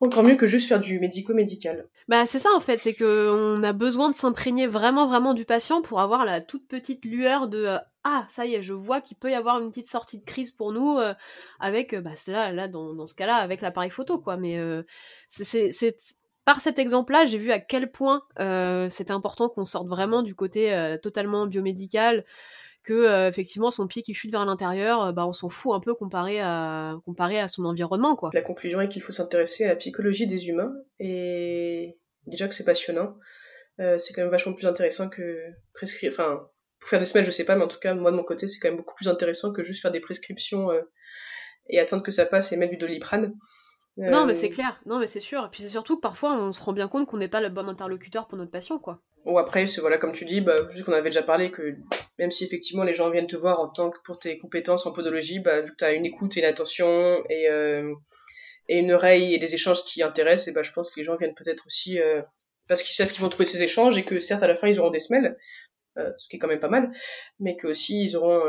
encore 0.00 0.22
mieux 0.22 0.36
que 0.36 0.46
juste 0.46 0.68
faire 0.68 0.78
du 0.78 1.00
médico-médical. 1.00 1.88
Bah 2.06 2.24
c'est 2.26 2.38
ça 2.38 2.50
en 2.54 2.60
fait, 2.60 2.80
c'est 2.80 2.94
que 2.94 3.30
on 3.32 3.62
a 3.62 3.72
besoin 3.72 4.10
de 4.10 4.16
s'imprégner 4.16 4.66
vraiment 4.66 5.08
vraiment 5.08 5.34
du 5.34 5.44
patient 5.44 5.82
pour 5.82 6.00
avoir 6.00 6.24
la 6.24 6.40
toute 6.40 6.66
petite 6.68 7.04
lueur 7.04 7.48
de 7.48 7.64
euh, 7.64 7.78
ah 8.04 8.24
ça 8.28 8.46
y 8.46 8.54
est, 8.54 8.62
je 8.62 8.74
vois 8.74 9.00
qu'il 9.00 9.16
peut 9.16 9.30
y 9.30 9.34
avoir 9.34 9.60
une 9.60 9.70
petite 9.70 9.88
sortie 9.88 10.20
de 10.20 10.24
crise 10.24 10.50
pour 10.52 10.72
nous 10.72 10.98
euh, 10.98 11.14
avec 11.58 11.94
euh, 11.94 12.00
bah 12.00 12.12
c'est 12.14 12.32
là 12.32 12.52
là 12.52 12.68
dans, 12.68 12.94
dans 12.94 13.06
ce 13.06 13.14
cas-là 13.14 13.36
avec 13.36 13.60
l'appareil 13.60 13.90
photo 13.90 14.20
quoi, 14.20 14.36
mais 14.36 14.58
c'est 15.26 15.70
par 16.48 16.62
cet 16.62 16.78
exemple-là, 16.78 17.26
j'ai 17.26 17.36
vu 17.36 17.52
à 17.52 17.58
quel 17.58 17.92
point 17.92 18.22
c'était 18.88 19.10
important 19.10 19.50
qu'on 19.50 19.66
sorte 19.66 19.86
vraiment 19.86 20.22
du 20.22 20.34
côté 20.34 20.96
totalement 21.02 21.46
biomédical, 21.46 22.24
que 22.88 22.94
euh, 22.94 23.28
effectivement 23.28 23.70
son 23.70 23.86
pied 23.86 24.02
qui 24.02 24.14
chute 24.14 24.30
vers 24.30 24.46
l'intérieur, 24.46 25.04
euh, 25.04 25.12
bah, 25.12 25.26
on 25.26 25.34
s'en 25.34 25.50
fout 25.50 25.74
un 25.74 25.80
peu 25.80 25.94
comparé 25.94 26.40
à, 26.40 26.96
son 27.48 27.66
environnement. 27.66 28.16
Quoi. 28.16 28.30
La 28.32 28.40
conclusion 28.40 28.80
est 28.80 28.88
qu'il 28.88 29.02
faut 29.02 29.12
s'intéresser 29.12 29.64
à 29.64 29.68
la 29.68 29.76
psychologie 29.76 30.26
des 30.26 30.48
humains, 30.48 30.72
et 30.98 31.98
déjà 32.26 32.48
que 32.48 32.54
c'est 32.54 32.64
passionnant, 32.64 33.18
euh, 33.80 33.98
c'est 33.98 34.14
quand 34.14 34.22
même 34.22 34.30
vachement 34.30 34.54
plus 34.54 34.66
intéressant 34.66 35.10
que 35.10 35.38
prescrire. 35.74 36.10
Enfin, 36.14 36.48
pour 36.80 36.88
faire 36.88 36.98
des 36.98 37.04
semaines, 37.04 37.26
je 37.26 37.30
sais 37.30 37.44
pas, 37.44 37.56
mais 37.56 37.64
en 37.64 37.68
tout 37.68 37.78
cas, 37.78 37.92
moi 37.92 38.10
de 38.10 38.16
mon 38.16 38.24
côté, 38.24 38.48
c'est 38.48 38.58
quand 38.58 38.68
même 38.68 38.78
beaucoup 38.78 38.94
plus 38.94 39.08
intéressant 39.08 39.52
que 39.52 39.62
juste 39.62 39.82
faire 39.82 39.92
des 39.92 40.00
prescriptions 40.00 40.70
et 41.68 41.78
attendre 41.80 42.02
que 42.02 42.10
ça 42.10 42.24
passe 42.24 42.52
et 42.52 42.56
mettre 42.56 42.72
du 42.72 42.78
doliprane. 42.78 43.34
Non, 43.98 44.26
mais 44.26 44.34
c'est 44.34 44.48
clair, 44.48 44.80
non, 44.86 44.98
mais 44.98 45.08
c'est 45.08 45.20
sûr. 45.20 45.44
Et 45.44 45.48
puis 45.50 45.62
c'est 45.62 45.68
surtout 45.68 45.96
que 45.96 46.00
parfois 46.00 46.34
on 46.34 46.52
se 46.52 46.62
rend 46.62 46.72
bien 46.72 46.88
compte 46.88 47.06
qu'on 47.06 47.16
n'est 47.16 47.28
pas 47.28 47.40
le 47.40 47.48
bon 47.48 47.68
interlocuteur 47.68 48.28
pour 48.28 48.38
notre 48.38 48.50
patient, 48.50 48.78
quoi. 48.78 49.00
Ou 49.24 49.38
après, 49.38 49.66
c'est 49.66 49.80
voilà, 49.80 49.98
comme 49.98 50.12
tu 50.12 50.24
dis, 50.24 50.40
bah, 50.40 50.62
vu 50.62 50.84
qu'on 50.84 50.92
avait 50.92 51.10
déjà 51.10 51.22
parlé 51.22 51.50
que 51.50 51.74
même 52.18 52.30
si 52.30 52.44
effectivement 52.44 52.84
les 52.84 52.94
gens 52.94 53.10
viennent 53.10 53.26
te 53.26 53.36
voir 53.36 53.60
en 53.60 53.68
tant 53.68 53.90
que 53.90 53.98
pour 54.04 54.18
tes 54.18 54.38
compétences 54.38 54.86
en 54.86 54.92
podologie, 54.92 55.40
bah, 55.40 55.60
vu 55.60 55.72
que 55.72 55.76
tu 55.76 55.84
as 55.84 55.92
une 55.92 56.06
écoute 56.06 56.36
et 56.36 56.40
une 56.40 56.46
attention 56.46 57.22
et, 57.28 57.48
euh, 57.48 57.92
et 58.68 58.78
une 58.78 58.92
oreille 58.92 59.34
et 59.34 59.38
des 59.38 59.54
échanges 59.54 59.84
qui 59.84 60.02
intéressent, 60.02 60.48
et 60.48 60.52
bah, 60.52 60.62
je 60.62 60.72
pense 60.72 60.90
que 60.92 61.00
les 61.00 61.04
gens 61.04 61.16
viennent 61.16 61.34
peut-être 61.34 61.66
aussi 61.66 62.00
euh, 62.00 62.22
parce 62.68 62.82
qu'ils 62.82 62.94
savent 62.94 63.10
qu'ils 63.12 63.22
vont 63.22 63.28
trouver 63.28 63.46
ces 63.46 63.62
échanges 63.62 63.98
et 63.98 64.04
que 64.04 64.20
certes 64.20 64.42
à 64.42 64.48
la 64.48 64.54
fin 64.54 64.68
ils 64.68 64.78
auront 64.78 64.90
des 64.90 65.00
semelles, 65.00 65.36
euh, 65.98 66.12
ce 66.18 66.28
qui 66.28 66.36
est 66.36 66.38
quand 66.38 66.48
même 66.48 66.60
pas 66.60 66.68
mal, 66.68 66.92
mais 67.40 67.56
que 67.56 67.66
aussi 67.66 68.04
ils 68.04 68.16
auront 68.16 68.40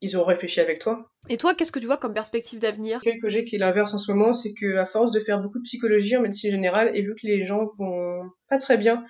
ils 0.00 0.16
auront 0.16 0.26
réfléchi 0.26 0.60
avec 0.60 0.78
toi. 0.78 1.10
Et 1.28 1.36
toi, 1.36 1.54
qu'est-ce 1.54 1.72
que 1.72 1.78
tu 1.78 1.86
vois 1.86 1.96
comme 1.96 2.14
perspective 2.14 2.58
d'avenir? 2.58 3.00
Quelque 3.00 3.22
que 3.22 3.28
j'ai 3.28 3.44
qui 3.44 3.56
est 3.56 3.58
l'inverse 3.58 3.94
en 3.94 3.98
ce 3.98 4.12
moment, 4.12 4.32
c'est 4.32 4.52
que 4.52 4.76
à 4.76 4.86
force 4.86 5.12
de 5.12 5.20
faire 5.20 5.40
beaucoup 5.40 5.58
de 5.58 5.64
psychologie 5.64 6.16
en 6.16 6.22
médecine 6.22 6.50
générale 6.50 6.90
et 6.94 7.02
vu 7.02 7.14
que 7.14 7.26
les 7.26 7.44
gens 7.44 7.66
vont 7.78 8.30
pas 8.48 8.58
très 8.58 8.76
bien 8.76 9.04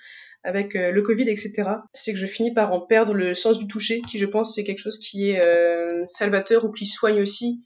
avec 0.44 0.76
euh, 0.76 0.92
le 0.92 1.02
Covid, 1.02 1.28
etc., 1.28 1.64
c'est 1.92 2.12
que 2.12 2.18
je 2.18 2.26
finis 2.26 2.54
par 2.54 2.72
en 2.72 2.80
perdre 2.80 3.14
le 3.14 3.34
sens 3.34 3.58
du 3.58 3.66
toucher, 3.66 4.00
qui 4.02 4.18
je 4.18 4.26
pense 4.26 4.54
c'est 4.54 4.62
quelque 4.62 4.78
chose 4.78 4.98
qui 4.98 5.30
est 5.30 5.44
euh, 5.44 6.04
salvateur 6.06 6.64
ou 6.64 6.70
qui 6.70 6.86
soigne 6.86 7.20
aussi. 7.20 7.60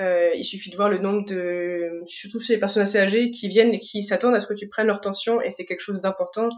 Euh, 0.00 0.30
il 0.34 0.44
suffit 0.44 0.70
de 0.70 0.76
voir 0.76 0.88
le 0.88 0.98
nombre 0.98 1.26
de, 1.26 2.02
surtout 2.06 2.40
chez 2.40 2.54
les 2.54 2.58
personnes 2.58 2.82
assez 2.82 2.98
âgées, 2.98 3.30
qui 3.30 3.48
viennent 3.48 3.74
et 3.74 3.78
qui 3.78 4.02
s'attendent 4.02 4.34
à 4.34 4.40
ce 4.40 4.46
que 4.46 4.54
tu 4.54 4.68
prennes 4.68 4.86
leur 4.86 5.00
tension, 5.00 5.42
et 5.42 5.50
c'est 5.50 5.66
quelque 5.66 5.80
chose 5.80 6.00
d'important. 6.00 6.48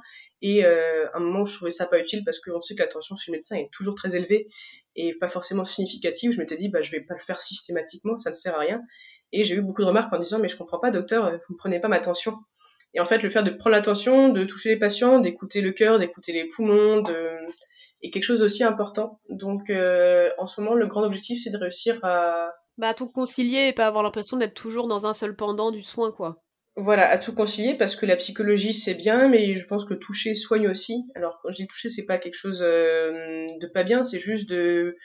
Et 0.40 0.64
euh, 0.64 1.06
à 1.12 1.16
un 1.16 1.20
moment, 1.20 1.44
je 1.44 1.56
trouvais 1.56 1.70
ça 1.72 1.86
pas 1.86 1.98
utile 1.98 2.22
parce 2.24 2.38
qu'on 2.38 2.60
sait 2.60 2.74
que 2.74 2.82
la 2.82 2.88
tension 2.88 3.16
chez 3.16 3.32
le 3.32 3.36
médecin 3.36 3.56
est 3.56 3.70
toujours 3.72 3.94
très 3.94 4.14
élevée 4.14 4.46
et 4.94 5.14
pas 5.14 5.26
forcément 5.26 5.64
significative. 5.64 6.30
Je 6.30 6.38
m'étais 6.38 6.56
dit, 6.56 6.68
bah, 6.68 6.80
je 6.80 6.92
vais 6.92 7.00
pas 7.00 7.14
le 7.14 7.20
faire 7.20 7.40
systématiquement, 7.40 8.18
ça 8.18 8.30
ne 8.30 8.34
sert 8.34 8.54
à 8.54 8.60
rien. 8.60 8.80
Et 9.32 9.44
j'ai 9.44 9.56
eu 9.56 9.62
beaucoup 9.62 9.82
de 9.82 9.86
remarques 9.88 10.12
en 10.12 10.18
disant, 10.18 10.38
mais 10.38 10.48
je 10.48 10.56
comprends 10.56 10.78
pas, 10.78 10.92
docteur, 10.92 11.30
vous 11.30 11.54
ne 11.54 11.58
prenez 11.58 11.80
pas 11.80 11.88
ma 11.88 11.98
tension. 11.98 12.34
Et 12.94 13.00
en 13.00 13.04
fait, 13.04 13.18
le 13.18 13.30
fait 13.30 13.42
de 13.42 13.50
prendre 13.50 13.74
l'attention, 13.74 14.28
de 14.28 14.44
toucher 14.44 14.68
les 14.68 14.78
patients, 14.78 15.18
d'écouter 15.18 15.60
le 15.60 15.72
cœur, 15.72 15.98
d'écouter 15.98 16.32
les 16.32 16.46
poumons, 16.46 17.00
de... 17.00 17.30
est 18.02 18.10
quelque 18.10 18.22
chose 18.22 18.44
aussi 18.44 18.62
important. 18.62 19.20
Donc, 19.28 19.70
euh, 19.70 20.30
en 20.38 20.46
ce 20.46 20.60
moment, 20.60 20.74
le 20.74 20.86
grand 20.86 21.02
objectif, 21.02 21.40
c'est 21.42 21.50
de 21.50 21.58
réussir 21.58 21.98
à... 22.04 22.52
Bah, 22.78 22.88
à 22.88 22.94
tout 22.94 23.08
concilier 23.08 23.68
et 23.68 23.72
pas 23.72 23.86
avoir 23.86 24.02
l'impression 24.02 24.36
d'être 24.36 24.54
toujours 24.54 24.88
dans 24.88 25.06
un 25.06 25.12
seul 25.12 25.36
pendant 25.36 25.70
du 25.70 25.82
soin, 25.82 26.10
quoi. 26.12 26.42
Voilà, 26.76 27.08
à 27.08 27.18
tout 27.18 27.34
concilier, 27.34 27.74
parce 27.74 27.94
que 27.94 28.04
la 28.04 28.16
psychologie, 28.16 28.72
c'est 28.72 28.94
bien, 28.94 29.28
mais 29.28 29.54
je 29.54 29.66
pense 29.68 29.84
que 29.84 29.94
toucher 29.94 30.34
soigne 30.34 30.68
aussi. 30.68 31.04
Alors, 31.14 31.38
quand 31.40 31.52
je 31.52 31.56
dis 31.58 31.66
toucher, 31.68 31.88
c'est 31.88 32.06
pas 32.06 32.18
quelque 32.18 32.34
chose 32.34 32.64
euh, 32.64 33.46
de 33.60 33.66
pas 33.68 33.84
bien, 33.84 34.02
c'est 34.02 34.18
juste 34.18 34.48
de 34.48 34.96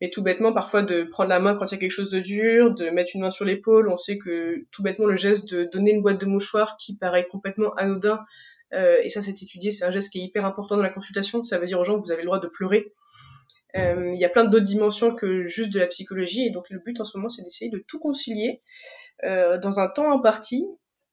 mais 0.00 0.10
tout 0.10 0.22
bêtement 0.22 0.52
parfois 0.52 0.82
de 0.82 1.02
prendre 1.02 1.28
la 1.28 1.40
main 1.40 1.56
quand 1.56 1.66
il 1.66 1.74
y 1.74 1.76
a 1.76 1.80
quelque 1.80 1.90
chose 1.90 2.10
de 2.10 2.20
dur, 2.20 2.72
de 2.72 2.88
mettre 2.90 3.10
une 3.14 3.22
main 3.22 3.30
sur 3.30 3.44
l'épaule. 3.44 3.88
On 3.88 3.96
sait 3.96 4.16
que 4.16 4.64
tout 4.70 4.82
bêtement 4.82 5.06
le 5.06 5.16
geste 5.16 5.52
de 5.52 5.64
donner 5.64 5.90
une 5.92 6.02
boîte 6.02 6.20
de 6.20 6.26
mouchoirs 6.26 6.76
qui 6.78 6.96
paraît 6.96 7.26
complètement 7.26 7.74
anodin, 7.74 8.20
euh, 8.74 8.98
et 9.02 9.08
ça 9.08 9.22
c'est 9.22 9.42
étudié, 9.42 9.70
c'est 9.70 9.84
un 9.84 9.90
geste 9.90 10.12
qui 10.12 10.20
est 10.20 10.24
hyper 10.24 10.44
important 10.44 10.76
dans 10.76 10.82
la 10.82 10.90
consultation. 10.90 11.42
Ça 11.44 11.58
veut 11.58 11.66
dire 11.66 11.80
aux 11.80 11.84
gens 11.84 11.96
vous 11.96 12.12
avez 12.12 12.22
le 12.22 12.26
droit 12.26 12.40
de 12.40 12.48
pleurer. 12.48 12.92
Euh, 13.76 14.12
il 14.14 14.18
y 14.18 14.24
a 14.24 14.28
plein 14.28 14.44
d'autres 14.44 14.64
dimensions 14.64 15.14
que 15.14 15.44
juste 15.44 15.72
de 15.72 15.78
la 15.78 15.86
psychologie, 15.86 16.46
et 16.46 16.50
donc 16.50 16.70
le 16.70 16.78
but 16.78 17.00
en 17.00 17.04
ce 17.04 17.18
moment 17.18 17.28
c'est 17.28 17.42
d'essayer 17.42 17.70
de 17.70 17.84
tout 17.86 17.98
concilier 17.98 18.62
euh, 19.24 19.58
dans 19.58 19.78
un 19.78 19.88
temps 19.88 20.10
imparti, 20.10 20.66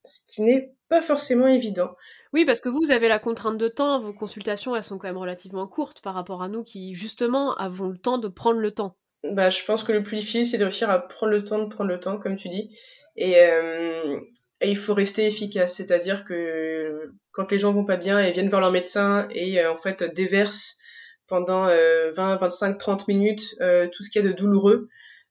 ce 0.05 0.19
qui 0.25 0.41
n'est 0.41 0.73
pas 0.87 1.01
forcément 1.01 1.47
évident. 1.47 1.95
Oui, 2.33 2.45
parce 2.45 2.61
que 2.61 2.69
vous, 2.69 2.91
avez 2.91 3.07
la 3.07 3.19
contrainte 3.19 3.57
de 3.57 3.67
temps, 3.67 4.01
vos 4.01 4.13
consultations, 4.13 4.75
elles 4.75 4.83
sont 4.83 4.97
quand 4.97 5.07
même 5.07 5.17
relativement 5.17 5.67
courtes 5.67 6.01
par 6.01 6.13
rapport 6.13 6.43
à 6.43 6.49
nous 6.49 6.63
qui, 6.63 6.93
justement, 6.93 7.55
avons 7.55 7.87
le 7.87 7.97
temps 7.97 8.17
de 8.17 8.27
prendre 8.27 8.59
le 8.59 8.71
temps. 8.71 8.97
Bah, 9.23 9.49
je 9.49 9.63
pense 9.63 9.83
que 9.83 9.91
le 9.91 10.03
plus 10.03 10.17
difficile, 10.17 10.45
c'est 10.45 10.57
de 10.57 10.63
réussir 10.63 10.89
à 10.89 10.99
prendre 10.99 11.31
le 11.31 11.43
temps 11.43 11.59
de 11.59 11.73
prendre 11.73 11.89
le 11.89 11.99
temps, 11.99 12.19
comme 12.19 12.35
tu 12.35 12.49
dis. 12.49 12.77
Et, 13.15 13.39
euh, 13.39 14.19
il 14.61 14.77
faut 14.77 14.93
rester 14.93 15.25
efficace, 15.25 15.75
c'est-à-dire 15.75 16.25
que 16.25 17.11
quand 17.31 17.51
les 17.51 17.57
gens 17.57 17.71
vont 17.71 17.85
pas 17.85 17.97
bien 17.97 18.19
et 18.19 18.31
viennent 18.31 18.49
voir 18.49 18.61
leur 18.61 18.71
médecin 18.71 19.27
et 19.31 19.59
euh, 19.59 19.71
en 19.71 19.75
fait 19.75 20.03
déversent 20.03 20.79
pendant 21.27 21.65
20, 21.65 22.37
25, 22.37 22.77
30 22.77 23.07
minutes 23.07 23.55
euh, 23.61 23.87
tout 23.91 24.03
ce 24.03 24.09
qu'il 24.09 24.23
y 24.23 24.25
a 24.25 24.27
de 24.27 24.33
douloureux, 24.33 24.87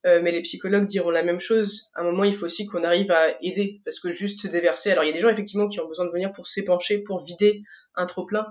euh, 0.07 0.21
mais 0.23 0.33
les 0.33 0.43
psychologues 0.43 0.87
diront 0.87 1.11
la 1.11 1.23
même 1.23 1.41
chose. 1.41 1.91
À 1.95 2.03
un 2.03 2.05
moment, 2.05 2.25
il 2.25 2.35
faut 2.35 2.45
aussi 2.45 2.67
qu'on 2.67 2.85
arrive 2.85 3.11
à 3.11 3.37
aider, 3.43 3.81
parce 3.85 4.01
que 4.01 4.11
juste 4.11 4.47
déverser. 4.47 4.91
Alors, 4.93 5.05
il 5.05 5.09
y 5.09 5.11
a 5.11 5.15
des 5.15 5.21
gens 5.21 5.31
effectivement 5.31 5.67
qui 5.67 5.81
ont 5.81 5.89
besoin 5.89 6.05
de 6.05 6.11
venir 6.11 6.31
pour 6.33 6.47
s'épancher, 6.47 6.99
pour 6.99 7.25
vider 7.25 7.63
un 7.97 8.07
trop 8.07 8.27
plein. 8.27 8.47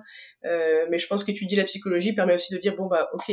Euh, 0.45 0.85
mais 0.89 0.97
je 0.97 1.07
pense 1.07 1.23
qu'étudier 1.23 1.57
la 1.57 1.65
psychologie 1.65 2.13
permet 2.13 2.35
aussi 2.35 2.53
de 2.53 2.57
dire 2.57 2.75
bon 2.75 2.87
bah 2.87 3.09
ok, 3.13 3.31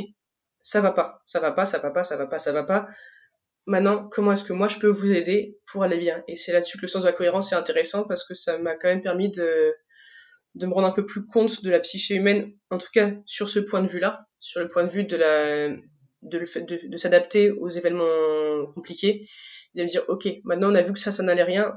ça 0.60 0.80
va 0.80 0.90
pas, 0.92 1.22
ça 1.26 1.40
va 1.40 1.52
pas, 1.52 1.66
ça 1.66 1.78
va 1.78 1.90
pas, 1.90 2.04
ça 2.04 2.16
va 2.16 2.26
pas, 2.26 2.38
ça 2.38 2.52
va 2.52 2.64
pas. 2.64 2.88
Maintenant, 3.66 4.08
comment 4.10 4.32
est-ce 4.32 4.44
que 4.44 4.52
moi 4.52 4.68
je 4.68 4.78
peux 4.78 4.88
vous 4.88 5.12
aider 5.12 5.58
pour 5.70 5.84
aller 5.84 5.98
bien? 5.98 6.24
Et 6.28 6.36
c'est 6.36 6.52
là-dessus 6.52 6.76
que 6.76 6.82
le 6.82 6.88
sens 6.88 7.02
de 7.02 7.06
la 7.06 7.12
cohérence 7.12 7.52
est 7.52 7.56
intéressant 7.56 8.06
parce 8.06 8.26
que 8.26 8.34
ça 8.34 8.58
m'a 8.58 8.74
quand 8.74 8.88
même 8.88 9.02
permis 9.02 9.30
de 9.30 9.74
de 10.54 10.66
me 10.66 10.72
rendre 10.72 10.88
un 10.88 10.92
peu 10.92 11.06
plus 11.06 11.24
compte 11.26 11.62
de 11.62 11.70
la 11.70 11.80
psyché 11.80 12.14
humaine, 12.14 12.52
en 12.70 12.78
tout 12.78 12.88
cas 12.92 13.12
sur 13.26 13.48
ce 13.48 13.60
point 13.60 13.82
de 13.82 13.88
vue-là, 13.88 14.26
sur 14.38 14.60
le 14.60 14.68
point 14.68 14.84
de 14.84 14.90
vue 14.90 15.04
de 15.04 15.16
la 15.16 15.68
de, 16.22 16.38
de, 16.38 16.88
de 16.88 16.96
s'adapter 16.96 17.50
aux 17.50 17.68
événements 17.68 18.66
compliqués, 18.74 19.26
de 19.74 19.84
me 19.84 19.88
dire 19.88 20.04
ok, 20.08 20.28
maintenant 20.44 20.70
on 20.70 20.74
a 20.74 20.82
vu 20.82 20.92
que 20.92 20.98
ça, 20.98 21.12
ça 21.12 21.22
n'allait 21.22 21.44
rien, 21.44 21.72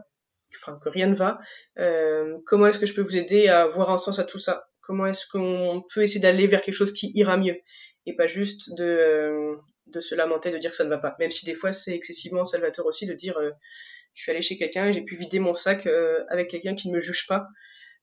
enfin 0.56 0.80
que 0.84 0.90
rien 0.90 1.08
ne 1.08 1.16
va. 1.16 1.40
Euh, 1.80 2.38
comment 2.46 2.68
est-ce 2.68 2.80
que 2.80 2.86
je 2.86 2.94
peux 2.94 3.02
vous 3.02 3.18
aider 3.18 3.48
à 3.48 3.68
voir 3.68 3.92
un 3.92 3.98
sens 3.98 4.20
à 4.20 4.24
tout 4.24 4.40
ça? 4.40 4.66
Comment 4.82 5.06
est-ce 5.06 5.28
qu'on 5.28 5.84
peut 5.94 6.02
essayer 6.02 6.20
d'aller 6.20 6.48
vers 6.48 6.62
quelque 6.62 6.76
chose 6.76 6.94
qui 6.94 7.12
ira 7.16 7.38
mieux? 7.38 7.56
Et 8.06 8.16
pas 8.16 8.28
juste 8.28 8.76
de 8.76 8.84
euh, 8.84 9.56
de 9.88 10.00
se 10.02 10.16
lamenter, 10.16 10.52
de 10.52 10.58
dire 10.58 10.72
que 10.72 10.76
ça 10.76 10.84
ne 10.84 10.90
va 10.90 10.98
pas. 10.98 11.16
Même 11.20 11.32
si 11.32 11.46
des 11.46 11.54
fois 11.54 11.72
c'est 11.72 11.96
excessivement 11.96 12.44
salvateur 12.44 12.86
aussi 12.86 13.06
de 13.06 13.14
dire 13.14 13.38
euh, 13.38 13.52
je 14.14 14.24
suis 14.24 14.32
allé 14.32 14.42
chez 14.42 14.58
quelqu'un 14.58 14.88
et 14.88 14.94
j'ai 14.94 15.02
pu 15.02 15.16
vider 15.16 15.40
mon 15.40 15.54
sac 15.54 15.88
euh, 15.88 16.24
avec 16.30 16.50
quelqu'un 16.50 16.76
qui 16.76 16.90
ne 16.90 16.96
me 16.96 17.00
juge 17.00 17.28
pas. 17.28 17.48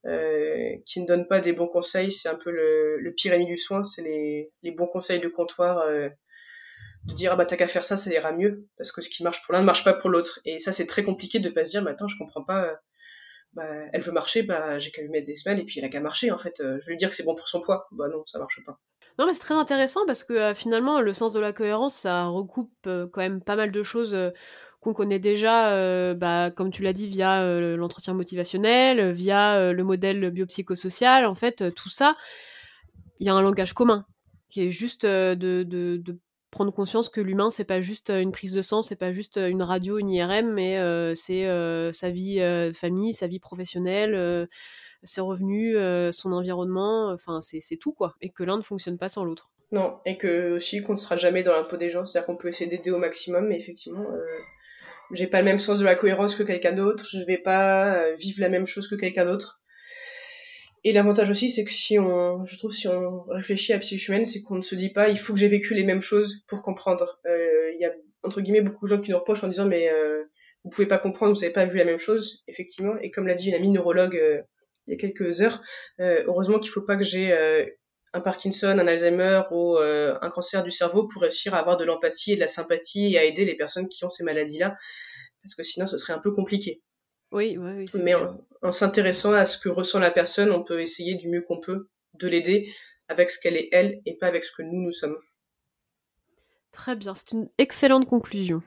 Euh, 0.07 0.77
qui 0.87 1.03
ne 1.03 1.07
donne 1.07 1.27
pas 1.27 1.41
des 1.41 1.53
bons 1.53 1.69
conseils, 1.69 2.11
c'est 2.11 2.31
un 2.31 2.35
peu 2.35 2.51
le, 2.51 3.13
pire 3.17 3.35
ennemi 3.35 3.47
du 3.47 3.59
soin, 3.59 3.83
c'est 3.83 4.03
les, 4.03 4.71
bons 4.71 4.87
conseils 4.87 5.21
de 5.21 5.29
comptoir 5.29 5.81
euh, 5.81 6.09
de 7.07 7.15
dire 7.15 7.33
ah 7.33 7.37
bah 7.37 7.45
t'as 7.45 7.57
qu'à 7.57 7.69
faire 7.69 7.85
ça, 7.85 7.99
ça 7.99 8.11
ira 8.11 8.33
mieux 8.33 8.67
parce 8.79 8.93
que 8.93 9.03
ce 9.03 9.11
qui 9.11 9.23
marche 9.23 9.45
pour 9.45 9.53
l'un 9.53 9.61
ne 9.61 9.67
marche 9.67 9.85
pas 9.85 9.93
pour 9.93 10.09
l'autre. 10.09 10.41
Et 10.47 10.59
ça 10.59 10.73
c'est 10.73 10.87
très 10.87 11.03
compliqué 11.03 11.39
de 11.39 11.51
pas 11.51 11.65
se 11.65 11.71
dire 11.71 11.83
maintenant 11.83 12.07
je 12.07 12.17
comprends 12.17 12.43
pas. 12.43 12.65
Euh, 12.65 12.75
bah, 13.53 13.67
elle 13.93 14.01
veut 14.01 14.13
marcher, 14.13 14.43
bah 14.43 14.79
j'ai 14.79 14.91
qu'à 14.91 15.03
lui 15.03 15.11
mettre 15.11 15.27
des 15.27 15.35
semelles 15.35 15.61
et 15.61 15.65
puis 15.65 15.81
elle 15.81 15.85
a 15.85 15.89
qu'à 15.91 16.01
marcher 16.01 16.31
en 16.31 16.39
fait. 16.39 16.55
Je 16.59 16.87
vais 16.87 16.93
lui 16.93 16.97
dire 16.97 17.11
que 17.11 17.17
c'est 17.17 17.25
bon 17.25 17.35
pour 17.35 17.49
son 17.49 17.61
poids, 17.61 17.87
bah 17.93 18.09
non 18.09 18.25
ça 18.25 18.39
marche 18.39 18.65
pas. 18.65 18.79
Non 19.19 19.27
mais 19.27 19.35
c'est 19.35 19.41
très 19.41 19.55
intéressant 19.55 20.07
parce 20.07 20.25
que 20.25 20.55
finalement 20.55 21.03
le 21.03 21.13
sens 21.13 21.35
de 21.35 21.41
la 21.41 21.53
cohérence 21.53 21.95
ça 21.95 22.25
recoupe 22.25 22.73
quand 22.85 23.19
même 23.19 23.43
pas 23.43 23.57
mal 23.57 23.71
de 23.71 23.83
choses 23.83 24.17
qu'on 24.81 24.95
connaît 24.95 25.19
déjà, 25.19 26.15
bah, 26.15 26.51
comme 26.51 26.71
tu 26.71 26.83
l'as 26.83 26.93
dit, 26.93 27.07
via 27.07 27.45
l'entretien 27.77 28.15
motivationnel, 28.15 29.13
via 29.13 29.73
le 29.73 29.85
modèle 29.85 30.31
biopsychosocial. 30.31 31.27
En 31.27 31.35
fait, 31.35 31.75
tout 31.75 31.91
ça, 31.91 32.17
il 33.19 33.27
y 33.27 33.29
a 33.29 33.35
un 33.35 33.43
langage 33.43 33.75
commun 33.75 34.07
qui 34.51 34.63
est 34.63 34.73
juste 34.73 35.07
de, 35.07 36.03
prendre 36.51 36.73
conscience 36.73 37.09
que 37.09 37.21
l'humain 37.21 37.51
c'est 37.51 37.65
pas 37.65 37.81
juste 37.81 38.11
euh, 38.11 38.21
une 38.21 38.33
prise 38.33 38.53
de 38.53 38.61
sang, 38.61 38.83
c'est 38.83 38.97
pas 38.97 39.13
juste 39.13 39.37
euh, 39.37 39.47
une 39.47 39.63
radio, 39.63 39.99
une 39.99 40.11
IRM, 40.11 40.53
mais 40.53 40.79
euh, 40.79 41.15
c'est 41.15 41.45
sa 41.93 42.11
vie 42.11 42.41
de 42.41 42.73
famille, 42.75 43.15
sa 43.15 43.29
vie 43.29 43.39
professionnelle, 43.39 44.49
ses 45.05 45.21
revenus, 45.21 45.77
son 46.13 46.33
environnement, 46.33 47.11
enfin 47.13 47.41
c'est 47.41 47.77
tout 47.77 47.93
quoi, 47.93 48.17
et 48.21 48.31
que 48.31 48.43
l'un 48.43 48.57
ne 48.57 48.63
fonctionne 48.63 48.99
pas 48.99 49.09
sans 49.09 49.25
l'autre. 49.25 49.51
Non, 49.73 50.01
et 50.05 50.19
que 50.19 50.51
aussi 50.57 50.83
qu'on 50.83 50.95
ne 50.95 50.99
sera 50.99 51.17
jamais 51.17 51.45
dans 51.45 51.53
l'impôt 51.53 51.77
des 51.77 51.91
gens, 51.91 52.05
c'est-à-dire 52.05 52.27
qu'on 52.27 52.37
peut 52.37 52.49
essayer 52.49 52.69
d'aider 52.69 52.91
au 52.91 52.99
maximum, 52.99 53.47
mais 53.47 53.57
effectivement, 53.57 54.05
j'ai 55.13 55.27
pas 55.27 55.39
le 55.39 55.45
même 55.45 55.59
sens 55.59 55.79
de 55.79 55.85
la 55.85 55.95
cohérence 55.95 56.35
que 56.35 56.43
quelqu'un 56.43 56.73
d'autre, 56.73 57.05
je 57.11 57.25
vais 57.27 57.39
pas 57.39 58.13
vivre 58.15 58.41
la 58.41 58.49
même 58.49 58.67
chose 58.67 58.89
que 58.89 58.95
quelqu'un 58.95 59.25
d'autre. 59.25 59.63
Et 60.83 60.93
l'avantage 60.93 61.31
aussi, 61.31 61.51
c'est 61.51 61.65
que 61.65 61.71
si 61.71 61.99
on, 61.99 62.45
je 62.47 62.57
trouve, 62.57 62.73
si 62.73 62.89
on 62.89 63.25
réfléchit 63.29 63.73
à 63.75 63.77
la 63.77 63.83
humaine, 64.09 64.25
c'est 64.25 64.41
qu'on 64.43 64.55
ne 64.55 64.63
se 64.63 64.75
dit 64.75 64.91
pas, 64.91 65.11
il 65.11 65.19
faut 65.19 65.35
que 65.35 65.39
j'ai 65.39 65.49
vécu 65.49 65.75
les 65.75 65.85
mêmes 65.85 66.01
choses 66.01 66.43
pour 66.49 66.63
comprendre. 66.63 67.21
Il 67.27 67.79
y 67.79 67.85
a, 67.85 67.93
entre 68.23 68.41
guillemets, 68.41 68.63
beaucoup 68.63 68.87
de 68.87 68.91
gens 68.95 69.01
qui 69.01 69.11
nous 69.11 69.19
reprochent 69.19 69.45
en 69.45 69.49
disant, 69.49 69.67
mais 69.67 69.91
vous 70.65 70.71
pouvez 70.71 70.87
pas 70.89 70.99
comprendre, 70.99 71.35
vous 71.35 71.41
n'avez 71.41 71.53
pas 71.53 71.67
vu 71.67 71.77
la 71.77 71.85
même 71.85 71.99
chose, 71.99 72.43
effectivement. 72.49 72.97
Et 73.03 73.11
comme 73.11 73.27
l'a 73.27 73.35
dit 73.35 73.49
une 73.49 73.55
amie 73.55 73.71
neurologue 73.71 74.19
il 74.87 74.93
y 74.93 74.95
a 74.95 74.97
quelques 74.97 75.43
heures, 75.43 75.63
heureusement 75.99 76.59
qu'il 76.59 76.71
faut 76.71 76.83
pas 76.83 76.97
que 76.97 77.05
j'ai 77.05 77.77
un 78.13 78.21
Parkinson, 78.21 78.79
un 78.79 78.87
Alzheimer 78.87 79.43
ou 79.51 79.77
euh, 79.77 80.19
un 80.21 80.31
cancer 80.31 80.63
du 80.63 80.71
cerveau 80.71 81.07
pour 81.07 81.23
réussir 81.23 81.55
à 81.55 81.59
avoir 81.59 81.77
de 81.77 81.85
l'empathie 81.85 82.33
et 82.33 82.35
de 82.35 82.41
la 82.41 82.49
sympathie 82.49 83.15
et 83.15 83.19
à 83.19 83.25
aider 83.25 83.45
les 83.45 83.57
personnes 83.57 83.89
qui 83.89 84.05
ont 84.05 84.11
ces 84.11 84.25
maladies-là, 84.25 84.77
parce 85.43 85.55
que 85.55 85.63
sinon 85.63 85.87
ce 85.87 85.99
serait 85.99 86.13
un 86.13 86.19
peu 86.19 86.33
compliqué. 86.33 86.83
Oui, 87.33 87.57
oui, 87.59 87.71
oui. 87.77 87.85
Mais 88.03 88.15
en, 88.15 88.73
s'intéressant 88.73 89.33
à 89.33 89.45
ce 89.45 89.59
que 89.59 89.69
ressent 89.69 90.01
la 90.01 90.11
personne, 90.11 90.51
on 90.51 90.65
peut 90.65 90.81
essayer 90.81 91.15
du 91.15 91.29
mieux 91.29 91.43
qu'on 91.43 91.61
peut 91.61 91.89
de 92.15 92.27
l'aider 92.27 92.73
avec 93.09 93.31
ce 93.31 93.39
qu'elle 93.41 93.57
est 93.57 93.69
elle 93.71 94.01
et 94.07 94.17
pas 94.17 94.27
avec 94.27 94.45
ce 94.45 94.53
que 94.53 94.63
nous 94.63 94.83
nous 94.83 94.93
sommes. 94.93 95.17
Très 96.73 96.97
bien, 96.97 97.15
c'est 97.15 97.33
une 97.33 97.49
excellente 97.59 98.07
conclusion. 98.07 98.63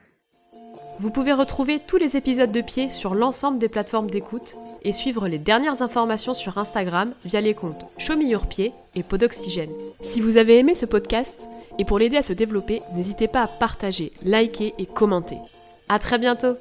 Vous 1.00 1.10
pouvez 1.10 1.32
retrouver 1.32 1.80
tous 1.80 1.96
les 1.96 2.16
épisodes 2.16 2.52
de 2.52 2.60
Pied 2.60 2.88
sur 2.88 3.14
l'ensemble 3.14 3.58
des 3.58 3.68
plateformes 3.68 4.10
d'écoute 4.10 4.56
et 4.82 4.92
suivre 4.92 5.26
les 5.26 5.38
dernières 5.38 5.82
informations 5.82 6.34
sur 6.34 6.56
Instagram 6.56 7.12
via 7.24 7.40
les 7.40 7.54
comptes 7.54 7.86
Pied 8.48 8.72
et 8.94 9.02
Podoxygène. 9.02 9.72
Si 10.02 10.20
vous 10.20 10.36
avez 10.36 10.58
aimé 10.58 10.74
ce 10.74 10.86
podcast 10.86 11.48
et 11.78 11.84
pour 11.84 11.98
l'aider 11.98 12.16
à 12.16 12.22
se 12.22 12.32
développer, 12.32 12.80
n'hésitez 12.94 13.26
pas 13.26 13.42
à 13.42 13.48
partager, 13.48 14.12
liker 14.22 14.74
et 14.78 14.86
commenter. 14.86 15.38
À 15.88 15.98
très 15.98 16.18
bientôt! 16.18 16.56